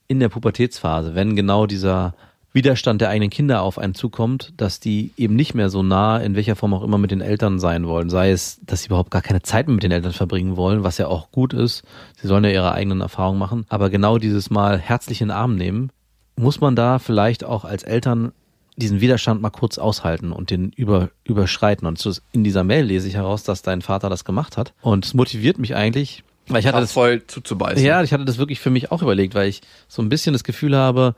in 0.07 0.19
der 0.19 0.29
Pubertätsphase, 0.29 1.15
wenn 1.15 1.35
genau 1.35 1.65
dieser 1.65 2.15
Widerstand 2.51 2.99
der 2.99 3.09
eigenen 3.09 3.29
Kinder 3.29 3.61
auf 3.61 3.77
einen 3.77 3.93
zukommt, 3.93 4.53
dass 4.57 4.79
die 4.79 5.11
eben 5.17 5.35
nicht 5.35 5.53
mehr 5.53 5.69
so 5.69 5.83
nah 5.83 6.17
in 6.17 6.35
welcher 6.35 6.55
Form 6.55 6.73
auch 6.73 6.81
immer 6.81 6.97
mit 6.97 7.11
den 7.11 7.21
Eltern 7.21 7.59
sein 7.59 7.85
wollen. 7.85 8.09
Sei 8.09 8.31
es, 8.31 8.59
dass 8.65 8.81
sie 8.81 8.87
überhaupt 8.87 9.11
gar 9.11 9.21
keine 9.21 9.43
Zeit 9.43 9.67
mehr 9.67 9.75
mit 9.75 9.83
den 9.83 9.91
Eltern 9.91 10.13
verbringen 10.13 10.57
wollen, 10.57 10.83
was 10.83 10.97
ja 10.97 11.07
auch 11.07 11.31
gut 11.31 11.53
ist. 11.53 11.83
Sie 12.19 12.27
sollen 12.27 12.43
ja 12.43 12.49
ihre 12.49 12.71
eigenen 12.71 13.01
Erfahrungen 13.01 13.37
machen. 13.37 13.65
Aber 13.69 13.91
genau 13.91 14.17
dieses 14.17 14.49
Mal 14.49 14.79
herzlich 14.79 15.21
in 15.21 15.27
den 15.27 15.37
Arm 15.37 15.55
nehmen, 15.55 15.91
muss 16.35 16.59
man 16.59 16.75
da 16.75 16.97
vielleicht 16.97 17.43
auch 17.43 17.65
als 17.65 17.83
Eltern 17.83 18.31
diesen 18.79 19.01
Widerstand 19.01 19.41
mal 19.41 19.49
kurz 19.49 19.77
aushalten 19.77 20.31
und 20.31 20.49
den 20.49 20.71
über, 20.71 21.09
überschreiten. 21.23 21.87
Und 21.87 22.21
in 22.31 22.43
dieser 22.43 22.63
Mail 22.63 22.85
lese 22.85 23.07
ich 23.07 23.15
heraus, 23.15 23.43
dass 23.43 23.61
dein 23.61 23.81
Vater 23.81 24.09
das 24.09 24.25
gemacht 24.25 24.57
hat. 24.57 24.73
Und 24.81 25.05
es 25.05 25.13
motiviert 25.13 25.59
mich 25.59 25.75
eigentlich, 25.75 26.23
weil 26.47 26.61
ich 26.61 26.67
hatte 26.67 26.79
das 26.79 26.91
voll 26.91 27.25
zuzubeißen. 27.27 27.83
ja, 27.83 28.01
ich 28.01 28.11
hatte 28.11 28.25
das 28.25 28.37
wirklich 28.37 28.59
für 28.59 28.71
mich 28.71 28.91
auch 28.91 29.01
überlegt, 29.01 29.35
weil 29.35 29.49
ich 29.49 29.61
so 29.87 30.01
ein 30.01 30.09
bisschen 30.09 30.33
das 30.33 30.43
Gefühl 30.43 30.75
habe, 30.75 31.15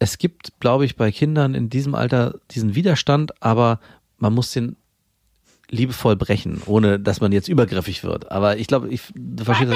es 0.00 0.18
gibt, 0.18 0.60
glaube 0.60 0.84
ich, 0.84 0.96
bei 0.96 1.10
Kindern 1.12 1.54
in 1.54 1.70
diesem 1.70 1.94
Alter 1.94 2.40
diesen 2.50 2.74
Widerstand, 2.74 3.42
aber 3.42 3.80
man 4.18 4.34
muss 4.34 4.52
den 4.52 4.76
liebevoll 5.70 6.16
brechen, 6.16 6.62
ohne 6.66 6.98
dass 6.98 7.20
man 7.20 7.30
jetzt 7.30 7.48
übergriffig 7.48 8.02
wird. 8.02 8.30
Aber 8.30 8.56
ich 8.56 8.66
glaube, 8.66 8.88
ich 8.88 9.02
du 9.14 9.44
verstehst 9.44 9.70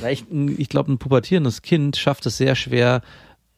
Weil 0.00 0.12
ich, 0.12 0.24
ich 0.58 0.68
glaube, 0.68 0.92
ein 0.92 0.98
pubertierendes 0.98 1.62
Kind 1.62 1.96
schafft 1.96 2.26
es 2.26 2.36
sehr 2.36 2.54
schwer, 2.54 3.02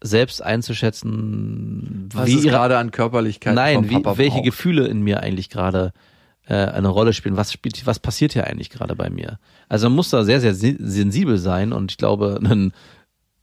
selbst 0.01 0.43
einzuschätzen, 0.43 2.09
Was 2.13 2.27
wie 2.27 2.41
gerade 2.41 2.79
an 2.79 2.91
Körperlichkeit 2.91 3.55
Nein, 3.55 3.89
wie, 3.91 4.03
welche 4.05 4.31
braucht. 4.37 4.45
Gefühle 4.45 4.87
in 4.87 5.03
mir 5.03 5.21
eigentlich 5.21 5.51
gerade 5.51 5.93
äh, 6.47 6.55
eine 6.55 6.89
Rolle 6.89 7.13
spielen. 7.13 7.37
Was 7.37 7.53
spielt, 7.53 7.85
was 7.87 7.99
passiert 7.99 8.33
hier 8.33 8.47
eigentlich 8.47 8.71
gerade 8.71 8.95
bei 8.95 9.11
mir? 9.11 9.39
Also 9.69 9.89
man 9.89 9.97
muss 9.97 10.11
da 10.11 10.25
sehr, 10.25 10.41
sehr 10.41 10.55
se- 10.55 10.77
sensibel 10.79 11.39
sein 11.39 11.73
und 11.73 11.91
ich 11.93 11.99
glaube, 11.99 12.39
einen, 12.43 12.73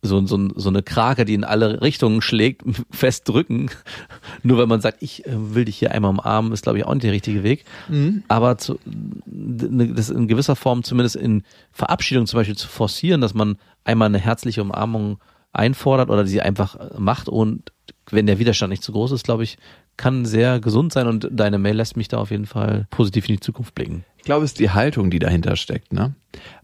so, 0.01 0.25
so, 0.27 0.49
so 0.55 0.69
eine 0.69 0.81
Krake, 0.83 1.25
die 1.25 1.33
in 1.33 1.43
alle 1.43 1.81
Richtungen 1.81 2.21
schlägt, 2.21 2.63
fest 2.91 3.27
drücken, 3.27 3.69
nur 4.43 4.57
wenn 4.57 4.69
man 4.69 4.79
sagt, 4.81 5.01
ich 5.01 5.25
äh, 5.25 5.31
will 5.33 5.65
dich 5.65 5.77
hier 5.77 5.91
einmal 5.91 6.11
umarmen, 6.11 6.53
ist 6.53 6.63
glaube 6.63 6.77
ich 6.77 6.85
auch 6.85 6.93
nicht 6.93 7.03
der 7.03 7.11
richtige 7.11 7.43
Weg. 7.43 7.65
Mhm. 7.89 8.23
Aber 8.29 8.57
zu, 8.57 8.79
ne, 9.25 9.89
das 9.93 10.09
in 10.09 10.27
gewisser 10.27 10.55
Form 10.55 10.83
zumindest 10.83 11.15
in 11.17 11.43
Verabschiedung 11.71 12.27
zum 12.27 12.37
Beispiel 12.39 12.55
zu 12.55 12.67
forcieren, 12.69 13.19
dass 13.19 13.33
man 13.33 13.57
einmal 13.83 14.07
eine 14.07 14.19
herzliche 14.19 14.61
Umarmung 14.61 15.17
einfordert 15.55 16.09
oder 16.09 16.25
sie 16.25 16.41
einfach 16.41 16.75
äh, 16.75 16.89
macht 16.97 17.29
und 17.29 17.71
wenn 18.11 18.27
der 18.27 18.39
Widerstand 18.39 18.69
nicht 18.69 18.83
zu 18.83 18.91
groß 18.91 19.11
ist, 19.13 19.23
glaube 19.23 19.43
ich, 19.43 19.57
kann 19.97 20.25
sehr 20.25 20.59
gesund 20.59 20.93
sein 20.93 21.07
und 21.07 21.27
deine 21.31 21.57
Mail 21.57 21.75
lässt 21.75 21.97
mich 21.97 22.07
da 22.07 22.17
auf 22.17 22.31
jeden 22.31 22.45
Fall 22.45 22.87
positiv 22.91 23.27
in 23.29 23.35
die 23.35 23.39
Zukunft 23.39 23.73
blicken. 23.73 24.03
Ich 24.17 24.23
glaube, 24.23 24.43
es 24.43 24.51
ist 24.51 24.59
die 24.59 24.71
Haltung, 24.71 25.09
die 25.09 25.19
dahinter 25.19 25.55
steckt. 25.55 25.93
Ne? 25.93 26.13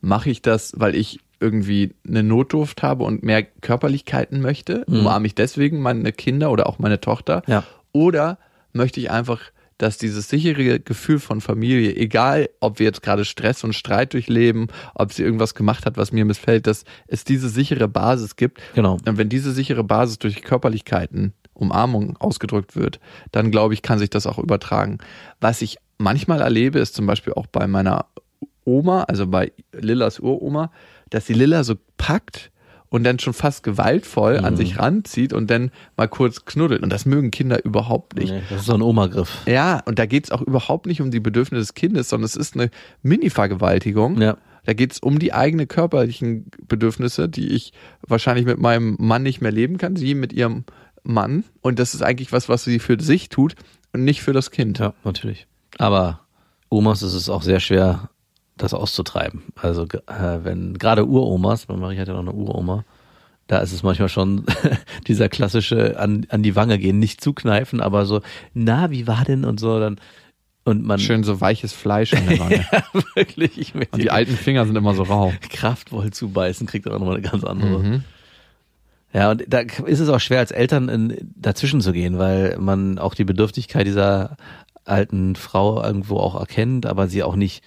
Mache 0.01 0.29
ich 0.29 0.41
das, 0.41 0.73
weil 0.77 0.95
ich 0.95 1.19
irgendwie 1.39 1.95
eine 2.07 2.23
Notdurft 2.23 2.83
habe 2.83 3.03
und 3.03 3.23
mehr 3.23 3.43
Körperlichkeiten 3.43 4.41
möchte? 4.41 4.85
Mhm. 4.87 4.99
Umarme 4.99 5.27
ich 5.27 5.35
deswegen 5.35 5.81
meine 5.81 6.11
Kinder 6.11 6.51
oder 6.51 6.67
auch 6.67 6.77
meine 6.77 6.99
Tochter? 6.99 7.41
Ja. 7.47 7.63
Oder 7.91 8.37
möchte 8.73 8.99
ich 8.99 9.09
einfach, 9.09 9.41
dass 9.81 9.97
dieses 9.97 10.29
sichere 10.29 10.79
Gefühl 10.79 11.19
von 11.19 11.41
Familie, 11.41 11.95
egal 11.95 12.49
ob 12.59 12.77
wir 12.77 12.85
jetzt 12.85 13.01
gerade 13.01 13.25
Stress 13.25 13.63
und 13.63 13.73
Streit 13.73 14.13
durchleben, 14.13 14.67
ob 14.93 15.11
sie 15.11 15.23
irgendwas 15.23 15.55
gemacht 15.55 15.85
hat, 15.87 15.97
was 15.97 16.11
mir 16.11 16.23
missfällt, 16.23 16.67
dass 16.67 16.85
es 17.07 17.23
diese 17.23 17.49
sichere 17.49 17.87
Basis 17.87 18.35
gibt. 18.35 18.61
Genau. 18.75 18.97
Und 19.05 19.17
wenn 19.17 19.29
diese 19.29 19.51
sichere 19.51 19.83
Basis 19.83 20.19
durch 20.19 20.43
Körperlichkeiten, 20.43 21.33
Umarmung 21.53 22.15
ausgedrückt 22.17 22.75
wird, 22.75 22.99
dann 23.31 23.49
glaube 23.49 23.73
ich, 23.73 23.81
kann 23.81 23.97
sich 23.97 24.11
das 24.11 24.27
auch 24.27 24.37
übertragen. 24.37 24.99
Was 25.39 25.63
ich 25.63 25.77
manchmal 25.97 26.41
erlebe, 26.41 26.79
ist 26.79 26.93
zum 26.93 27.07
Beispiel 27.07 27.33
auch 27.33 27.47
bei 27.47 27.65
meiner 27.65 28.05
Oma, 28.65 29.03
also 29.03 29.25
bei 29.25 29.51
Lillas 29.73 30.19
Uroma, 30.19 30.71
dass 31.09 31.25
die 31.25 31.33
Lilla 31.33 31.63
so 31.63 31.75
packt 31.97 32.51
und 32.91 33.05
dann 33.05 33.19
schon 33.19 33.33
fast 33.33 33.63
gewaltvoll 33.63 34.37
an 34.39 34.57
sich 34.57 34.77
ranzieht 34.77 35.31
und 35.31 35.49
dann 35.49 35.71
mal 35.95 36.09
kurz 36.09 36.43
knuddelt. 36.43 36.83
Und 36.83 36.89
das 36.89 37.05
mögen 37.05 37.31
Kinder 37.31 37.63
überhaupt 37.63 38.17
nicht. 38.17 38.33
Nee, 38.33 38.41
das 38.49 38.59
ist 38.59 38.65
so 38.65 38.73
ein 38.73 38.81
Oma-Griff. 38.81 39.43
Ja, 39.47 39.81
und 39.85 39.97
da 39.97 40.05
geht 40.05 40.25
es 40.25 40.31
auch 40.31 40.41
überhaupt 40.41 40.87
nicht 40.87 41.01
um 41.01 41.09
die 41.09 41.21
Bedürfnisse 41.21 41.61
des 41.61 41.73
Kindes, 41.73 42.09
sondern 42.09 42.25
es 42.25 42.35
ist 42.35 42.55
eine 42.55 42.69
Mini-Vergewaltigung. 43.01 44.21
Ja. 44.21 44.37
Da 44.65 44.73
geht 44.73 44.91
es 44.91 44.99
um 44.99 45.19
die 45.19 45.31
eigenen 45.31 45.69
körperlichen 45.69 46.51
Bedürfnisse, 46.67 47.29
die 47.29 47.47
ich 47.47 47.71
wahrscheinlich 48.05 48.45
mit 48.45 48.59
meinem 48.59 48.97
Mann 48.99 49.23
nicht 49.23 49.39
mehr 49.39 49.53
leben 49.53 49.77
kann, 49.77 49.95
sie 49.95 50.13
mit 50.13 50.33
ihrem 50.33 50.65
Mann. 51.01 51.45
Und 51.61 51.79
das 51.79 51.93
ist 51.93 52.01
eigentlich 52.01 52.33
was, 52.33 52.49
was 52.49 52.65
sie 52.65 52.79
für 52.79 53.01
sich 53.01 53.29
tut 53.29 53.55
und 53.93 54.03
nicht 54.03 54.21
für 54.21 54.33
das 54.33 54.51
Kind. 54.51 54.79
Ja, 54.79 54.93
natürlich. 55.05 55.47
Aber 55.77 56.19
Omas 56.67 57.03
ist 57.03 57.13
es 57.13 57.29
auch 57.29 57.41
sehr 57.41 57.61
schwer, 57.61 58.09
das 58.57 58.73
auszutreiben. 58.73 59.43
Also 59.55 59.83
äh, 59.83 60.39
wenn 60.43 60.77
gerade 60.77 61.05
Uromas, 61.05 61.67
meine 61.67 61.81
Marie 61.81 61.97
hat 61.97 62.07
ja 62.07 62.13
noch 62.13 62.21
eine 62.21 62.33
Uroma, 62.33 62.85
da 63.47 63.59
ist 63.59 63.73
es 63.73 63.83
manchmal 63.83 64.09
schon 64.09 64.45
dieser 65.07 65.29
klassische 65.29 65.99
an, 65.99 66.25
an 66.29 66.43
die 66.43 66.55
Wange 66.55 66.77
gehen, 66.77 66.99
nicht 66.99 67.21
zukneifen, 67.21 67.81
aber 67.81 68.05
so, 68.05 68.21
na, 68.53 68.91
wie 68.91 69.07
war 69.07 69.25
denn 69.25 69.45
und 69.45 69.59
so 69.59 69.79
dann 69.79 69.99
und 70.63 70.85
man 70.85 70.99
Schön 70.99 71.23
so 71.23 71.41
weiches 71.41 71.73
Fleisch 71.73 72.13
in 72.13 72.27
der 72.27 72.39
Wange. 72.39 72.65
wirklich, 73.15 73.57
ich 73.57 73.73
möchte 73.73 73.93
Und 73.93 74.03
die 74.03 74.11
alten 74.11 74.35
Finger 74.35 74.65
sind 74.65 74.75
immer 74.75 74.93
so 74.93 75.03
rau. 75.03 75.33
kraftvoll 75.49 76.11
zubeißen, 76.11 76.67
kriegt 76.67 76.85
dann 76.85 76.93
auch 76.93 76.99
nochmal 76.99 77.17
eine 77.17 77.27
ganz 77.27 77.43
andere. 77.43 77.79
Mhm. 77.79 78.03
Ja, 79.13 79.31
und 79.31 79.43
da 79.47 79.59
ist 79.59 79.99
es 79.99 80.07
auch 80.07 80.19
schwer 80.19 80.39
als 80.39 80.51
Eltern 80.51 80.87
in, 80.87 81.33
dazwischen 81.35 81.81
zu 81.81 81.91
gehen, 81.91 82.17
weil 82.17 82.57
man 82.59 82.99
auch 82.99 83.15
die 83.15 83.25
Bedürftigkeit 83.25 83.85
dieser 83.85 84.37
alten 84.85 85.35
Frau 85.35 85.83
irgendwo 85.83 86.17
auch 86.17 86.39
erkennt, 86.39 86.85
aber 86.85 87.07
sie 87.07 87.23
auch 87.23 87.35
nicht. 87.35 87.63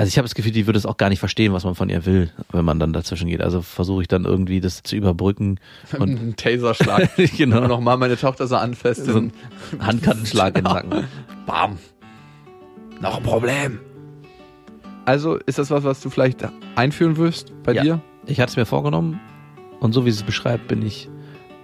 Also 0.00 0.08
ich 0.10 0.16
habe 0.16 0.26
das 0.26 0.36
Gefühl, 0.36 0.52
die 0.52 0.66
würde 0.66 0.78
es 0.78 0.86
auch 0.86 0.96
gar 0.96 1.08
nicht 1.08 1.18
verstehen, 1.18 1.52
was 1.52 1.64
man 1.64 1.74
von 1.74 1.88
ihr 1.90 2.06
will, 2.06 2.30
wenn 2.52 2.64
man 2.64 2.78
dann 2.78 2.92
dazwischen 2.92 3.28
geht. 3.28 3.40
Also 3.40 3.62
versuche 3.62 4.02
ich 4.02 4.08
dann 4.08 4.24
irgendwie 4.24 4.60
das 4.60 4.84
zu 4.84 4.94
überbrücken 4.94 5.58
und 5.98 6.08
Ein 6.10 6.36
Taserschlag. 6.36 7.10
genau 7.36 7.62
Und 7.62 7.68
nochmal 7.68 7.96
meine 7.96 8.16
Tochter 8.16 8.46
so 8.46 8.54
anfasst. 8.56 9.04
so 9.06 9.16
einen 9.16 9.32
Handkantenschlag 9.80 10.56
in 10.56 10.64
den 10.64 10.72
Nacken. 10.72 11.04
Bam. 11.46 11.78
Noch 13.00 13.16
ein 13.16 13.22
Problem. 13.24 13.80
Also 15.04 15.34
ist 15.34 15.58
das 15.58 15.70
was, 15.70 15.82
was 15.82 16.00
du 16.00 16.10
vielleicht 16.10 16.46
einführen 16.76 17.16
wirst 17.16 17.52
bei 17.64 17.72
Ja. 17.74 17.82
dir? 17.82 18.00
Ich 18.26 18.38
hatte 18.40 18.50
es 18.50 18.56
mir 18.56 18.66
vorgenommen 18.66 19.18
und 19.80 19.94
so 19.94 20.04
wie 20.06 20.12
sie 20.12 20.18
es 20.20 20.22
beschreibt, 20.22 20.68
bin 20.68 20.80
ich 20.82 21.08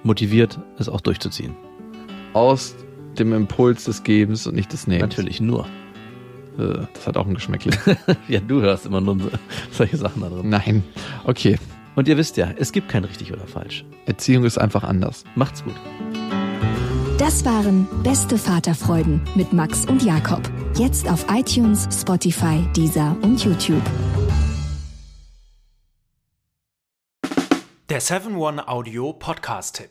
motiviert, 0.03 0.59
es 0.79 0.89
auch 0.89 1.01
durchzuziehen. 1.01 1.55
Aus 2.33 2.75
dem 3.17 3.33
Impuls 3.33 3.85
des 3.85 4.03
Gebens 4.03 4.47
und 4.49 4.57
nicht 4.57 4.73
des 4.73 4.89
Nehmens. 4.89 5.03
Natürlich 5.17 5.41
nur. 5.41 5.69
Äh, 6.59 6.87
Das 6.95 7.07
hat 7.07 7.17
auch 7.17 7.27
ein 7.27 7.35
Geschmäckle. 7.35 7.73
Ja, 8.29 8.41
du 8.41 8.61
hörst 8.63 8.87
immer 8.87 9.01
nur 9.01 9.19
so- 9.19 9.31
solche 9.71 9.97
Sachen 9.97 10.23
da 10.23 10.29
drin. 10.29 10.49
Nein. 10.49 10.85
Okay. 11.25 11.59
Und 11.97 12.09
ihr 12.09 12.17
wisst 12.17 12.37
ja, 12.37 12.51
es 12.57 12.73
gibt 12.73 12.89
kein 12.89 13.05
richtig 13.05 13.33
oder 13.33 13.47
falsch. 13.47 13.85
Erziehung 14.07 14.45
ist 14.45 14.59
einfach 14.59 14.83
anders. 14.85 15.23
Macht's 15.37 15.63
gut. 15.63 15.75
Das 17.19 17.45
waren 17.45 17.87
Beste 18.03 18.37
Vaterfreuden 18.37 19.21
mit 19.37 19.53
Max 19.53 19.87
und 19.87 20.03
Jakob. 20.03 20.41
Jetzt 20.77 21.09
auf 21.09 21.25
iTunes, 21.31 21.87
Spotify, 21.93 22.67
Deezer 22.77 23.17
und 23.23 23.45
YouTube. 23.45 23.83
Der 27.89 28.01
7-One-Audio-Podcast-Tipp. 28.03 29.91